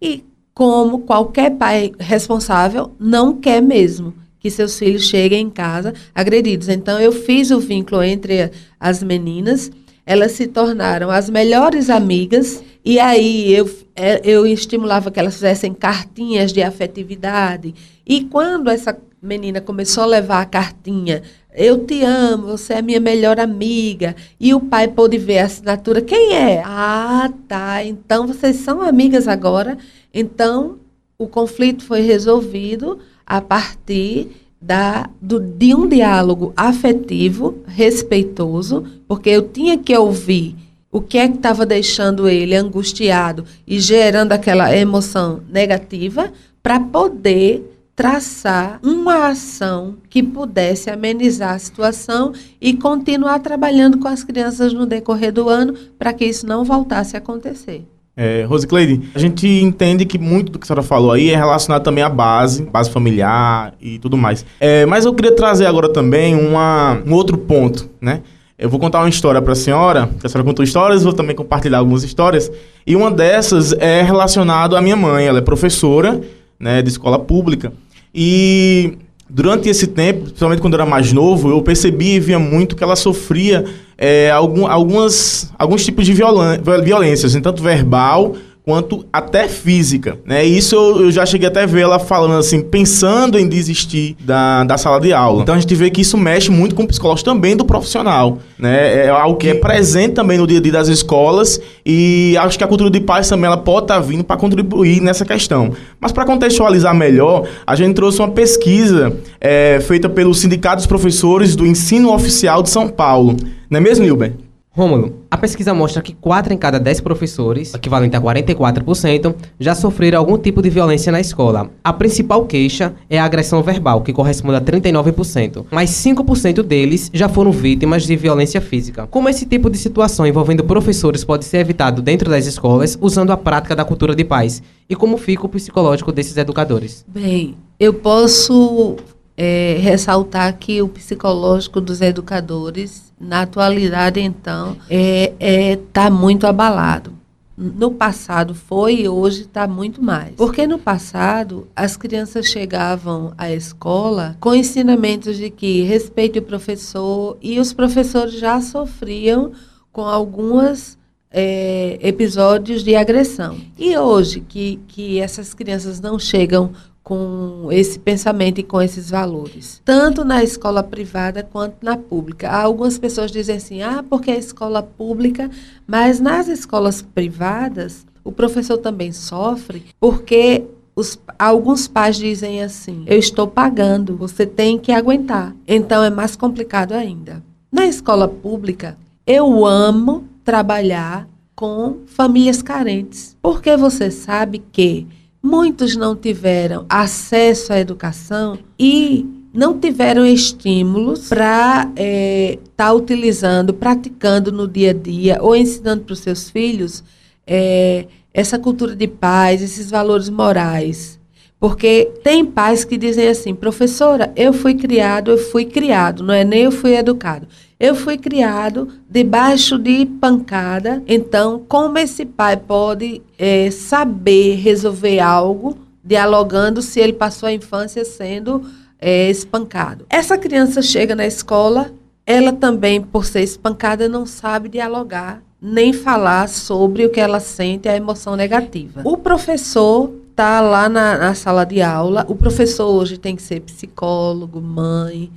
E 0.00 0.22
como 0.54 1.00
qualquer 1.00 1.56
pai 1.56 1.90
responsável 1.98 2.92
não 3.00 3.34
quer 3.34 3.60
mesmo 3.60 4.14
que 4.38 4.48
seus 4.48 4.78
filhos 4.78 5.08
cheguem 5.08 5.46
em 5.46 5.50
casa 5.50 5.92
agredidos. 6.14 6.68
Então 6.68 7.00
eu 7.00 7.10
fiz 7.10 7.50
o 7.50 7.58
vínculo 7.58 8.00
entre 8.00 8.52
as 8.78 9.02
meninas, 9.02 9.72
elas 10.06 10.32
se 10.32 10.46
tornaram 10.46 11.10
as 11.10 11.28
melhores 11.28 11.90
amigas 11.90 12.62
e 12.84 13.00
aí 13.00 13.54
eu, 13.54 13.70
é, 13.96 14.20
eu 14.24 14.46
estimulava 14.46 15.10
que 15.10 15.18
elas 15.18 15.34
fizessem 15.34 15.72
cartinhas 15.72 16.52
de 16.52 16.62
afetividade. 16.62 17.74
E 18.06 18.24
quando 18.24 18.68
essa 18.68 18.96
menina 19.22 19.60
começou 19.60 20.04
a 20.04 20.06
levar 20.06 20.42
a 20.42 20.46
cartinha 20.46 21.22
eu 21.54 21.86
te 21.86 22.02
amo, 22.02 22.48
você 22.48 22.74
é 22.74 22.82
minha 22.82 22.98
melhor 22.98 23.38
amiga. 23.38 24.16
E 24.40 24.52
o 24.52 24.58
pai 24.58 24.88
pôde 24.88 25.16
ver 25.16 25.38
a 25.38 25.44
assinatura. 25.44 26.02
Quem 26.02 26.34
é? 26.34 26.60
Ah, 26.64 27.32
tá. 27.46 27.84
Então 27.84 28.26
vocês 28.26 28.56
são 28.56 28.82
amigas 28.82 29.28
agora. 29.28 29.78
Então 30.12 30.80
o 31.16 31.28
conflito 31.28 31.84
foi 31.84 32.00
resolvido 32.00 32.98
a 33.24 33.40
partir 33.40 34.30
da, 34.60 35.08
do, 35.22 35.38
de 35.38 35.74
um 35.76 35.86
diálogo 35.86 36.52
afetivo, 36.56 37.62
respeitoso, 37.66 38.84
porque 39.06 39.30
eu 39.30 39.48
tinha 39.48 39.78
que 39.78 39.96
ouvir 39.96 40.56
o 40.94 41.00
que 41.00 41.18
é 41.18 41.26
que 41.26 41.34
estava 41.34 41.66
deixando 41.66 42.28
ele 42.28 42.54
angustiado 42.54 43.44
e 43.66 43.80
gerando 43.80 44.30
aquela 44.30 44.72
emoção 44.76 45.40
negativa 45.50 46.32
para 46.62 46.78
poder 46.78 47.68
traçar 47.96 48.78
uma 48.80 49.26
ação 49.26 49.96
que 50.08 50.22
pudesse 50.22 50.88
amenizar 50.90 51.54
a 51.54 51.58
situação 51.58 52.32
e 52.60 52.74
continuar 52.74 53.40
trabalhando 53.40 53.98
com 53.98 54.06
as 54.06 54.22
crianças 54.22 54.72
no 54.72 54.86
decorrer 54.86 55.32
do 55.32 55.48
ano 55.48 55.74
para 55.98 56.12
que 56.12 56.24
isso 56.26 56.46
não 56.46 56.62
voltasse 56.62 57.16
a 57.16 57.18
acontecer. 57.18 57.84
É, 58.16 58.44
Rosicleide, 58.44 59.10
a 59.16 59.18
gente 59.18 59.48
entende 59.48 60.04
que 60.04 60.16
muito 60.16 60.52
do 60.52 60.60
que 60.60 60.64
a 60.64 60.66
senhora 60.68 60.82
falou 60.84 61.10
aí 61.10 61.30
é 61.30 61.36
relacionado 61.36 61.82
também 61.82 62.04
à 62.04 62.08
base, 62.08 62.62
base 62.62 62.88
familiar 62.88 63.74
e 63.80 63.98
tudo 63.98 64.16
mais. 64.16 64.46
É, 64.60 64.86
mas 64.86 65.04
eu 65.04 65.12
queria 65.12 65.34
trazer 65.34 65.66
agora 65.66 65.92
também 65.92 66.36
uma, 66.36 67.02
um 67.04 67.12
outro 67.12 67.36
ponto, 67.36 67.90
né? 68.00 68.22
Eu 68.56 68.68
vou 68.68 68.78
contar 68.78 69.00
uma 69.00 69.08
história 69.08 69.42
para 69.42 69.52
a 69.52 69.56
senhora, 69.56 70.08
a 70.22 70.28
senhora 70.28 70.46
contou 70.46 70.64
histórias, 70.64 71.02
vou 71.02 71.12
também 71.12 71.34
compartilhar 71.34 71.78
algumas 71.78 72.04
histórias. 72.04 72.50
E 72.86 72.94
uma 72.94 73.10
dessas 73.10 73.72
é 73.72 74.00
relacionada 74.00 74.78
à 74.78 74.80
minha 74.80 74.94
mãe, 74.94 75.26
ela 75.26 75.38
é 75.38 75.42
professora 75.42 76.20
né, 76.58 76.80
de 76.80 76.88
escola 76.88 77.18
pública. 77.18 77.72
E 78.14 78.96
durante 79.28 79.68
esse 79.68 79.88
tempo, 79.88 80.26
principalmente 80.26 80.60
quando 80.60 80.74
eu 80.74 80.80
era 80.80 80.88
mais 80.88 81.12
novo, 81.12 81.50
eu 81.50 81.60
percebi 81.62 82.14
e 82.14 82.20
via 82.20 82.38
muito 82.38 82.76
que 82.76 82.84
ela 82.84 82.94
sofria 82.94 83.64
é, 83.98 84.30
algum, 84.30 84.68
algumas, 84.68 85.52
alguns 85.58 85.84
tipos 85.84 86.06
de 86.06 86.12
violências, 86.12 87.34
tanto 87.42 87.60
verbal 87.60 88.36
quanto 88.64 89.04
até 89.12 89.46
física, 89.46 90.18
né? 90.24 90.42
Isso 90.42 90.74
eu, 90.74 91.02
eu 91.02 91.10
já 91.10 91.26
cheguei 91.26 91.46
até 91.46 91.66
ver 91.66 91.82
ela 91.82 91.98
falando 91.98 92.38
assim, 92.38 92.62
pensando 92.62 93.38
em 93.38 93.46
desistir 93.46 94.16
da, 94.18 94.64
da 94.64 94.78
sala 94.78 94.98
de 94.98 95.12
aula. 95.12 95.42
Então 95.42 95.54
a 95.54 95.58
gente 95.58 95.74
vê 95.74 95.90
que 95.90 96.00
isso 96.00 96.16
mexe 96.16 96.50
muito 96.50 96.74
com 96.74 96.82
o 96.82 96.86
psicológico 96.86 97.28
também 97.28 97.54
do 97.54 97.66
profissional, 97.66 98.38
né? 98.58 99.04
É 99.04 99.10
algo 99.10 99.36
que 99.36 99.48
é 99.48 99.54
presente 99.54 100.14
também 100.14 100.38
no 100.38 100.46
dia 100.46 100.58
a 100.58 100.62
dia 100.62 100.72
das 100.72 100.88
escolas 100.88 101.60
e 101.84 102.34
acho 102.40 102.56
que 102.56 102.64
a 102.64 102.66
cultura 102.66 102.90
de 102.90 103.00
paz 103.00 103.28
também 103.28 103.46
ela 103.46 103.58
pode 103.58 103.84
estar 103.84 103.96
tá 103.96 104.00
vindo 104.00 104.24
para 104.24 104.38
contribuir 104.38 105.02
nessa 105.02 105.26
questão. 105.26 105.72
Mas 106.00 106.10
para 106.10 106.24
contextualizar 106.24 106.94
melhor, 106.94 107.46
a 107.66 107.76
gente 107.76 107.94
trouxe 107.94 108.18
uma 108.20 108.30
pesquisa 108.30 109.14
é, 109.38 109.78
feita 109.86 110.08
pelo 110.08 110.34
Sindicato 110.34 110.76
dos 110.76 110.86
Professores 110.86 111.54
do 111.54 111.66
Ensino 111.66 112.10
Oficial 112.10 112.62
de 112.62 112.70
São 112.70 112.88
Paulo. 112.88 113.36
Não 113.68 113.76
é 113.76 113.80
mesmo, 113.82 114.06
Nilber? 114.06 114.32
Rômulo, 114.76 115.20
a 115.30 115.38
pesquisa 115.38 115.72
mostra 115.72 116.02
que 116.02 116.12
4 116.12 116.52
em 116.52 116.56
cada 116.56 116.80
10 116.80 117.00
professores, 117.00 117.72
equivalente 117.74 118.16
a 118.16 118.20
44%, 118.20 119.32
já 119.60 119.72
sofreram 119.72 120.18
algum 120.18 120.36
tipo 120.36 120.60
de 120.60 120.68
violência 120.68 121.12
na 121.12 121.20
escola. 121.20 121.70
A 121.84 121.92
principal 121.92 122.44
queixa 122.44 122.92
é 123.08 123.16
a 123.16 123.24
agressão 123.24 123.62
verbal, 123.62 124.00
que 124.00 124.12
corresponde 124.12 124.56
a 124.56 124.60
39%, 124.60 125.66
mas 125.70 125.90
5% 125.90 126.60
deles 126.64 127.08
já 127.14 127.28
foram 127.28 127.52
vítimas 127.52 128.02
de 128.02 128.16
violência 128.16 128.60
física. 128.60 129.06
Como 129.06 129.28
esse 129.28 129.46
tipo 129.46 129.70
de 129.70 129.78
situação 129.78 130.26
envolvendo 130.26 130.64
professores 130.64 131.24
pode 131.24 131.44
ser 131.44 131.58
evitado 131.58 132.02
dentro 132.02 132.28
das 132.28 132.44
escolas 132.44 132.98
usando 133.00 133.30
a 133.30 133.36
prática 133.36 133.76
da 133.76 133.84
cultura 133.84 134.12
de 134.12 134.24
paz? 134.24 134.60
E 134.90 134.96
como 134.96 135.16
fica 135.16 135.46
o 135.46 135.48
psicológico 135.48 136.10
desses 136.10 136.36
educadores? 136.36 137.04
Bem, 137.06 137.54
eu 137.78 137.94
posso 137.94 138.96
é, 139.36 139.76
ressaltar 139.80 140.56
que 140.58 140.80
o 140.80 140.88
psicológico 140.88 141.80
dos 141.80 142.00
educadores, 142.00 143.12
na 143.20 143.42
atualidade, 143.42 144.20
então, 144.20 144.72
está 144.72 144.86
é, 144.90 145.32
é, 145.40 145.76
tá 145.92 146.10
muito 146.10 146.46
abalado. 146.46 147.12
No 147.56 147.92
passado 147.92 148.52
foi 148.52 149.02
e 149.02 149.08
hoje 149.08 149.42
está 149.42 149.68
muito 149.68 150.02
mais. 150.02 150.34
Porque 150.34 150.66
no 150.66 150.76
passado 150.76 151.68
as 151.74 151.96
crianças 151.96 152.46
chegavam 152.46 153.32
à 153.38 153.52
escola 153.52 154.36
com 154.40 154.54
ensinamentos 154.54 155.36
de 155.36 155.50
que 155.50 155.82
respeite 155.82 156.40
o 156.40 156.42
professor 156.42 157.38
e 157.40 157.60
os 157.60 157.72
professores 157.72 158.34
já 158.34 158.60
sofriam 158.60 159.52
com 159.92 160.02
alguns 160.02 160.98
é, 161.30 161.96
episódios 162.00 162.82
de 162.82 162.96
agressão. 162.96 163.56
E 163.78 163.96
hoje, 163.96 164.40
que, 164.40 164.80
que 164.88 165.20
essas 165.20 165.54
crianças 165.54 166.00
não 166.00 166.18
chegam 166.18 166.72
com 167.04 167.68
esse 167.70 167.98
pensamento 167.98 168.60
e 168.60 168.64
com 168.64 168.80
esses 168.80 169.10
valores, 169.10 169.80
tanto 169.84 170.24
na 170.24 170.42
escola 170.42 170.82
privada 170.82 171.42
quanto 171.42 171.76
na 171.84 171.98
pública. 171.98 172.50
Algumas 172.50 172.98
pessoas 172.98 173.30
dizem 173.30 173.56
assim: 173.56 173.82
ah, 173.82 174.02
porque 174.08 174.30
é 174.30 174.38
escola 174.38 174.82
pública, 174.82 175.50
mas 175.86 176.18
nas 176.18 176.48
escolas 176.48 177.02
privadas, 177.02 178.06
o 178.24 178.32
professor 178.32 178.78
também 178.78 179.12
sofre, 179.12 179.84
porque 180.00 180.64
os, 180.96 181.18
alguns 181.38 181.86
pais 181.86 182.16
dizem 182.16 182.62
assim: 182.62 183.04
eu 183.06 183.18
estou 183.18 183.46
pagando, 183.46 184.16
você 184.16 184.46
tem 184.46 184.78
que 184.78 184.90
aguentar. 184.90 185.54
Então 185.68 186.02
é 186.02 186.08
mais 186.08 186.34
complicado 186.34 186.92
ainda. 186.92 187.42
Na 187.70 187.86
escola 187.86 188.26
pública, 188.26 188.96
eu 189.26 189.66
amo 189.66 190.24
trabalhar 190.42 191.28
com 191.54 191.98
famílias 192.06 192.62
carentes, 192.62 193.36
porque 193.42 193.76
você 193.76 194.10
sabe 194.10 194.62
que 194.72 195.06
muitos 195.44 195.94
não 195.94 196.16
tiveram 196.16 196.86
acesso 196.88 197.70
à 197.70 197.78
educação 197.78 198.58
e 198.78 199.26
não 199.52 199.78
tiveram 199.78 200.26
estímulos 200.26 201.28
para 201.28 201.80
estar 201.80 201.92
é, 201.96 202.58
tá 202.74 202.90
utilizando, 202.94 203.74
praticando 203.74 204.50
no 204.50 204.66
dia 204.66 204.90
a 204.90 204.94
dia 204.94 205.38
ou 205.42 205.54
ensinando 205.54 206.02
para 206.04 206.14
os 206.14 206.20
seus 206.20 206.48
filhos 206.48 207.04
é, 207.46 208.06
essa 208.32 208.58
cultura 208.58 208.96
de 208.96 209.06
paz, 209.06 209.60
esses 209.60 209.90
valores 209.90 210.30
morais. 210.30 211.20
Porque 211.60 212.10
tem 212.24 212.44
pais 212.44 212.82
que 212.84 212.96
dizem 212.96 213.28
assim, 213.28 213.54
professora, 213.54 214.32
eu 214.34 214.52
fui 214.52 214.74
criado, 214.74 215.30
eu 215.30 215.38
fui 215.38 215.66
criado, 215.66 216.24
não 216.24 216.32
é 216.32 216.42
nem 216.42 216.62
eu 216.62 216.72
fui 216.72 216.96
educado. 216.96 217.46
Eu 217.84 217.94
fui 217.94 218.16
criado 218.16 218.88
debaixo 219.10 219.78
de 219.78 220.06
pancada, 220.06 221.02
então 221.06 221.62
como 221.68 221.98
esse 221.98 222.24
pai 222.24 222.56
pode 222.56 223.20
é, 223.38 223.70
saber 223.70 224.54
resolver 224.54 225.20
algo 225.20 225.76
dialogando 226.02 226.80
se 226.80 226.98
ele 226.98 227.12
passou 227.12 227.46
a 227.46 227.52
infância 227.52 228.02
sendo 228.02 228.62
é, 228.98 229.28
espancado? 229.28 230.06
Essa 230.08 230.38
criança 230.38 230.80
chega 230.80 231.14
na 231.14 231.26
escola, 231.26 231.92
ela 232.24 232.54
também, 232.54 233.02
por 233.02 233.26
ser 233.26 233.42
espancada, 233.42 234.08
não 234.08 234.24
sabe 234.24 234.70
dialogar 234.70 235.42
nem 235.60 235.92
falar 235.92 236.48
sobre 236.48 237.04
o 237.04 237.10
que 237.10 237.20
ela 237.20 237.38
sente, 237.38 237.86
a 237.86 237.94
emoção 237.94 238.34
negativa. 238.34 239.02
O 239.04 239.18
professor 239.18 240.10
está 240.30 240.62
lá 240.62 240.88
na, 240.88 241.18
na, 241.18 241.34
sala 241.34 241.66
de 241.66 241.82
aula. 241.82 242.24
O 242.28 242.34
professor 242.34 242.86
hoje 242.86 243.18
tem 243.18 243.36
que 243.36 243.42
ser 243.42 243.60
psicólogo, 243.60 244.58
mãe, 244.58 245.30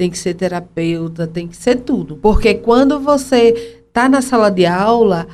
tem 0.00 0.08
que 0.08 0.16
ser 0.16 0.32
terapeuta, 0.32 1.26
tem 1.26 1.46
que 1.46 1.54
ser 1.54 1.80
tudo. 1.80 2.16
Porque 2.16 2.54
quando 2.54 2.98
você 2.98 3.82
está 3.86 4.08
na 4.08 4.22
sala 4.22 4.50
de 4.50 4.64
aula, 4.64 5.26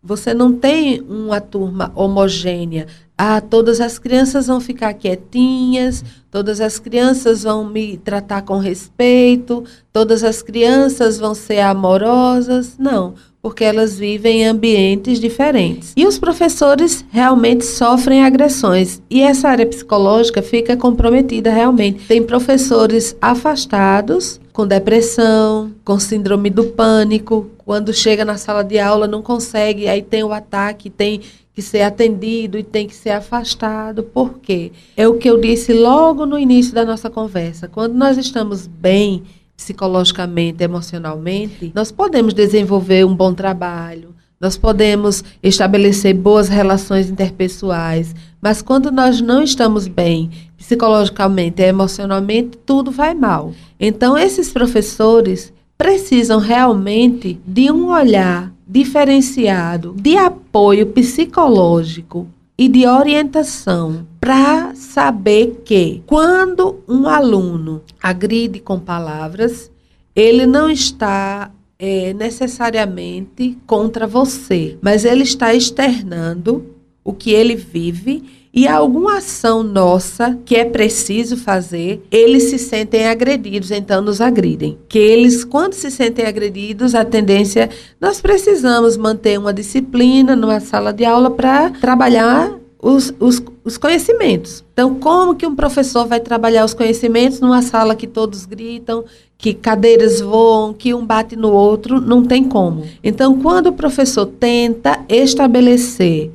você 0.00 0.32
não 0.32 0.52
tem 0.52 1.00
uma 1.00 1.40
turma 1.40 1.90
homogênea. 1.96 2.86
Ah, 3.18 3.40
todas 3.40 3.80
as 3.80 3.98
crianças 3.98 4.46
vão 4.46 4.60
ficar 4.60 4.94
quietinhas, 4.94 6.04
todas 6.30 6.60
as 6.60 6.78
crianças 6.78 7.42
vão 7.42 7.64
me 7.64 7.96
tratar 7.96 8.42
com 8.42 8.58
respeito, 8.58 9.64
todas 9.92 10.22
as 10.22 10.40
crianças 10.40 11.18
vão 11.18 11.34
ser 11.34 11.58
amorosas. 11.58 12.78
Não 12.78 13.14
porque 13.42 13.64
elas 13.64 13.98
vivem 13.98 14.42
em 14.42 14.46
ambientes 14.46 15.18
diferentes. 15.18 15.92
E 15.96 16.06
os 16.06 16.16
professores 16.16 17.04
realmente 17.10 17.64
sofrem 17.64 18.22
agressões. 18.22 19.02
E 19.10 19.20
essa 19.20 19.48
área 19.48 19.66
psicológica 19.66 20.40
fica 20.40 20.76
comprometida 20.76 21.50
realmente. 21.50 22.06
Tem 22.06 22.22
professores 22.22 23.16
afastados, 23.20 24.40
com 24.52 24.64
depressão, 24.64 25.72
com 25.84 25.98
síndrome 25.98 26.50
do 26.50 26.66
pânico. 26.66 27.50
Quando 27.64 27.92
chega 27.92 28.24
na 28.24 28.36
sala 28.36 28.62
de 28.62 28.78
aula, 28.78 29.08
não 29.08 29.22
consegue, 29.22 29.88
aí 29.88 30.02
tem 30.02 30.22
o 30.22 30.32
ataque, 30.32 30.88
tem 30.88 31.20
que 31.52 31.60
ser 31.60 31.82
atendido 31.82 32.56
e 32.56 32.62
tem 32.62 32.86
que 32.86 32.94
ser 32.94 33.10
afastado. 33.10 34.04
Por 34.04 34.38
quê? 34.38 34.70
É 34.96 35.08
o 35.08 35.18
que 35.18 35.28
eu 35.28 35.40
disse 35.40 35.72
logo 35.72 36.24
no 36.24 36.38
início 36.38 36.72
da 36.72 36.84
nossa 36.84 37.10
conversa. 37.10 37.66
Quando 37.66 37.94
nós 37.94 38.16
estamos 38.16 38.68
bem, 38.68 39.22
psicologicamente, 39.62 40.64
emocionalmente, 40.64 41.72
nós 41.74 41.92
podemos 41.92 42.34
desenvolver 42.34 43.06
um 43.06 43.14
bom 43.14 43.32
trabalho, 43.32 44.14
nós 44.40 44.56
podemos 44.56 45.22
estabelecer 45.40 46.14
boas 46.14 46.48
relações 46.48 47.08
interpessoais, 47.08 48.12
mas 48.40 48.60
quando 48.60 48.90
nós 48.90 49.20
não 49.20 49.40
estamos 49.40 49.86
bem 49.86 50.30
psicologicamente 50.56 51.62
e 51.62 51.66
emocionalmente, 51.66 52.58
tudo 52.66 52.90
vai 52.90 53.14
mal. 53.14 53.52
Então, 53.78 54.18
esses 54.18 54.52
professores 54.52 55.52
precisam 55.78 56.40
realmente 56.40 57.40
de 57.46 57.70
um 57.70 57.90
olhar 57.92 58.52
diferenciado, 58.66 59.94
de 59.96 60.16
apoio 60.16 60.86
psicológico 60.86 62.26
e 62.56 62.68
de 62.68 62.86
orientação 62.86 64.06
para 64.20 64.74
saber 64.74 65.62
que 65.64 66.02
quando 66.06 66.80
um 66.86 67.08
aluno 67.08 67.82
agride 68.02 68.60
com 68.60 68.78
palavras, 68.78 69.70
ele 70.14 70.46
não 70.46 70.70
está 70.70 71.50
é, 71.78 72.12
necessariamente 72.12 73.58
contra 73.66 74.06
você, 74.06 74.78
mas 74.80 75.04
ele 75.04 75.22
está 75.22 75.54
externando 75.54 76.76
o 77.02 77.12
que 77.12 77.32
ele 77.32 77.56
vive 77.56 78.41
e 78.54 78.68
alguma 78.68 79.16
ação 79.16 79.62
nossa 79.62 80.38
que 80.44 80.54
é 80.54 80.64
preciso 80.64 81.38
fazer, 81.38 82.02
eles 82.10 82.44
se 82.44 82.58
sentem 82.58 83.08
agredidos, 83.08 83.70
então 83.70 84.02
nos 84.02 84.20
agridem. 84.20 84.76
Que 84.88 84.98
eles, 84.98 85.42
quando 85.42 85.72
se 85.72 85.90
sentem 85.90 86.26
agredidos, 86.26 86.94
a 86.94 87.04
tendência, 87.04 87.70
nós 87.98 88.20
precisamos 88.20 88.96
manter 88.96 89.38
uma 89.38 89.54
disciplina 89.54 90.36
numa 90.36 90.60
sala 90.60 90.92
de 90.92 91.04
aula 91.04 91.30
para 91.30 91.70
trabalhar 91.70 92.58
os, 92.78 93.14
os, 93.18 93.40
os, 93.64 93.78
conhecimentos. 93.78 94.62
Então, 94.72 94.96
como 94.96 95.36
que 95.36 95.46
um 95.46 95.54
professor 95.54 96.04
vai 96.04 96.20
trabalhar 96.20 96.64
os 96.64 96.74
conhecimentos 96.74 97.40
numa 97.40 97.62
sala 97.62 97.94
que 97.94 98.08
todos 98.08 98.44
gritam, 98.44 99.04
que 99.38 99.54
cadeiras 99.54 100.20
voam, 100.20 100.74
que 100.74 100.92
um 100.92 101.06
bate 101.06 101.36
no 101.36 101.52
outro? 101.52 102.00
Não 102.00 102.24
tem 102.24 102.42
como. 102.44 102.84
Então, 103.02 103.38
quando 103.40 103.68
o 103.68 103.72
professor 103.72 104.26
tenta 104.26 105.00
estabelecer 105.08 106.30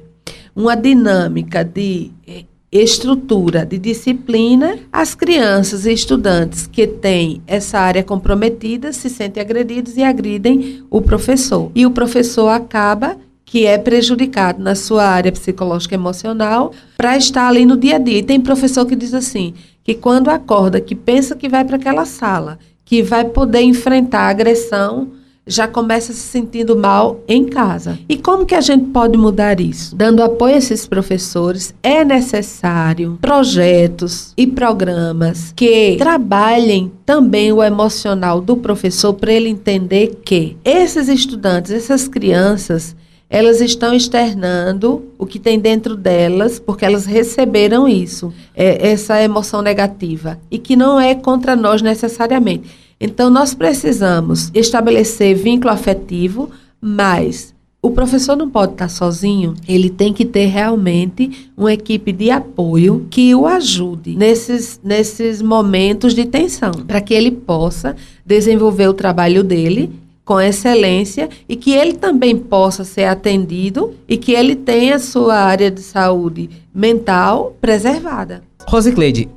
uma 0.58 0.76
dinâmica 0.76 1.64
de 1.64 2.10
eh, 2.28 2.44
estrutura 2.72 3.64
de 3.64 3.78
disciplina, 3.78 4.80
as 4.92 5.14
crianças 5.14 5.86
e 5.86 5.94
estudantes 5.94 6.66
que 6.66 6.88
têm 6.88 7.44
essa 7.46 7.78
área 7.78 8.04
comprometida 8.04 8.92
se 8.92 9.08
sentem 9.08 9.40
agredidos 9.40 9.96
e 9.98 10.04
agridem 10.04 10.84
o 10.90 11.00
professor. 11.00 11.72
E 11.76 11.86
o 11.86 11.92
professor 11.92 12.50
acaba 12.50 13.18
que 13.46 13.68
é 13.68 13.78
prejudicado 13.78 14.62
na 14.62 14.74
sua 14.74 15.06
área 15.06 15.32
psicológica 15.32 15.94
e 15.94 15.98
emocional 15.98 16.74
para 16.98 17.16
estar 17.16 17.48
ali 17.48 17.64
no 17.64 17.78
dia 17.78 17.98
a 17.98 18.00
dia. 18.00 18.18
E 18.18 18.24
tem 18.24 18.42
professor 18.42 18.84
que 18.88 18.96
diz 18.96 19.14
assim, 19.14 19.54
que 19.84 19.94
quando 19.94 20.30
acorda, 20.30 20.82
que 20.82 20.96
pensa 20.96 21.36
que 21.36 21.48
vai 21.48 21.64
para 21.64 21.76
aquela 21.76 22.04
sala, 22.04 22.58
que 22.84 23.04
vai 23.04 23.26
poder 23.26 23.62
enfrentar 23.62 24.22
a 24.22 24.30
agressão, 24.30 25.12
já 25.48 25.68
começa 25.68 26.14
se 26.14 26.20
sentindo 26.20 26.76
mal 26.76 27.20
em 27.28 27.46
casa. 27.46 27.98
E 28.08 28.18
como 28.18 28.46
que 28.46 28.56
a 28.56 28.62
gente 28.62 28.86
pode 28.88 29.18
mudar 29.18 29.60
isso? 29.60 29.96
Dando 29.96 30.22
apoio 30.22 30.56
a 30.56 30.58
esses 30.58 30.86
professores, 30.86 31.74
é 31.82 32.04
necessário 32.04 33.18
projetos 33.22 34.34
e 34.38 34.46
programas 34.46 35.54
que 35.56 35.96
trabalhem 35.98 36.92
também 37.06 37.52
o 37.52 37.64
emocional 37.64 38.42
do 38.42 38.58
professor 38.58 39.14
para 39.14 39.32
ele 39.32 39.50
entender 39.50 40.20
que 40.24 40.58
esses 40.64 41.08
estudantes, 41.08 41.72
essas 41.72 42.08
crianças, 42.08 42.96
elas 43.30 43.60
estão 43.60 43.94
externando 43.94 45.06
o 45.18 45.26
que 45.26 45.40
tem 45.40 45.60
dentro 45.60 45.96
delas, 45.96 46.60
porque 46.60 46.86
elas 46.86 47.06
receberam 47.06 47.88
isso, 47.88 48.34
é, 48.56 48.90
essa 48.90 49.22
emoção 49.22 49.62
negativa, 49.62 50.40
e 50.50 50.58
que 50.58 50.76
não 50.76 51.00
é 51.00 51.14
contra 51.14 51.56
nós 51.56 51.82
necessariamente. 51.82 52.87
Então, 53.00 53.30
nós 53.30 53.54
precisamos 53.54 54.52
estabelecer 54.54 55.36
vínculo 55.36 55.72
afetivo, 55.72 56.50
mas 56.82 57.56
o 57.82 57.92
professor 57.92 58.36
não 58.36 58.50
pode 58.50 58.74
estar 58.74 58.90
sozinho, 58.90 59.54
ele 59.68 59.90
tem 59.90 60.12
que 60.12 60.26
ter 60.26 60.48
realmente 60.48 61.50
uma 61.56 61.72
equipe 61.72 62.12
de 62.12 62.32
apoio 62.32 63.08
que 63.10 63.34
o 63.36 63.46
ajude 63.46 64.16
nesses, 64.16 64.80
nesses 64.84 65.42
momentos 65.42 66.14
de 66.14 66.26
tensão, 66.26 66.72
para 66.72 67.00
que 67.00 67.14
ele 67.14 67.32
possa 67.32 67.96
desenvolver 68.26 68.88
o 68.88 68.94
trabalho 68.94 69.44
dele 69.44 69.92
com 70.26 70.42
excelência 70.42 71.30
e 71.48 71.56
que 71.56 71.72
ele 71.72 71.94
também 71.94 72.36
possa 72.36 72.84
ser 72.84 73.06
atendido 73.06 73.94
e 74.06 74.18
que 74.18 74.34
ele 74.34 74.56
tenha 74.56 75.00
sua 75.00 75.36
área 75.36 75.72
de 75.72 75.82
saúde 75.82 76.50
mental 76.74 77.56
preservada. 77.62 78.44
Rosicleide, 78.66 79.30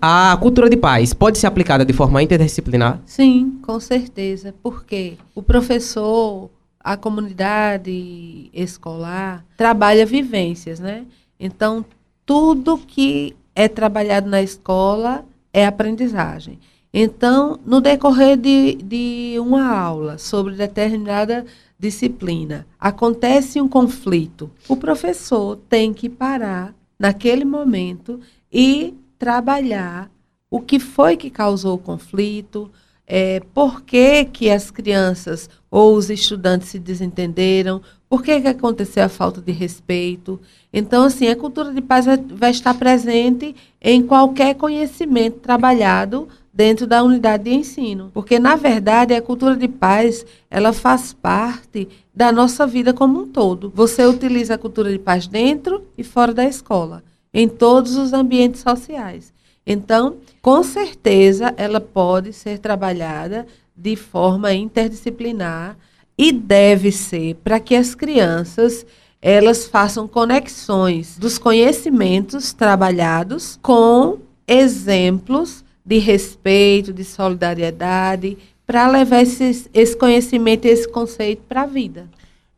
a, 0.00 0.32
a 0.32 0.36
cultura 0.36 0.68
de 0.68 0.76
paz 0.76 1.12
pode 1.12 1.38
ser 1.38 1.46
aplicada 1.46 1.84
de 1.84 1.92
forma 1.92 2.22
interdisciplinar? 2.22 3.00
Sim, 3.06 3.58
com 3.62 3.78
certeza. 3.78 4.54
Porque 4.62 5.16
o 5.34 5.42
professor, 5.42 6.50
a 6.80 6.96
comunidade 6.96 8.50
escolar, 8.52 9.44
trabalha 9.56 10.04
vivências, 10.04 10.80
né? 10.80 11.04
Então, 11.38 11.84
tudo 12.24 12.78
que 12.78 13.36
é 13.54 13.68
trabalhado 13.68 14.28
na 14.28 14.42
escola 14.42 15.24
é 15.52 15.66
aprendizagem. 15.66 16.58
Então, 16.92 17.58
no 17.64 17.80
decorrer 17.80 18.36
de, 18.36 18.74
de 18.74 19.36
uma 19.38 19.74
aula 19.74 20.18
sobre 20.18 20.54
determinada 20.54 21.46
disciplina, 21.78 22.66
acontece 22.78 23.60
um 23.60 23.66
conflito, 23.66 24.50
o 24.68 24.76
professor 24.76 25.56
tem 25.68 25.92
que 25.92 26.08
parar 26.08 26.74
naquele 26.98 27.44
momento 27.44 28.20
e 28.52 28.94
trabalhar 29.18 30.10
o 30.50 30.60
que 30.60 30.78
foi 30.78 31.16
que 31.16 31.30
causou 31.30 31.76
o 31.76 31.78
conflito, 31.78 32.70
é, 33.06 33.40
por 33.52 33.82
que, 33.82 34.24
que 34.26 34.50
as 34.50 34.70
crianças 34.70 35.48
ou 35.70 35.96
os 35.96 36.10
estudantes 36.10 36.68
se 36.68 36.78
desentenderam, 36.78 37.80
por 38.08 38.22
que, 38.22 38.42
que 38.42 38.48
aconteceu 38.48 39.04
a 39.04 39.08
falta 39.08 39.40
de 39.40 39.52
respeito. 39.52 40.38
Então, 40.70 41.04
assim, 41.04 41.28
a 41.28 41.34
cultura 41.34 41.72
de 41.72 41.80
paz 41.80 42.04
vai, 42.28 42.50
estar 42.50 42.74
presente 42.74 43.56
em 43.80 44.02
qualquer 44.02 44.54
conhecimento 44.54 45.38
trabalhado 45.38 46.28
dentro 46.52 46.86
da 46.86 47.02
unidade 47.02 47.44
de 47.44 47.54
ensino. 47.54 48.10
Porque, 48.12 48.38
na 48.38 48.54
verdade, 48.54 49.14
a 49.14 49.22
cultura 49.22 49.56
de 49.56 49.66
paz, 49.66 50.26
ela 50.50 50.74
faz 50.74 51.14
parte 51.14 51.88
da 52.14 52.30
nossa 52.30 52.66
vida 52.66 52.92
como 52.92 53.22
um 53.22 53.26
todo. 53.26 53.72
Você 53.74 54.04
utiliza 54.04 54.54
a 54.54 54.58
cultura 54.58 54.92
de 54.92 54.98
paz 54.98 55.26
dentro 55.26 55.82
e 55.96 56.04
fora 56.04 56.34
da 56.34 56.44
escola, 56.44 57.02
em 57.32 57.48
todos 57.48 57.96
os 57.96 58.12
ambientes 58.12 58.60
sociais. 58.60 59.32
Então, 59.66 60.16
com 60.40 60.62
certeza, 60.62 61.54
ela 61.56 61.80
pode 61.80 62.32
ser 62.32 62.58
trabalhada 62.58 63.46
de 63.76 63.96
forma 63.96 64.52
interdisciplinar 64.52 65.76
e 66.18 66.32
deve 66.32 66.92
ser 66.92 67.36
para 67.36 67.58
que 67.60 67.74
as 67.74 67.94
crianças 67.94 68.84
elas 69.20 69.66
façam 69.66 70.08
conexões 70.08 71.16
dos 71.16 71.38
conhecimentos 71.38 72.52
trabalhados 72.52 73.56
com 73.62 74.18
exemplos 74.48 75.64
de 75.86 75.98
respeito, 75.98 76.92
de 76.92 77.04
solidariedade, 77.04 78.36
para 78.66 78.88
levar 78.88 79.22
esse, 79.22 79.70
esse 79.72 79.96
conhecimento 79.96 80.66
esse 80.66 80.88
conceito 80.88 81.42
para 81.48 81.62
a 81.62 81.66
vida. 81.66 82.08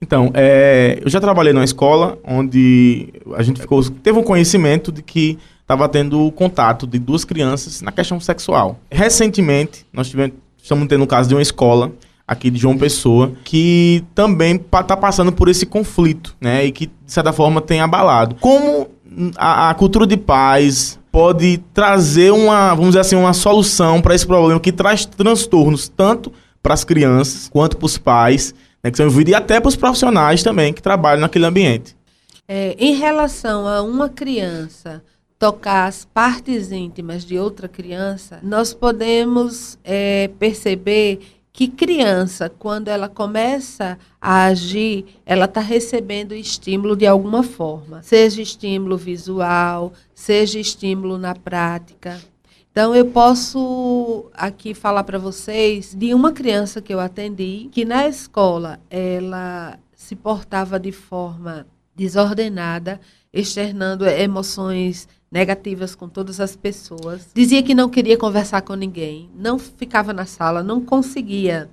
Então, 0.01 0.31
é, 0.35 0.99
eu 1.03 1.09
já 1.09 1.21
trabalhei 1.21 1.53
numa 1.53 1.65
escola 1.65 2.19
onde 2.25 3.09
a 3.35 3.43
gente 3.43 3.61
ficou, 3.61 3.83
teve 3.91 4.19
um 4.19 4.23
conhecimento 4.23 4.93
de 4.93 5.03
que 5.03 5.39
estava 5.63 5.89
tendo 5.89 6.31
contato 6.33 6.87
de 6.87 6.99
duas 6.99 7.25
crianças 7.25 7.81
na 7.81 7.91
questão 7.91 8.21
sexual. 8.21 8.79
Recentemente, 8.91 9.87
nós 9.93 10.09
tivemos, 10.09 10.37
estamos 10.63 10.87
tendo 10.89 11.05
o 11.05 11.07
caso 11.07 11.29
de 11.29 11.35
uma 11.35 11.43
escola 11.43 11.93
aqui 12.27 12.51
de 12.51 12.59
João 12.59 12.77
Pessoa 12.77 13.33
que 13.45 14.05
também 14.15 14.57
está 14.57 14.97
passando 14.97 15.33
por 15.33 15.49
esse 15.49 15.65
conflito, 15.67 16.37
né? 16.41 16.67
E 16.67 16.73
que, 16.73 16.87
de 16.87 17.13
certa 17.13 17.33
forma, 17.33 17.61
tem 17.61 17.81
abalado. 17.81 18.37
Como 18.37 18.89
a, 19.37 19.71
a 19.71 19.75
cultura 19.75 20.07
de 20.07 20.17
paz 20.17 20.99
pode 21.13 21.59
trazer 21.73 22.33
uma, 22.33 22.71
vamos 22.71 22.91
dizer 22.91 23.01
assim, 23.01 23.17
uma 23.17 23.33
solução 23.33 24.01
para 24.01 24.15
esse 24.15 24.27
problema 24.27 24.59
que 24.59 24.73
traz 24.73 25.07
transtornos 25.07 25.89
tanto 25.89 26.33
para 26.63 26.75
as 26.75 26.83
crianças 26.83 27.49
quanto 27.49 27.77
para 27.77 27.87
os 27.87 27.99
pais, 27.99 28.55
né, 28.85 28.91
que 28.91 28.99
são 28.99 29.07
envolvidos, 29.07 29.33
e 29.33 29.35
até 29.35 29.59
para 29.59 29.69
os 29.69 29.77
profissionais 29.77 30.43
também 30.43 30.75
que 30.75 30.83
trabalham 30.83 31.23
naquele 31.23 31.47
ambiente. 31.47 31.97
É, 32.47 32.77
em 32.79 32.95
relação 32.95 33.67
a 33.67 33.81
uma 33.81 34.11
criança 34.11 35.03
tocar 35.39 35.87
as 35.87 36.05
partes 36.05 36.71
íntimas 36.71 37.25
de 37.25 37.39
outra 37.39 37.67
criança, 37.67 38.39
nós 38.43 38.75
podemos 38.75 39.79
é, 39.83 40.31
perceber 40.39 41.21
que 41.53 41.69
criança, 41.69 42.49
quando 42.51 42.89
ela 42.89 43.09
começa 43.09 43.97
a 44.21 44.47
agir, 44.47 45.05
ela 45.25 45.45
está 45.45 45.61
recebendo 45.61 46.35
estímulo 46.35 46.97
de 46.97 47.07
alguma 47.07 47.43
forma, 47.43 48.03
seja 48.03 48.43
estímulo 48.43 48.97
visual, 48.97 49.93
seja 50.15 50.59
estímulo 50.59 51.17
na 51.17 51.35
prática. 51.35 52.19
Então, 52.75 52.93
eu 52.93 53.07
posso 53.07 54.29
aqui 54.35 54.75
falar 54.75 55.05
para 55.05 55.17
vocês 55.17 55.95
de 55.95 56.13
uma 56.13 56.33
criança 56.33 56.83
que 56.83 56.93
eu 56.93 56.99
atendi, 56.99 57.69
que 57.71 57.85
na 57.85 58.09
escola 58.09 58.81
ela 58.91 59.79
se 59.95 60.17
portava 60.17 60.77
de 60.81 60.91
forma 60.91 61.69
desordenada, 61.95 63.01
externando 63.33 64.05
emoções 64.05 65.07
negativas 65.31 65.95
com 65.95 66.09
todas 66.09 66.41
as 66.41 66.57
pessoas. 66.57 67.29
Dizia 67.33 67.63
que 67.63 67.77
não 67.77 67.89
queria 67.89 68.19
conversar 68.19 68.63
com 68.63 68.75
ninguém, 68.75 69.31
não 69.37 69.57
ficava 69.57 70.13
na 70.13 70.27
sala, 70.27 70.61
não 70.61 70.81
conseguia 70.81 71.71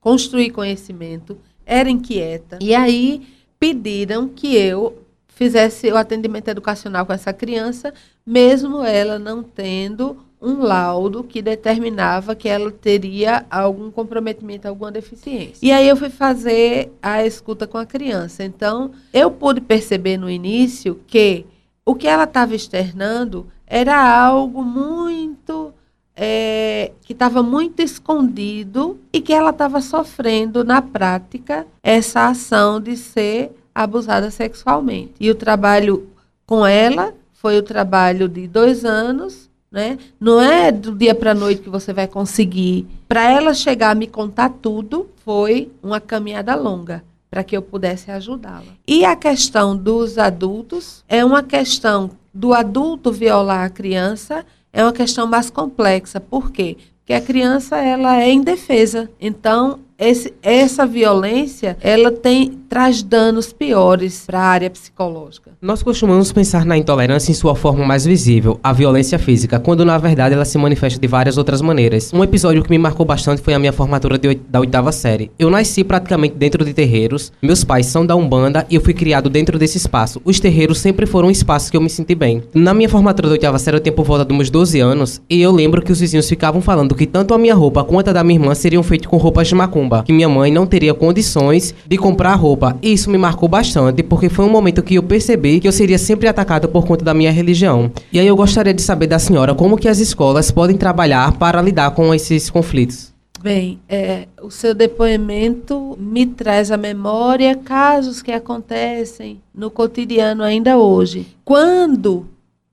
construir 0.00 0.52
conhecimento, 0.52 1.36
era 1.66 1.90
inquieta. 1.90 2.60
E 2.62 2.76
aí 2.76 3.26
pediram 3.58 4.28
que 4.28 4.54
eu 4.54 5.02
fizesse 5.26 5.90
o 5.90 5.96
atendimento 5.96 6.46
educacional 6.46 7.04
com 7.04 7.12
essa 7.12 7.32
criança, 7.32 7.92
mesmo 8.24 8.84
ela 8.84 9.18
não 9.18 9.42
tendo 9.42 10.23
um 10.44 10.62
laudo 10.62 11.24
que 11.24 11.40
determinava 11.40 12.34
que 12.34 12.48
ela 12.48 12.70
teria 12.70 13.46
algum 13.50 13.90
comprometimento, 13.90 14.68
alguma 14.68 14.92
deficiência. 14.92 15.58
E 15.62 15.72
aí 15.72 15.88
eu 15.88 15.96
fui 15.96 16.10
fazer 16.10 16.92
a 17.02 17.24
escuta 17.24 17.66
com 17.66 17.78
a 17.78 17.86
criança. 17.86 18.44
Então, 18.44 18.90
eu 19.12 19.30
pude 19.30 19.60
perceber 19.60 20.18
no 20.18 20.28
início 20.28 21.00
que 21.06 21.46
o 21.84 21.94
que 21.94 22.06
ela 22.06 22.24
estava 22.24 22.54
externando 22.54 23.46
era 23.66 23.96
algo 23.96 24.62
muito 24.62 25.72
é, 26.16 26.92
que 27.02 27.12
estava 27.12 27.42
muito 27.42 27.80
escondido 27.80 29.00
e 29.12 29.20
que 29.20 29.32
ela 29.32 29.50
estava 29.50 29.80
sofrendo 29.80 30.62
na 30.62 30.80
prática 30.80 31.66
essa 31.82 32.28
ação 32.28 32.80
de 32.80 32.96
ser 32.96 33.52
abusada 33.74 34.30
sexualmente. 34.30 35.14
E 35.18 35.30
o 35.30 35.34
trabalho 35.34 36.08
com 36.46 36.64
ela 36.64 37.14
foi 37.32 37.58
o 37.58 37.62
trabalho 37.62 38.28
de 38.28 38.46
dois 38.46 38.84
anos, 38.84 39.50
né? 39.74 39.98
Não 40.20 40.40
é 40.40 40.70
do 40.70 40.94
dia 40.94 41.16
para 41.16 41.32
a 41.32 41.34
noite 41.34 41.62
que 41.62 41.68
você 41.68 41.92
vai 41.92 42.06
conseguir. 42.06 42.86
Para 43.08 43.28
ela 43.28 43.52
chegar 43.52 43.90
a 43.90 43.94
me 43.94 44.06
contar 44.06 44.48
tudo, 44.48 45.10
foi 45.24 45.68
uma 45.82 46.00
caminhada 46.00 46.54
longa 46.54 47.02
para 47.28 47.42
que 47.42 47.56
eu 47.56 47.60
pudesse 47.60 48.08
ajudá-la. 48.12 48.72
E 48.86 49.04
a 49.04 49.16
questão 49.16 49.76
dos 49.76 50.16
adultos 50.16 51.02
é 51.08 51.24
uma 51.24 51.42
questão 51.42 52.12
do 52.32 52.54
adulto 52.54 53.10
violar 53.10 53.64
a 53.64 53.68
criança, 53.68 54.46
é 54.72 54.84
uma 54.84 54.92
questão 54.92 55.26
mais 55.26 55.50
complexa. 55.50 56.20
Por 56.20 56.52
quê? 56.52 56.76
Porque 57.00 57.12
a 57.12 57.20
criança 57.20 57.76
ela 57.76 58.22
é 58.22 58.30
indefesa. 58.30 59.10
Então, 59.20 59.80
esse, 59.98 60.32
essa 60.40 60.86
violência 60.86 61.76
ela 61.80 62.12
tem 62.12 62.60
traz 62.74 63.04
danos 63.04 63.52
piores 63.52 64.24
para 64.26 64.40
a 64.40 64.46
área 64.46 64.68
psicológica. 64.68 65.52
Nós 65.62 65.80
costumamos 65.80 66.32
pensar 66.32 66.66
na 66.66 66.76
intolerância 66.76 67.30
em 67.30 67.34
sua 67.34 67.54
forma 67.54 67.86
mais 67.86 68.04
visível, 68.04 68.58
a 68.64 68.72
violência 68.72 69.16
física, 69.16 69.60
quando 69.60 69.84
na 69.84 69.96
verdade 69.96 70.34
ela 70.34 70.44
se 70.44 70.58
manifesta 70.58 70.98
de 70.98 71.06
várias 71.06 71.38
outras 71.38 71.62
maneiras. 71.62 72.12
Um 72.12 72.24
episódio 72.24 72.64
que 72.64 72.70
me 72.70 72.76
marcou 72.76 73.06
bastante 73.06 73.40
foi 73.42 73.54
a 73.54 73.60
minha 73.60 73.72
formatura 73.72 74.18
de, 74.18 74.34
da 74.48 74.58
oitava 74.58 74.90
série. 74.90 75.30
Eu 75.38 75.50
nasci 75.50 75.84
praticamente 75.84 76.34
dentro 76.34 76.64
de 76.64 76.74
terreiros, 76.74 77.32
meus 77.40 77.62
pais 77.62 77.86
são 77.86 78.04
da 78.04 78.16
Umbanda 78.16 78.66
e 78.68 78.74
eu 78.74 78.80
fui 78.80 78.92
criado 78.92 79.30
dentro 79.30 79.56
desse 79.56 79.78
espaço. 79.78 80.20
Os 80.24 80.40
terreiros 80.40 80.78
sempre 80.78 81.06
foram 81.06 81.28
um 81.28 81.30
espaço 81.30 81.70
que 81.70 81.76
eu 81.76 81.80
me 81.80 81.88
senti 81.88 82.16
bem. 82.16 82.42
Na 82.52 82.74
minha 82.74 82.88
formatura 82.88 83.28
da 83.28 83.34
oitava 83.34 83.58
série 83.60 83.76
eu 83.76 83.80
tinha 83.80 83.92
por 83.92 84.04
volta 84.04 84.24
de 84.24 84.34
uns 84.34 84.50
12 84.50 84.80
anos 84.80 85.22
e 85.30 85.40
eu 85.40 85.52
lembro 85.52 85.80
que 85.80 85.92
os 85.92 86.00
vizinhos 86.00 86.28
ficavam 86.28 86.60
falando 86.60 86.96
que 86.96 87.06
tanto 87.06 87.34
a 87.34 87.38
minha 87.38 87.54
roupa 87.54 87.84
quanto 87.84 88.10
a 88.10 88.12
da 88.12 88.24
minha 88.24 88.40
irmã 88.40 88.52
seriam 88.52 88.82
feitas 88.82 89.06
com 89.06 89.16
roupas 89.16 89.46
de 89.46 89.54
macumba 89.54 90.02
que 90.02 90.12
minha 90.12 90.28
mãe 90.28 90.50
não 90.50 90.66
teria 90.66 90.92
condições 90.92 91.72
de 91.86 91.96
comprar 91.96 92.34
roupa. 92.34 92.63
E 92.80 92.92
isso 92.92 93.10
me 93.10 93.18
marcou 93.18 93.48
bastante, 93.48 94.02
porque 94.02 94.28
foi 94.28 94.44
um 94.44 94.50
momento 94.50 94.82
que 94.82 94.94
eu 94.94 95.02
percebi 95.02 95.60
que 95.60 95.68
eu 95.68 95.72
seria 95.72 95.98
sempre 95.98 96.28
atacada 96.28 96.68
por 96.68 96.86
conta 96.86 97.04
da 97.04 97.14
minha 97.14 97.30
religião. 97.30 97.90
E 98.12 98.18
aí 98.18 98.26
eu 98.26 98.36
gostaria 98.36 98.72
de 98.72 98.82
saber 98.82 99.06
da 99.06 99.18
senhora 99.18 99.54
como 99.54 99.76
que 99.76 99.88
as 99.88 99.98
escolas 99.98 100.50
podem 100.50 100.76
trabalhar 100.76 101.32
para 101.32 101.60
lidar 101.60 101.90
com 101.92 102.14
esses 102.14 102.48
conflitos. 102.48 103.12
Bem, 103.42 103.78
é, 103.88 104.26
o 104.40 104.50
seu 104.50 104.74
depoimento 104.74 105.98
me 106.00 106.24
traz 106.24 106.70
à 106.70 106.78
memória 106.78 107.54
casos 107.54 108.22
que 108.22 108.32
acontecem 108.32 109.42
no 109.54 109.70
cotidiano 109.70 110.42
ainda 110.42 110.78
hoje. 110.78 111.26
Quando 111.44 112.26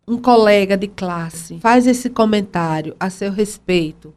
um 0.07 0.17
colega 0.17 0.77
de 0.77 0.87
classe 0.87 1.59
faz 1.59 1.85
esse 1.87 2.09
comentário 2.09 2.95
a 2.97 3.09
seu 3.09 3.31
respeito, 3.31 4.13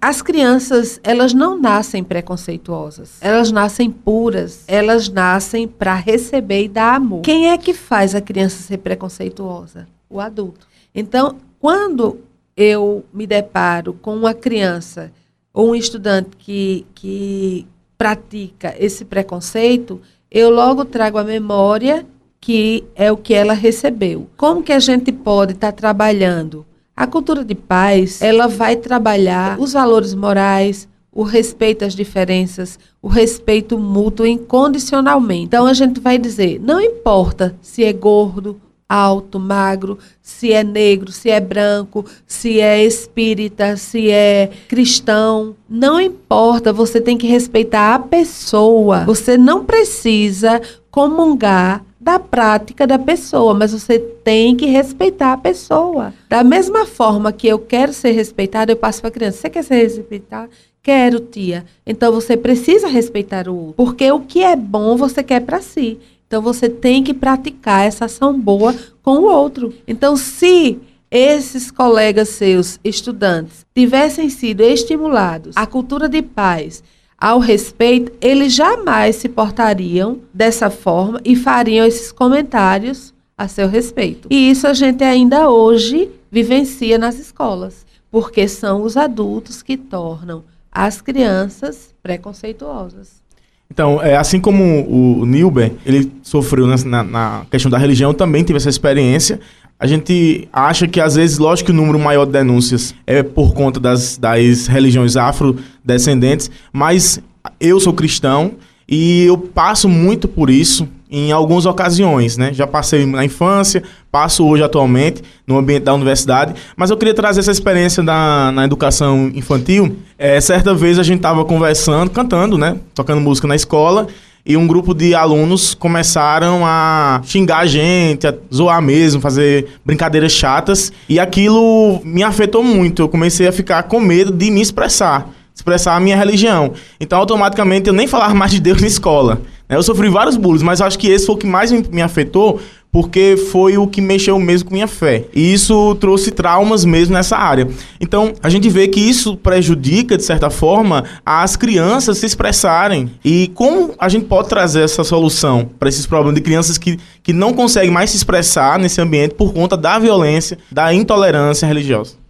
as 0.00 0.22
crianças, 0.22 0.98
elas 1.04 1.34
não 1.34 1.60
nascem 1.60 2.02
preconceituosas. 2.02 3.18
Elas 3.20 3.52
nascem 3.52 3.90
puras. 3.90 4.64
Elas 4.66 5.10
nascem 5.10 5.68
para 5.68 5.94
receber 5.94 6.64
e 6.64 6.68
dar 6.68 6.94
amor. 6.94 7.20
Quem 7.20 7.50
é 7.50 7.58
que 7.58 7.74
faz 7.74 8.14
a 8.14 8.20
criança 8.20 8.62
ser 8.62 8.78
preconceituosa? 8.78 9.86
O 10.08 10.20
adulto. 10.20 10.66
Então, 10.94 11.36
quando 11.60 12.20
eu 12.56 13.04
me 13.12 13.26
deparo 13.26 13.92
com 13.92 14.16
uma 14.16 14.32
criança 14.32 15.12
ou 15.52 15.70
um 15.70 15.74
estudante 15.74 16.30
que, 16.38 16.86
que 16.94 17.66
pratica 17.98 18.74
esse 18.78 19.04
preconceito, 19.04 20.00
eu 20.30 20.48
logo 20.48 20.84
trago 20.84 21.18
a 21.18 21.24
memória 21.24 22.06
que 22.40 22.84
é 22.96 23.12
o 23.12 23.16
que 23.16 23.34
ela 23.34 23.52
recebeu. 23.52 24.28
Como 24.36 24.62
que 24.62 24.72
a 24.72 24.80
gente 24.80 25.12
pode 25.12 25.52
estar 25.52 25.70
tá 25.70 25.76
trabalhando 25.76 26.66
a 26.96 27.06
cultura 27.06 27.44
de 27.44 27.54
paz, 27.54 28.20
ela 28.20 28.46
vai 28.46 28.76
trabalhar 28.76 29.58
os 29.58 29.72
valores 29.72 30.14
morais, 30.14 30.88
o 31.10 31.22
respeito 31.22 31.84
às 31.84 31.94
diferenças, 31.94 32.78
o 33.00 33.08
respeito 33.08 33.78
mútuo 33.78 34.26
incondicionalmente. 34.26 35.44
Então 35.44 35.66
a 35.66 35.74
gente 35.74 36.00
vai 36.00 36.18
dizer, 36.18 36.60
não 36.60 36.80
importa 36.80 37.54
se 37.60 37.84
é 37.84 37.92
gordo, 37.92 38.60
alto, 38.88 39.40
magro, 39.40 39.98
se 40.20 40.52
é 40.52 40.62
negro, 40.62 41.10
se 41.10 41.30
é 41.30 41.40
branco, 41.40 42.04
se 42.26 42.60
é 42.60 42.84
espírita, 42.84 43.74
se 43.78 44.10
é 44.10 44.50
cristão. 44.68 45.56
Não 45.66 45.98
importa, 45.98 46.74
você 46.74 47.00
tem 47.00 47.16
que 47.16 47.26
respeitar 47.26 47.94
a 47.94 47.98
pessoa. 47.98 49.04
Você 49.06 49.38
não 49.38 49.64
precisa 49.64 50.60
comungar 50.90 51.82
da 52.02 52.18
prática 52.18 52.84
da 52.84 52.98
pessoa, 52.98 53.54
mas 53.54 53.72
você 53.72 53.96
tem 53.98 54.56
que 54.56 54.66
respeitar 54.66 55.32
a 55.32 55.36
pessoa. 55.36 56.12
Da 56.28 56.42
mesma 56.42 56.84
forma 56.84 57.32
que 57.32 57.46
eu 57.46 57.60
quero 57.60 57.92
ser 57.92 58.10
respeitada, 58.10 58.72
eu 58.72 58.76
passo 58.76 59.00
para 59.00 59.08
a 59.08 59.12
criança: 59.12 59.38
você 59.38 59.50
quer 59.50 59.62
ser 59.62 59.76
respeitada? 59.76 60.50
Quero, 60.82 61.20
tia. 61.20 61.64
Então 61.86 62.12
você 62.12 62.36
precisa 62.36 62.88
respeitar 62.88 63.48
o 63.48 63.54
outro, 63.54 63.74
porque 63.76 64.10
o 64.10 64.18
que 64.18 64.42
é 64.42 64.56
bom 64.56 64.96
você 64.96 65.22
quer 65.22 65.40
para 65.40 65.60
si. 65.60 66.00
Então 66.26 66.42
você 66.42 66.68
tem 66.68 67.04
que 67.04 67.14
praticar 67.14 67.86
essa 67.86 68.06
ação 68.06 68.38
boa 68.38 68.74
com 69.00 69.18
o 69.18 69.32
outro. 69.32 69.72
Então, 69.86 70.16
se 70.16 70.80
esses 71.10 71.70
colegas 71.70 72.30
seus, 72.30 72.80
estudantes, 72.82 73.66
tivessem 73.74 74.30
sido 74.30 74.62
estimulados 74.62 75.54
à 75.56 75.66
cultura 75.66 76.08
de 76.08 76.22
paz, 76.22 76.82
ao 77.22 77.38
respeito, 77.38 78.10
eles 78.20 78.52
jamais 78.52 79.14
se 79.14 79.28
portariam 79.28 80.18
dessa 80.34 80.68
forma 80.68 81.20
e 81.24 81.36
fariam 81.36 81.86
esses 81.86 82.10
comentários 82.10 83.14
a 83.38 83.46
seu 83.46 83.68
respeito. 83.68 84.26
E 84.28 84.50
isso 84.50 84.66
a 84.66 84.74
gente 84.74 85.04
ainda 85.04 85.48
hoje 85.48 86.10
vivencia 86.32 86.98
nas 86.98 87.20
escolas, 87.20 87.86
porque 88.10 88.48
são 88.48 88.82
os 88.82 88.96
adultos 88.96 89.62
que 89.62 89.76
tornam 89.76 90.42
as 90.72 91.00
crianças 91.00 91.94
preconceituosas. 92.02 93.22
Então, 93.70 94.02
é, 94.02 94.16
assim 94.16 94.40
como 94.40 94.64
o, 94.86 95.24
Nilber, 95.24 95.72
ele 95.86 96.12
sofreu 96.22 96.66
na, 96.66 97.04
na, 97.04 97.46
questão 97.48 97.70
da 97.70 97.78
religião, 97.78 98.12
também 98.12 98.42
teve 98.42 98.56
essa 98.56 98.68
experiência. 98.68 99.38
A 99.82 99.86
gente 99.88 100.48
acha 100.52 100.86
que, 100.86 101.00
às 101.00 101.16
vezes, 101.16 101.38
lógico 101.38 101.66
que 101.66 101.72
o 101.72 101.74
número 101.74 101.98
maior 101.98 102.24
de 102.24 102.30
denúncias 102.30 102.94
é 103.04 103.20
por 103.20 103.52
conta 103.52 103.80
das, 103.80 104.16
das 104.16 104.68
religiões 104.68 105.16
afrodescendentes, 105.16 106.48
mas 106.72 107.20
eu 107.58 107.80
sou 107.80 107.92
cristão 107.92 108.52
e 108.88 109.24
eu 109.24 109.36
passo 109.36 109.88
muito 109.88 110.28
por 110.28 110.50
isso 110.50 110.86
em 111.10 111.32
algumas 111.32 111.66
ocasiões, 111.66 112.36
né? 112.36 112.54
Já 112.54 112.64
passei 112.64 113.04
na 113.04 113.24
infância, 113.24 113.82
passo 114.08 114.46
hoje 114.46 114.62
atualmente 114.62 115.20
no 115.44 115.58
ambiente 115.58 115.82
da 115.82 115.94
universidade, 115.94 116.54
mas 116.76 116.90
eu 116.90 116.96
queria 116.96 117.12
trazer 117.12 117.40
essa 117.40 117.50
experiência 117.50 118.04
da, 118.04 118.52
na 118.54 118.64
educação 118.64 119.32
infantil. 119.34 119.96
É, 120.16 120.40
certa 120.40 120.72
vez 120.72 120.96
a 120.96 121.02
gente 121.02 121.16
estava 121.16 121.44
conversando, 121.44 122.08
cantando, 122.08 122.56
né? 122.56 122.76
Tocando 122.94 123.20
música 123.20 123.48
na 123.48 123.56
escola 123.56 124.06
e 124.44 124.56
um 124.56 124.66
grupo 124.66 124.92
de 124.92 125.14
alunos 125.14 125.72
começaram 125.74 126.62
a 126.66 127.20
xingar 127.24 127.58
a 127.58 127.66
gente, 127.66 128.26
a 128.26 128.34
zoar 128.52 128.82
mesmo, 128.82 129.20
fazer 129.20 129.68
brincadeiras 129.84 130.32
chatas 130.32 130.92
e 131.08 131.20
aquilo 131.20 132.00
me 132.04 132.22
afetou 132.22 132.62
muito. 132.62 133.02
Eu 133.02 133.08
comecei 133.08 133.46
a 133.46 133.52
ficar 133.52 133.84
com 133.84 134.00
medo 134.00 134.32
de 134.32 134.50
me 134.50 134.60
expressar 134.60 135.28
expressar 135.54 135.94
a 135.94 136.00
minha 136.00 136.16
religião. 136.16 136.72
Então, 136.98 137.18
automaticamente, 137.18 137.86
eu 137.86 137.92
nem 137.92 138.06
falava 138.06 138.32
mais 138.34 138.50
de 138.50 138.58
Deus 138.58 138.80
na 138.80 138.86
escola. 138.86 139.42
Né? 139.68 139.76
Eu 139.76 139.82
sofri 139.82 140.08
vários 140.08 140.36
bullying, 140.36 140.64
mas 140.64 140.80
acho 140.80 140.98
que 140.98 141.08
esse 141.08 141.26
foi 141.26 141.34
o 141.34 141.38
que 141.38 141.46
mais 141.46 141.70
me 141.70 142.02
afetou, 142.02 142.60
porque 142.92 143.38
foi 143.50 143.78
o 143.78 143.86
que 143.86 144.02
mexeu 144.02 144.38
mesmo 144.38 144.68
com 144.68 144.74
minha 144.74 144.86
fé. 144.86 145.24
E 145.34 145.54
isso 145.54 145.94
trouxe 145.94 146.30
traumas 146.30 146.84
mesmo 146.84 147.14
nessa 147.14 147.38
área. 147.38 147.66
Então, 147.98 148.34
a 148.42 148.50
gente 148.50 148.68
vê 148.68 148.86
que 148.86 149.00
isso 149.00 149.34
prejudica, 149.34 150.14
de 150.18 150.22
certa 150.22 150.50
forma, 150.50 151.02
as 151.24 151.56
crianças 151.56 152.18
se 152.18 152.26
expressarem. 152.26 153.10
E 153.24 153.50
como 153.54 153.94
a 153.98 154.10
gente 154.10 154.26
pode 154.26 154.50
trazer 154.50 154.82
essa 154.82 155.02
solução 155.02 155.70
para 155.78 155.88
esses 155.88 156.04
problemas 156.04 156.34
de 156.34 156.42
crianças 156.42 156.76
que, 156.76 156.98
que 157.22 157.32
não 157.32 157.54
conseguem 157.54 157.90
mais 157.90 158.10
se 158.10 158.18
expressar 158.18 158.78
nesse 158.78 159.00
ambiente 159.00 159.34
por 159.34 159.54
conta 159.54 159.74
da 159.74 159.98
violência, 159.98 160.58
da 160.70 160.92
intolerância 160.92 161.66
religiosa? 161.66 162.20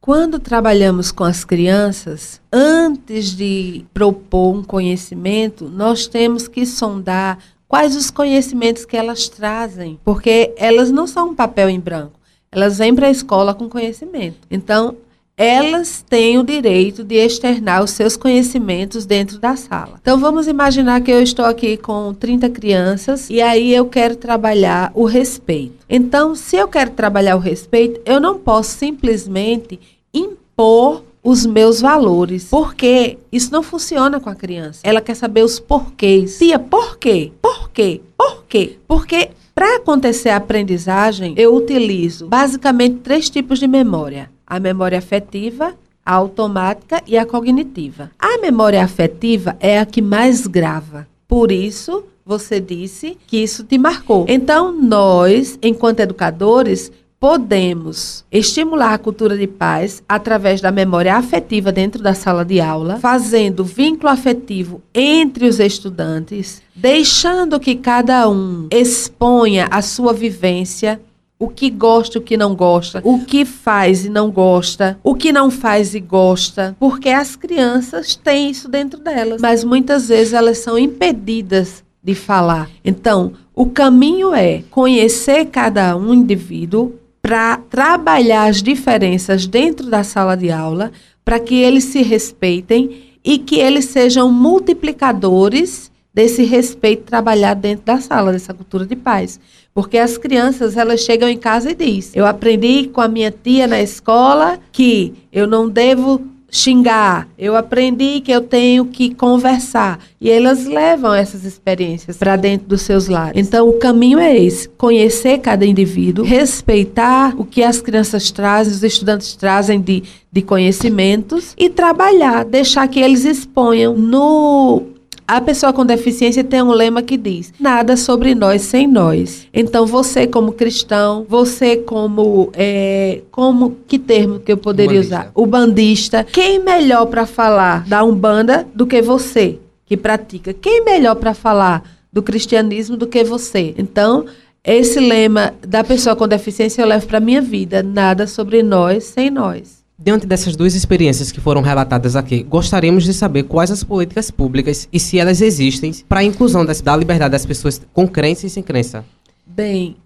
Quando 0.00 0.38
trabalhamos 0.38 1.10
com 1.10 1.24
as 1.24 1.44
crianças, 1.44 2.38
antes 2.52 3.34
de 3.34 3.86
propor 3.94 4.56
um 4.56 4.62
conhecimento, 4.62 5.66
nós 5.66 6.06
temos 6.06 6.46
que 6.46 6.66
sondar 6.66 7.38
quais 7.74 7.96
os 7.96 8.08
conhecimentos 8.08 8.84
que 8.84 8.96
elas 8.96 9.28
trazem, 9.28 9.98
porque 10.04 10.54
elas 10.56 10.92
não 10.92 11.08
são 11.08 11.30
um 11.30 11.34
papel 11.34 11.68
em 11.68 11.80
branco. 11.80 12.12
Elas 12.52 12.78
vêm 12.78 12.94
para 12.94 13.08
a 13.08 13.10
escola 13.10 13.52
com 13.52 13.68
conhecimento. 13.68 14.36
Então, 14.48 14.94
elas 15.36 16.00
têm 16.08 16.38
o 16.38 16.44
direito 16.44 17.02
de 17.02 17.16
externar 17.16 17.82
os 17.82 17.90
seus 17.90 18.16
conhecimentos 18.16 19.04
dentro 19.04 19.40
da 19.40 19.56
sala. 19.56 19.98
Então 20.00 20.20
vamos 20.20 20.46
imaginar 20.46 21.00
que 21.00 21.10
eu 21.10 21.20
estou 21.20 21.44
aqui 21.44 21.76
com 21.76 22.14
30 22.14 22.48
crianças 22.50 23.28
e 23.28 23.42
aí 23.42 23.74
eu 23.74 23.86
quero 23.86 24.14
trabalhar 24.14 24.92
o 24.94 25.04
respeito. 25.04 25.84
Então, 25.90 26.36
se 26.36 26.54
eu 26.54 26.68
quero 26.68 26.92
trabalhar 26.92 27.34
o 27.34 27.40
respeito, 27.40 28.00
eu 28.06 28.20
não 28.20 28.38
posso 28.38 28.78
simplesmente 28.78 29.80
impor 30.14 31.02
os 31.24 31.46
meus 31.46 31.80
valores. 31.80 32.44
Porque 32.50 33.18
isso 33.32 33.50
não 33.50 33.62
funciona 33.62 34.20
com 34.20 34.28
a 34.28 34.34
criança. 34.34 34.80
Ela 34.84 35.00
quer 35.00 35.14
saber 35.14 35.42
os 35.42 35.58
porquês. 35.58 36.38
Tia, 36.38 36.58
por 36.58 36.98
quê? 36.98 37.32
Por 37.40 37.70
quê? 37.70 38.02
Por 38.16 38.44
quê? 38.46 38.76
Porque 38.86 39.30
para 39.54 39.76
acontecer 39.76 40.28
a 40.28 40.36
aprendizagem, 40.36 41.34
eu 41.36 41.54
utilizo 41.54 42.26
basicamente 42.26 42.96
três 42.96 43.30
tipos 43.30 43.58
de 43.58 43.66
memória: 43.66 44.30
a 44.46 44.60
memória 44.60 44.98
afetiva, 44.98 45.74
a 46.04 46.12
automática 46.12 47.02
e 47.06 47.16
a 47.16 47.24
cognitiva. 47.24 48.10
A 48.18 48.38
memória 48.38 48.84
afetiva 48.84 49.56
é 49.58 49.78
a 49.78 49.86
que 49.86 50.02
mais 50.02 50.46
grava. 50.46 51.06
Por 51.26 51.50
isso, 51.50 52.04
você 52.26 52.60
disse 52.60 53.16
que 53.26 53.38
isso 53.38 53.64
te 53.64 53.78
marcou. 53.78 54.26
Então, 54.28 54.72
nós, 54.72 55.58
enquanto 55.62 56.00
educadores, 56.00 56.90
podemos 57.24 58.22
estimular 58.30 58.92
a 58.92 58.98
cultura 58.98 59.34
de 59.34 59.46
paz 59.46 60.02
através 60.06 60.60
da 60.60 60.70
memória 60.70 61.16
afetiva 61.16 61.72
dentro 61.72 62.02
da 62.02 62.12
sala 62.12 62.44
de 62.44 62.60
aula, 62.60 62.98
fazendo 62.98 63.64
vínculo 63.64 64.10
afetivo 64.10 64.82
entre 64.94 65.46
os 65.46 65.58
estudantes, 65.58 66.60
deixando 66.76 67.58
que 67.58 67.76
cada 67.76 68.28
um 68.28 68.68
exponha 68.70 69.66
a 69.70 69.80
sua 69.80 70.12
vivência 70.12 71.00
o 71.38 71.48
que 71.48 71.70
gosta, 71.70 72.18
o 72.18 72.22
que 72.22 72.36
não 72.36 72.54
gosta, 72.54 73.00
o 73.02 73.24
que 73.24 73.46
faz 73.46 74.04
e 74.04 74.10
não 74.10 74.30
gosta, 74.30 74.98
o 75.02 75.14
que 75.14 75.32
não 75.32 75.50
faz 75.50 75.94
e 75.94 76.00
gosta, 76.00 76.76
porque 76.78 77.08
as 77.08 77.36
crianças 77.36 78.14
têm 78.16 78.50
isso 78.50 78.68
dentro 78.68 79.00
delas, 79.00 79.40
mas 79.40 79.64
muitas 79.64 80.08
vezes 80.08 80.34
elas 80.34 80.58
são 80.58 80.78
impedidas 80.78 81.82
de 82.02 82.14
falar. 82.14 82.68
Então, 82.84 83.32
o 83.54 83.64
caminho 83.64 84.34
é 84.34 84.62
conhecer 84.70 85.46
cada 85.46 85.96
um 85.96 86.12
indivíduo, 86.12 86.92
para 87.24 87.56
trabalhar 87.56 88.50
as 88.50 88.62
diferenças 88.62 89.46
dentro 89.46 89.88
da 89.88 90.04
sala 90.04 90.36
de 90.36 90.50
aula, 90.50 90.92
para 91.24 91.40
que 91.40 91.54
eles 91.54 91.84
se 91.84 92.02
respeitem 92.02 93.14
e 93.24 93.38
que 93.38 93.58
eles 93.58 93.86
sejam 93.86 94.30
multiplicadores 94.30 95.90
desse 96.12 96.44
respeito 96.44 97.04
trabalhado 97.04 97.62
dentro 97.62 97.86
da 97.86 97.98
sala, 97.98 98.30
dessa 98.30 98.52
cultura 98.52 98.84
de 98.84 98.94
paz. 98.94 99.40
Porque 99.72 99.96
as 99.96 100.18
crianças, 100.18 100.76
elas 100.76 101.00
chegam 101.00 101.26
em 101.26 101.38
casa 101.38 101.70
e 101.70 101.74
dizem: 101.74 102.12
Eu 102.20 102.26
aprendi 102.26 102.90
com 102.92 103.00
a 103.00 103.08
minha 103.08 103.30
tia 103.30 103.66
na 103.66 103.80
escola 103.80 104.58
que 104.70 105.14
eu 105.32 105.46
não 105.46 105.66
devo 105.66 106.20
xingar, 106.54 107.28
eu 107.36 107.56
aprendi 107.56 108.20
que 108.20 108.30
eu 108.30 108.40
tenho 108.40 108.84
que 108.84 109.12
conversar. 109.12 109.98
E 110.20 110.30
elas 110.30 110.66
levam 110.66 111.12
essas 111.12 111.44
experiências 111.44 112.16
para 112.16 112.36
dentro 112.36 112.68
dos 112.68 112.82
seus 112.82 113.08
lares. 113.08 113.34
Então, 113.36 113.68
o 113.68 113.78
caminho 113.78 114.20
é 114.20 114.36
esse: 114.36 114.68
conhecer 114.68 115.38
cada 115.38 115.66
indivíduo, 115.66 116.24
respeitar 116.24 117.34
o 117.36 117.44
que 117.44 117.62
as 117.62 117.80
crianças 117.80 118.30
trazem, 118.30 118.72
os 118.72 118.84
estudantes 118.84 119.34
trazem 119.34 119.80
de, 119.80 120.04
de 120.30 120.42
conhecimentos 120.42 121.54
e 121.58 121.68
trabalhar, 121.68 122.44
deixar 122.44 122.86
que 122.86 123.00
eles 123.00 123.24
exponham 123.24 123.96
no 123.96 124.93
a 125.26 125.40
pessoa 125.40 125.72
com 125.72 125.84
deficiência 125.84 126.44
tem 126.44 126.62
um 126.62 126.70
lema 126.70 127.02
que 127.02 127.16
diz: 127.16 127.52
nada 127.58 127.96
sobre 127.96 128.34
nós 128.34 128.62
sem 128.62 128.86
nós. 128.86 129.48
Então, 129.52 129.86
você 129.86 130.26
como 130.26 130.52
cristão, 130.52 131.24
você 131.28 131.76
como 131.76 132.50
é, 132.52 133.22
como 133.30 133.76
que 133.86 133.98
termo 133.98 134.38
que 134.38 134.52
eu 134.52 134.56
poderia 134.56 135.00
usar? 135.00 135.30
O 135.34 135.46
bandista. 135.46 136.24
Quem 136.24 136.58
melhor 136.58 137.06
para 137.06 137.26
falar 137.26 137.86
da 137.86 138.04
umbanda 138.04 138.66
do 138.74 138.86
que 138.86 139.00
você 139.00 139.58
que 139.86 139.96
pratica? 139.96 140.52
Quem 140.52 140.84
melhor 140.84 141.14
para 141.16 141.34
falar 141.34 141.82
do 142.12 142.22
cristianismo 142.22 142.96
do 142.96 143.06
que 143.06 143.24
você? 143.24 143.74
Então, 143.76 144.26
esse 144.62 144.98
lema 144.98 145.52
da 145.66 145.84
pessoa 145.84 146.16
com 146.16 146.26
deficiência 146.26 146.82
eu 146.82 146.86
levo 146.86 147.06
para 147.06 147.20
minha 147.20 147.40
vida: 147.40 147.82
nada 147.82 148.26
sobre 148.26 148.62
nós 148.62 149.04
sem 149.04 149.30
nós. 149.30 149.83
Diante 149.96 150.26
dessas 150.26 150.56
duas 150.56 150.74
experiências 150.74 151.30
que 151.30 151.40
foram 151.40 151.62
relatadas 151.62 152.16
aqui, 152.16 152.42
gostaríamos 152.42 153.04
de 153.04 153.14
saber 153.14 153.44
quais 153.44 153.70
as 153.70 153.84
políticas 153.84 154.28
públicas 154.28 154.88
e 154.92 154.98
se 154.98 155.18
elas 155.18 155.40
existem 155.40 155.92
para 156.08 156.20
a 156.20 156.24
inclusão 156.24 156.64
da 156.64 156.96
liberdade 156.96 157.30
das 157.30 157.46
pessoas 157.46 157.80
com 157.92 158.06
crença 158.08 158.46
e 158.46 158.50
sem 158.50 158.62
crença. 158.62 159.04
Bem, 159.46 159.96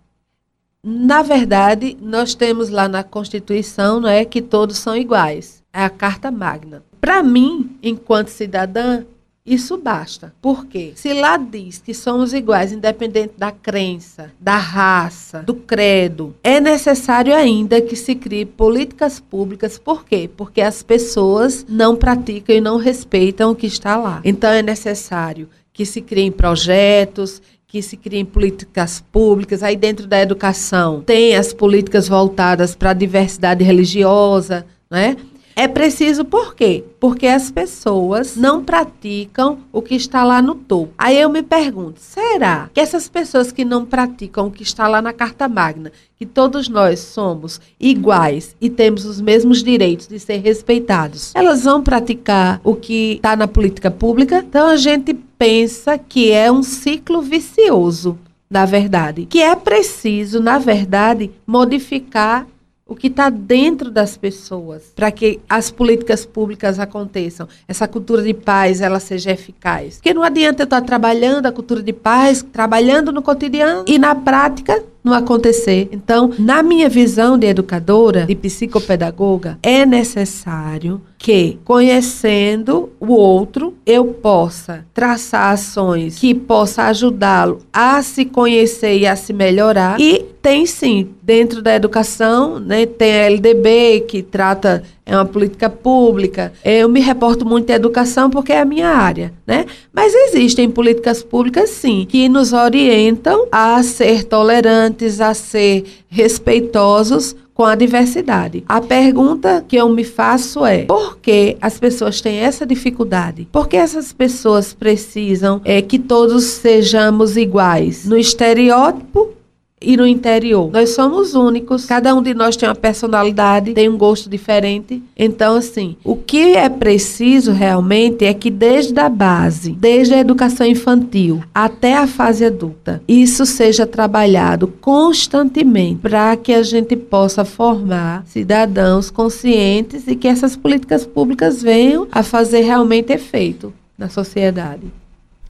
na 0.84 1.22
verdade, 1.22 1.96
nós 2.00 2.34
temos 2.34 2.68
lá 2.68 2.86
na 2.86 3.02
Constituição 3.02 3.98
não 3.98 4.08
é, 4.08 4.24
que 4.24 4.42
todos 4.42 4.76
são 4.76 4.94
iguais. 4.94 5.62
É 5.72 5.82
a 5.82 5.90
Carta 5.90 6.30
Magna. 6.30 6.82
Para 7.00 7.22
mim, 7.22 7.76
enquanto 7.82 8.28
cidadã, 8.28 9.04
Isso 9.48 9.78
basta. 9.78 10.34
Por 10.42 10.66
quê? 10.66 10.92
Se 10.94 11.14
lá 11.14 11.38
diz 11.38 11.78
que 11.78 11.94
somos 11.94 12.34
iguais, 12.34 12.70
independente 12.70 13.32
da 13.38 13.50
crença, 13.50 14.30
da 14.38 14.56
raça, 14.58 15.42
do 15.42 15.54
credo, 15.54 16.34
é 16.44 16.60
necessário 16.60 17.34
ainda 17.34 17.80
que 17.80 17.96
se 17.96 18.14
crie 18.14 18.44
políticas 18.44 19.18
públicas. 19.18 19.78
Por 19.78 20.04
quê? 20.04 20.28
Porque 20.36 20.60
as 20.60 20.82
pessoas 20.82 21.64
não 21.68 21.96
praticam 21.96 22.54
e 22.54 22.60
não 22.60 22.76
respeitam 22.76 23.52
o 23.52 23.56
que 23.56 23.66
está 23.66 23.96
lá. 23.96 24.20
Então 24.22 24.50
é 24.50 24.60
necessário 24.60 25.48
que 25.72 25.86
se 25.86 26.02
criem 26.02 26.30
projetos, 26.30 27.40
que 27.66 27.80
se 27.80 27.96
criem 27.96 28.24
políticas 28.24 29.02
públicas. 29.12 29.62
Aí 29.62 29.76
dentro 29.76 30.06
da 30.06 30.20
educação 30.20 31.02
tem 31.02 31.36
as 31.36 31.54
políticas 31.54 32.06
voltadas 32.06 32.74
para 32.74 32.90
a 32.90 32.94
diversidade 32.94 33.64
religiosa, 33.64 34.66
né? 34.90 35.16
É 35.58 35.66
preciso 35.66 36.24
por 36.24 36.54
quê? 36.54 36.84
Porque 37.00 37.26
as 37.26 37.50
pessoas 37.50 38.36
não 38.36 38.62
praticam 38.62 39.58
o 39.72 39.82
que 39.82 39.96
está 39.96 40.22
lá 40.22 40.40
no 40.40 40.54
topo. 40.54 40.92
Aí 40.96 41.18
eu 41.18 41.28
me 41.28 41.42
pergunto, 41.42 41.98
será 41.98 42.70
que 42.72 42.78
essas 42.78 43.08
pessoas 43.08 43.50
que 43.50 43.64
não 43.64 43.84
praticam 43.84 44.46
o 44.46 44.52
que 44.52 44.62
está 44.62 44.86
lá 44.86 45.02
na 45.02 45.12
Carta 45.12 45.48
Magna, 45.48 45.90
que 46.16 46.24
todos 46.24 46.68
nós 46.68 47.00
somos 47.00 47.60
iguais 47.80 48.54
e 48.60 48.70
temos 48.70 49.04
os 49.04 49.20
mesmos 49.20 49.60
direitos 49.60 50.06
de 50.06 50.20
ser 50.20 50.36
respeitados, 50.36 51.32
elas 51.34 51.64
vão 51.64 51.82
praticar 51.82 52.60
o 52.62 52.76
que 52.76 53.14
está 53.14 53.34
na 53.34 53.48
política 53.48 53.90
pública? 53.90 54.44
Então 54.48 54.68
a 54.68 54.76
gente 54.76 55.12
pensa 55.12 55.98
que 55.98 56.30
é 56.30 56.52
um 56.52 56.62
ciclo 56.62 57.20
vicioso, 57.20 58.16
na 58.48 58.64
verdade, 58.64 59.26
que 59.26 59.42
é 59.42 59.56
preciso, 59.56 60.38
na 60.38 60.56
verdade, 60.56 61.32
modificar 61.44 62.46
o 62.88 62.96
que 62.96 63.08
está 63.08 63.28
dentro 63.28 63.90
das 63.90 64.16
pessoas 64.16 64.84
para 64.96 65.10
que 65.12 65.38
as 65.46 65.70
políticas 65.70 66.24
públicas 66.24 66.78
aconteçam, 66.78 67.46
essa 67.68 67.86
cultura 67.86 68.22
de 68.22 68.32
paz 68.32 68.80
ela 68.80 68.98
seja 68.98 69.30
eficaz. 69.30 69.96
Porque 69.96 70.14
não 70.14 70.22
adianta 70.22 70.62
eu 70.62 70.64
estar 70.64 70.80
trabalhando 70.80 71.44
a 71.44 71.52
cultura 71.52 71.82
de 71.82 71.92
paz, 71.92 72.42
trabalhando 72.50 73.12
no 73.12 73.20
cotidiano 73.20 73.84
e 73.86 73.98
na 73.98 74.14
prática 74.14 74.82
não 75.08 75.16
acontecer. 75.16 75.88
Então, 75.90 76.30
na 76.38 76.62
minha 76.62 76.88
visão 76.88 77.38
de 77.38 77.46
educadora, 77.46 78.26
de 78.26 78.34
psicopedagoga, 78.34 79.58
é 79.62 79.84
necessário 79.84 81.00
que, 81.18 81.58
conhecendo 81.64 82.90
o 83.00 83.12
outro, 83.12 83.74
eu 83.84 84.04
possa 84.06 84.86
traçar 84.94 85.52
ações 85.52 86.18
que 86.18 86.32
possa 86.32 86.84
ajudá-lo 86.84 87.58
a 87.72 88.00
se 88.02 88.24
conhecer 88.24 88.98
e 88.98 89.06
a 89.06 89.16
se 89.16 89.32
melhorar. 89.32 90.00
E 90.00 90.24
tem 90.40 90.64
sim, 90.64 91.08
dentro 91.22 91.60
da 91.60 91.74
educação, 91.74 92.60
né, 92.60 92.86
tem 92.86 93.12
a 93.12 93.26
LDB 93.26 94.04
que 94.08 94.22
trata 94.22 94.84
é 95.08 95.16
uma 95.16 95.24
política 95.24 95.70
pública. 95.70 96.52
Eu 96.64 96.88
me 96.88 97.00
reporto 97.00 97.44
muito 97.44 97.70
à 97.70 97.74
educação 97.74 98.28
porque 98.28 98.52
é 98.52 98.60
a 98.60 98.64
minha 98.64 98.88
área, 98.88 99.32
né? 99.46 99.64
Mas 99.92 100.14
existem 100.14 100.70
políticas 100.70 101.22
públicas, 101.22 101.70
sim, 101.70 102.06
que 102.08 102.28
nos 102.28 102.52
orientam 102.52 103.48
a 103.50 103.82
ser 103.82 104.24
tolerantes, 104.24 105.20
a 105.20 105.32
ser 105.32 105.84
respeitosos 106.08 107.34
com 107.58 107.64
a 107.64 107.74
diversidade. 107.74 108.62
A 108.68 108.80
pergunta 108.80 109.64
que 109.66 109.74
eu 109.74 109.88
me 109.88 110.04
faço 110.04 110.64
é: 110.64 110.84
por 110.84 111.18
que 111.18 111.56
as 111.60 111.76
pessoas 111.76 112.20
têm 112.20 112.36
essa 112.36 112.64
dificuldade? 112.64 113.48
Por 113.50 113.66
que 113.66 113.76
essas 113.76 114.12
pessoas 114.12 114.72
precisam 114.72 115.60
é, 115.64 115.82
que 115.82 115.98
todos 115.98 116.44
sejamos 116.44 117.36
iguais? 117.36 118.04
No 118.04 118.16
estereótipo 118.16 119.37
e 119.80 119.96
no 119.96 120.06
interior. 120.06 120.70
Nós 120.72 120.90
somos 120.90 121.34
únicos, 121.34 121.84
cada 121.84 122.14
um 122.14 122.22
de 122.22 122.34
nós 122.34 122.56
tem 122.56 122.68
uma 122.68 122.74
personalidade, 122.74 123.74
tem 123.74 123.88
um 123.88 123.96
gosto 123.96 124.28
diferente. 124.28 125.02
Então, 125.16 125.56
assim, 125.56 125.96
o 126.04 126.16
que 126.16 126.56
é 126.56 126.68
preciso 126.68 127.52
realmente 127.52 128.24
é 128.24 128.34
que 128.34 128.50
desde 128.50 128.98
a 128.98 129.08
base, 129.08 129.72
desde 129.72 130.14
a 130.14 130.18
educação 130.18 130.66
infantil 130.66 131.42
até 131.54 131.96
a 131.96 132.06
fase 132.06 132.44
adulta, 132.44 133.02
isso 133.06 133.46
seja 133.46 133.86
trabalhado 133.86 134.68
constantemente 134.80 136.00
para 136.02 136.36
que 136.36 136.52
a 136.52 136.62
gente 136.62 136.96
possa 136.96 137.44
formar 137.44 138.24
cidadãos 138.26 139.10
conscientes 139.10 140.06
e 140.06 140.16
que 140.16 140.28
essas 140.28 140.56
políticas 140.56 141.06
públicas 141.06 141.62
venham 141.62 142.06
a 142.10 142.22
fazer 142.22 142.60
realmente 142.60 143.12
efeito 143.12 143.72
na 143.96 144.08
sociedade. 144.08 144.82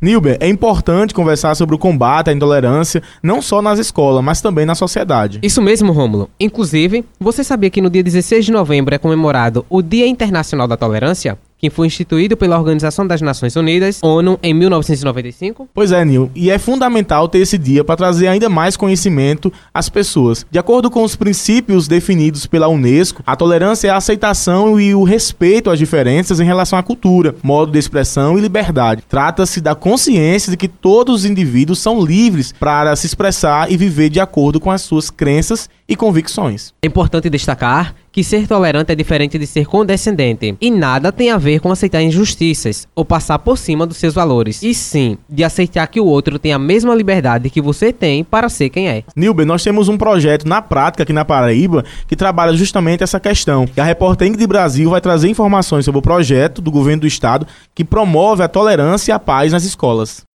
Nilber, 0.01 0.37
é 0.39 0.49
importante 0.49 1.13
conversar 1.13 1.57
sobre 1.57 1.75
o 1.75 1.79
combate 1.79 2.31
à 2.31 2.33
intolerância, 2.33 3.03
não 3.21 3.43
só 3.43 3.61
nas 3.61 3.81
escolas, 3.81 4.23
mas 4.23 4.41
também 4.41 4.65
na 4.65 4.77
sociedade. 4.77 5.41
Isso 5.43 5.61
mesmo, 5.61 5.93
Rômulo. 5.93 6.31
Inclusive, 6.39 7.05
você 7.19 7.43
sabia 7.43 7.69
que 7.69 7.81
no 7.81 7.91
dia 7.91 8.03
16 8.03 8.45
de 8.45 8.53
novembro 8.53 8.95
é 8.95 8.99
comemorado 8.99 9.67
o 9.69 9.83
Dia 9.83 10.07
Internacional 10.07 10.69
da 10.69 10.77
Tolerância? 10.77 11.37
Que 11.59 11.69
foi 11.69 11.89
instituído 11.89 12.37
pela 12.37 12.57
Organização 12.57 13.07
das 13.07 13.21
Nações 13.21 13.57
Unidas, 13.57 13.99
ONU, 14.03 14.39
em 14.43 14.55
1995? 14.55 15.69
Pois 15.75 15.93
é, 15.93 16.05
Nil, 16.05 16.31
e 16.35 16.51
é 16.51 16.59
fundamental 16.59 17.29
ter 17.29 17.41
esse 17.41 17.59
dia 17.59 17.83
para 17.83 17.97
trazer 17.97 18.29
ainda 18.29 18.49
mais 18.49 18.77
conhecimento 18.77 19.53
às 19.75 19.89
pessoas. 19.89 20.47
De 20.51 20.59
acordo 20.59 20.91
com 20.91 21.03
os 21.03 21.17
princípios 21.17 21.89
definidos 21.89 22.47
pela 22.47 22.69
Unesco, 22.69 23.23
a 23.27 23.35
tolerância 23.35 23.89
é 23.89 23.91
a 23.91 23.97
aceitação 23.97 24.81
e 24.81 24.95
o 24.95 25.03
respeito 25.03 25.71
às 25.71 25.79
diferenças 25.79 26.41
em 26.41 26.45
relação 26.45 26.79
à 26.79 26.83
cultura, 26.83 27.35
modo 27.43 27.73
de 27.73 27.79
expressão 27.79 28.39
e 28.39 28.41
liberdade. 28.41 29.03
Trata-se 29.09 29.61
da 29.61 29.75
consciência 29.75 30.51
de 30.51 30.57
que 30.57 30.69
todos 30.69 31.17
os 31.17 31.25
indivíduos 31.25 31.81
são 31.81 32.01
livres 32.05 32.53
para 32.53 32.95
se 32.95 33.07
expressar 33.07 33.71
e 33.71 33.77
viver 33.77 34.09
de 34.09 34.21
acordo 34.21 34.61
com 34.61 34.71
as 34.71 34.83
suas 34.83 35.11
crenças 35.11 35.69
e 35.89 35.97
convicções. 35.97 36.73
É 36.83 36.87
importante 36.87 37.31
destacar 37.31 37.95
que 38.19 38.25
ser 38.25 38.49
tolerante 38.49 38.91
é 38.91 38.97
diferente 38.97 39.39
de 39.39 39.47
ser 39.47 39.65
condescendente 39.65 40.57
e 40.61 40.73
nada 40.73 41.13
tem 41.13 41.31
a 41.31 41.39
ver 41.39 41.61
com 41.61 41.71
aceitar 41.71 42.03
injustiças 42.03 42.89
ou 42.93 43.05
passar 43.05 43.39
por 43.39 43.57
cima 43.57 43.87
dos 43.87 43.97
seus 43.97 44.13
valores, 44.13 44.61
e 44.61 44.75
sim 44.75 45.17
de 45.31 45.45
aceitar 45.45 45.87
que 45.87 46.01
o 46.01 46.05
outro 46.05 46.37
tem 46.37 46.53
a 46.53 46.59
mesma 46.59 46.93
liberdade 46.97 47.49
que 47.49 47.61
você 47.61 47.93
tem 47.93 48.25
para 48.25 48.49
ser 48.49 48.71
quem 48.71 48.89
é. 48.89 49.05
Nilber, 49.15 49.47
nós 49.47 49.63
temos 49.63 49.89
um 49.89 49.97
projeto 49.97 50.49
na 50.49 50.61
prática 50.61 51.05
aqui 51.05 51.13
na 51.13 51.25
Paraíba 51.25 51.85
que 52.09 52.17
trabalha 52.17 52.57
justamente 52.57 53.05
essa 53.05 53.21
questão. 53.21 53.69
E 53.77 53.81
a 53.81 53.85
repórter 53.85 54.27
Ingrid 54.27 54.49
Brasil 54.49 54.91
vai 54.91 55.01
trazer 55.01 55.29
informações 55.29 55.85
sobre 55.85 56.01
o 56.01 56.03
projeto 56.03 56.61
do 56.61 56.73
governo 56.73 57.03
do 57.03 57.07
estado 57.07 57.47
que 57.73 57.85
promove 57.85 58.43
a 58.43 58.49
tolerância 58.49 59.13
e 59.13 59.15
a 59.15 59.21
paz 59.21 59.53
nas 59.53 59.63
escolas. 59.63 60.27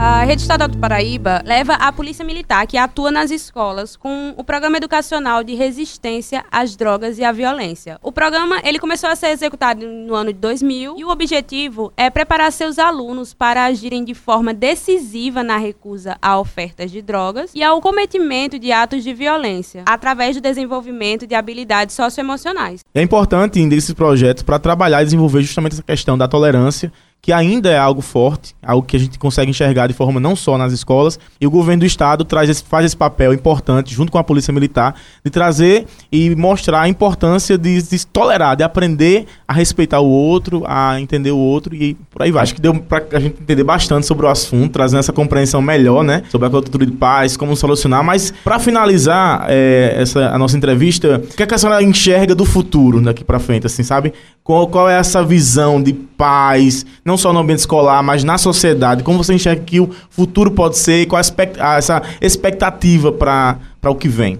A 0.00 0.22
Rede 0.22 0.42
Estadual 0.42 0.68
do 0.68 0.78
Paraíba 0.78 1.42
leva 1.44 1.72
a 1.72 1.90
Polícia 1.90 2.24
Militar, 2.24 2.68
que 2.68 2.76
atua 2.76 3.10
nas 3.10 3.32
escolas, 3.32 3.96
com 3.96 4.32
o 4.36 4.44
Programa 4.44 4.76
Educacional 4.76 5.42
de 5.42 5.56
Resistência 5.56 6.44
às 6.52 6.76
Drogas 6.76 7.18
e 7.18 7.24
à 7.24 7.32
Violência. 7.32 7.98
O 8.00 8.12
programa 8.12 8.60
ele 8.62 8.78
começou 8.78 9.10
a 9.10 9.16
ser 9.16 9.30
executado 9.30 9.84
no 9.84 10.14
ano 10.14 10.32
de 10.32 10.38
2000 10.38 10.94
e 10.96 11.04
o 11.04 11.08
objetivo 11.08 11.92
é 11.96 12.08
preparar 12.10 12.52
seus 12.52 12.78
alunos 12.78 13.34
para 13.34 13.64
agirem 13.64 14.04
de 14.04 14.14
forma 14.14 14.54
decisiva 14.54 15.42
na 15.42 15.56
recusa 15.56 16.16
a 16.22 16.38
ofertas 16.38 16.92
de 16.92 17.02
drogas 17.02 17.50
e 17.52 17.64
ao 17.64 17.80
cometimento 17.80 18.56
de 18.56 18.70
atos 18.70 19.02
de 19.02 19.12
violência, 19.12 19.82
através 19.84 20.36
do 20.36 20.40
desenvolvimento 20.40 21.26
de 21.26 21.34
habilidades 21.34 21.96
socioemocionais. 21.96 22.84
É 22.94 23.02
importante 23.02 23.58
ainda 23.58 23.74
esses 23.74 23.92
projetos 23.92 24.44
para 24.44 24.60
trabalhar 24.60 25.02
e 25.02 25.06
desenvolver 25.06 25.42
justamente 25.42 25.72
essa 25.72 25.82
questão 25.82 26.16
da 26.16 26.28
tolerância 26.28 26.92
que 27.20 27.32
ainda 27.32 27.68
é 27.68 27.76
algo 27.76 28.00
forte, 28.00 28.54
algo 28.62 28.86
que 28.86 28.96
a 28.96 29.00
gente 29.00 29.18
consegue 29.18 29.50
enxergar 29.50 29.86
de 29.86 29.92
forma 29.92 30.18
não 30.20 30.34
só 30.34 30.56
nas 30.56 30.72
escolas, 30.72 31.18
e 31.40 31.46
o 31.46 31.50
governo 31.50 31.80
do 31.80 31.86
estado 31.86 32.24
traz 32.24 32.48
esse, 32.48 32.62
faz 32.62 32.86
esse 32.86 32.96
papel 32.96 33.34
importante, 33.34 33.94
junto 33.94 34.10
com 34.10 34.18
a 34.18 34.24
polícia 34.24 34.52
militar, 34.52 34.94
de 35.24 35.30
trazer 35.30 35.86
e 36.10 36.34
mostrar 36.36 36.82
a 36.82 36.88
importância 36.88 37.58
de, 37.58 37.82
de 37.82 38.06
tolerar, 38.06 38.56
de 38.56 38.62
aprender 38.62 39.26
a 39.46 39.52
respeitar 39.52 40.00
o 40.00 40.08
outro, 40.08 40.62
a 40.66 41.00
entender 41.00 41.30
o 41.30 41.36
outro 41.36 41.74
e 41.74 41.94
por 42.10 42.22
aí 42.22 42.30
vai. 42.30 42.42
Acho 42.42 42.54
que 42.54 42.60
deu 42.60 42.74
para 42.74 43.04
a 43.12 43.20
gente 43.20 43.42
entender 43.42 43.64
bastante 43.64 44.06
sobre 44.06 44.24
o 44.24 44.28
assunto, 44.28 44.72
trazendo 44.72 45.00
essa 45.00 45.12
compreensão 45.12 45.60
melhor, 45.60 46.04
né, 46.04 46.22
sobre 46.30 46.46
a 46.46 46.50
cultura 46.50 46.86
de 46.86 46.92
paz, 46.92 47.36
como 47.36 47.56
solucionar, 47.56 48.02
mas 48.02 48.32
para 48.44 48.58
finalizar 48.58 49.46
é, 49.48 49.96
essa 49.98 50.28
a 50.28 50.38
nossa 50.38 50.56
entrevista, 50.56 51.22
o 51.22 51.36
que, 51.36 51.42
é 51.42 51.46
que 51.46 51.54
a 51.54 51.58
senhora 51.58 51.82
enxerga 51.82 52.34
do 52.34 52.44
futuro 52.44 53.00
daqui 53.00 53.24
para 53.24 53.38
frente, 53.38 53.66
assim, 53.66 53.82
sabe? 53.82 54.12
Qual, 54.42 54.66
qual 54.68 54.88
é 54.88 54.98
essa 54.98 55.22
visão 55.22 55.82
de 55.82 55.92
paz, 55.92 56.86
não 57.08 57.16
só 57.16 57.32
no 57.32 57.40
ambiente 57.40 57.60
escolar, 57.60 58.02
mas 58.02 58.22
na 58.22 58.38
sociedade? 58.38 59.02
Como 59.02 59.18
você 59.18 59.34
enxerga 59.34 59.64
que 59.64 59.80
o 59.80 59.90
futuro 60.10 60.50
pode 60.52 60.76
ser 60.76 61.02
e 61.02 61.06
qual 61.06 61.20
a 61.58 61.76
essa 61.76 62.02
expectativa 62.20 63.10
para 63.10 63.58
o 63.86 63.94
que 63.94 64.08
vem? 64.08 64.38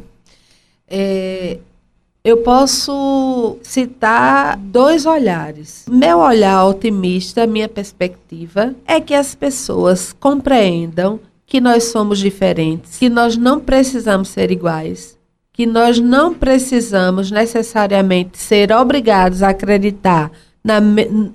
É, 0.86 1.58
eu 2.22 2.38
posso 2.38 3.56
citar 3.62 4.58
dois 4.58 5.06
olhares. 5.06 5.86
Meu 5.88 6.18
olhar 6.18 6.64
otimista, 6.66 7.46
minha 7.46 7.68
perspectiva, 7.68 8.74
é 8.86 9.00
que 9.00 9.14
as 9.14 9.34
pessoas 9.34 10.12
compreendam 10.12 11.18
que 11.46 11.60
nós 11.60 11.84
somos 11.84 12.18
diferentes, 12.18 12.98
que 12.98 13.08
nós 13.08 13.36
não 13.36 13.58
precisamos 13.58 14.28
ser 14.28 14.50
iguais, 14.50 15.16
que 15.54 15.64
nós 15.64 15.98
não 15.98 16.34
precisamos 16.34 17.30
necessariamente 17.30 18.36
ser 18.36 18.70
obrigados 18.70 19.42
a 19.42 19.48
acreditar 19.48 20.30
na, 20.68 20.82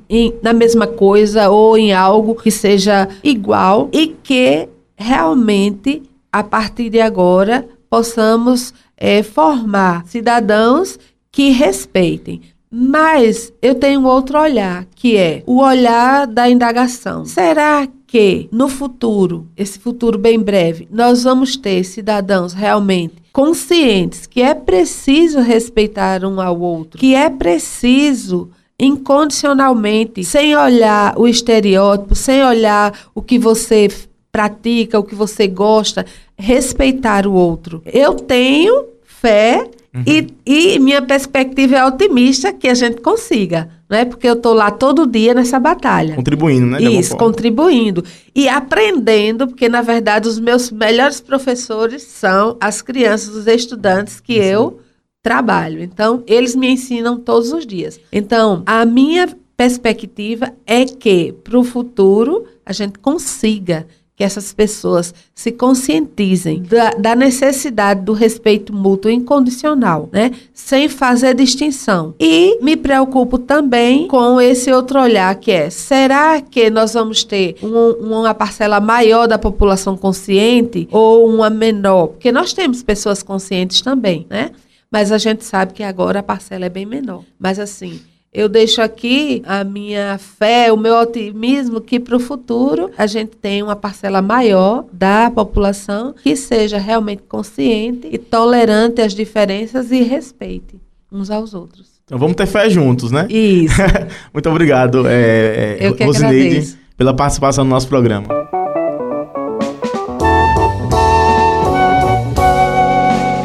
em, 0.07 0.35
na 0.43 0.53
mesma 0.53 0.85
coisa 0.85 1.49
ou 1.49 1.75
em 1.75 1.91
algo 1.91 2.35
que 2.35 2.51
seja 2.51 3.09
igual 3.23 3.89
e 3.91 4.07
que 4.07 4.69
realmente, 4.95 6.03
a 6.31 6.43
partir 6.43 6.91
de 6.91 7.01
agora, 7.01 7.67
possamos 7.89 8.73
é, 8.95 9.23
formar 9.23 10.05
cidadãos 10.05 10.99
que 11.31 11.49
respeitem. 11.49 12.41
Mas 12.71 13.51
eu 13.61 13.75
tenho 13.75 14.03
outro 14.05 14.39
olhar, 14.39 14.85
que 14.95 15.17
é 15.17 15.43
o 15.45 15.61
olhar 15.61 16.25
da 16.27 16.49
indagação. 16.49 17.25
Será 17.25 17.87
que 18.07 18.47
no 18.51 18.67
futuro, 18.67 19.47
esse 19.57 19.79
futuro 19.79 20.17
bem 20.17 20.39
breve, 20.39 20.87
nós 20.91 21.23
vamos 21.23 21.55
ter 21.55 21.83
cidadãos 21.83 22.53
realmente 22.53 23.15
conscientes 23.31 24.27
que 24.27 24.43
é 24.43 24.53
preciso 24.53 25.39
respeitar 25.39 26.23
um 26.23 26.39
ao 26.39 26.59
outro, 26.59 26.99
que 26.99 27.15
é 27.15 27.29
preciso 27.31 28.51
incondicionalmente, 28.83 30.23
sem 30.23 30.55
olhar 30.55 31.17
o 31.17 31.27
estereótipo, 31.27 32.15
sem 32.15 32.43
olhar 32.43 32.93
o 33.15 33.21
que 33.21 33.39
você 33.39 33.87
pratica, 34.31 34.99
o 34.99 35.03
que 35.03 35.15
você 35.15 35.47
gosta, 35.47 36.05
respeitar 36.37 37.27
o 37.27 37.33
outro. 37.33 37.81
Eu 37.85 38.15
tenho 38.15 38.85
fé 39.03 39.69
Uhum. 39.95 40.03
E, 40.07 40.27
e, 40.43 40.79
minha 40.79 41.03
perspectiva 41.03 41.75
é 41.75 41.85
otimista 41.85 42.51
que 42.51 42.67
a 42.67 42.73
gente 42.73 42.99
consiga, 42.99 43.69
né? 43.87 44.03
Porque 44.03 44.27
eu 44.27 44.33
estou 44.33 44.51
lá 44.51 44.71
todo 44.71 45.05
dia 45.05 45.35
nessa 45.35 45.59
batalha. 45.59 46.15
Contribuindo, 46.15 46.65
né? 46.65 46.81
Isso, 46.81 47.15
contribuindo. 47.15 48.03
E 48.33 48.49
aprendendo, 48.49 49.47
porque 49.47 49.69
na 49.69 49.83
verdade 49.83 50.27
os 50.27 50.39
meus 50.39 50.71
melhores 50.71 51.21
professores 51.21 52.01
são 52.01 52.57
as 52.59 52.81
crianças, 52.81 53.35
os 53.35 53.45
estudantes 53.45 54.19
que 54.19 54.33
eu 54.33 54.79
trabalho. 55.23 55.81
Então, 55.81 56.21
eles 56.27 56.53
me 56.53 56.67
ensinam 56.69 57.17
todos 57.17 57.53
os 57.53 57.65
dias. 57.65 57.99
Então, 58.11 58.61
a 58.65 58.85
minha 58.85 59.29
perspectiva 59.55 60.51
é 60.67 60.83
que 60.83 61.31
para 61.43 61.57
o 61.57 61.63
futuro 61.63 62.45
a 62.65 62.73
gente 62.73 62.99
consiga 62.99 63.87
que 64.15 64.23
essas 64.23 64.53
pessoas 64.53 65.13
se 65.33 65.51
conscientizem 65.51 66.61
da, 66.61 66.91
da, 66.91 67.15
necessidade 67.15 68.01
do 68.01 68.13
respeito 68.13 68.71
mútuo 68.71 69.09
incondicional, 69.09 70.07
né? 70.11 70.31
Sem 70.53 70.87
fazer 70.87 71.33
distinção. 71.33 72.13
E 72.19 72.59
me 72.61 72.77
preocupo 72.77 73.39
também 73.39 74.07
com 74.07 74.39
esse 74.39 74.71
outro 74.71 75.01
olhar 75.01 75.33
que 75.35 75.51
é: 75.51 75.69
será 75.71 76.39
que 76.41 76.69
nós 76.69 76.93
vamos 76.93 77.23
ter 77.23 77.55
um, 77.63 78.19
uma 78.19 78.35
parcela 78.35 78.79
maior 78.79 79.27
da 79.27 79.39
população 79.39 79.97
consciente 79.97 80.87
ou 80.91 81.27
uma 81.27 81.49
menor? 81.49 82.09
Porque 82.09 82.31
nós 82.31 82.53
temos 82.53 82.83
pessoas 82.83 83.23
conscientes 83.23 83.81
também, 83.81 84.27
né? 84.29 84.51
Mas 84.93 85.11
a 85.11 85.17
gente 85.17 85.43
sabe 85.43 85.73
que 85.73 85.81
agora 85.81 86.19
a 86.19 86.23
parcela 86.23 86.67
é 86.67 86.69
bem 86.69 86.85
menor. 86.85 87.23
Mas 87.39 87.57
assim, 87.57 87.99
eu 88.31 88.47
deixo 88.47 88.79
aqui 88.79 89.41
a 89.43 89.63
minha 89.63 90.19
fé, 90.19 90.71
o 90.71 90.77
meu 90.77 90.93
otimismo 90.93 91.81
que 91.81 91.99
para 91.99 92.15
o 92.15 92.19
futuro 92.19 92.91
a 92.95 93.07
gente 93.07 93.35
tenha 93.35 93.65
uma 93.65 93.75
parcela 93.75 94.21
maior 94.21 94.85
da 94.93 95.31
população 95.31 96.13
que 96.21 96.35
seja 96.35 96.77
realmente 96.77 97.23
consciente 97.23 98.07
e 98.11 98.19
tolerante 98.19 99.01
às 99.01 99.15
diferenças 99.15 99.91
e 99.91 100.03
respeite 100.03 100.79
uns 101.11 101.31
aos 101.31 101.55
outros. 101.55 101.87
Então 102.05 102.19
vamos 102.19 102.35
ter 102.35 102.45
fé 102.45 102.69
juntos, 102.69 103.11
né? 103.11 103.25
Isso. 103.31 103.81
Muito 104.31 104.47
obrigado, 104.47 105.07
é, 105.07 105.79
é, 105.79 106.05
Rosineide, 106.05 106.77
pela 106.95 107.15
participação 107.15 107.63
no 107.63 107.71
nosso 107.71 107.87
programa. 107.87 108.27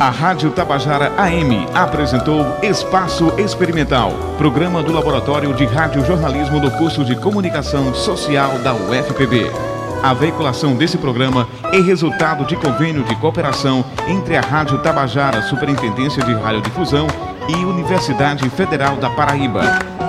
A 0.09 0.11
Rádio 0.11 0.51
Tabajara 0.53 1.13
AM 1.19 1.67
apresentou 1.75 2.57
Espaço 2.63 3.31
Experimental, 3.37 4.11
programa 4.39 4.83
do 4.83 4.91
Laboratório 4.91 5.53
de 5.53 5.67
Rádio 5.67 6.03
Jornalismo 6.03 6.59
do 6.61 6.71
curso 6.71 7.05
de 7.05 7.15
Comunicação 7.15 7.93
Social 7.93 8.59
da 8.61 8.73
UFPB. 8.73 9.51
A 10.03 10.15
veiculação 10.15 10.75
desse 10.75 10.97
programa 10.97 11.47
é 11.75 11.79
resultado 11.79 12.47
de 12.47 12.57
convênio 12.57 13.05
de 13.05 13.15
cooperação 13.17 13.85
entre 14.09 14.35
a 14.35 14.41
Rádio 14.41 14.79
Tabajara 14.79 15.43
Superintendência 15.43 16.25
de 16.25 16.33
Radiodifusão 16.33 17.07
e 17.47 17.63
Universidade 17.67 18.49
Federal 18.49 18.97
da 18.97 19.11
Paraíba. 19.11 20.08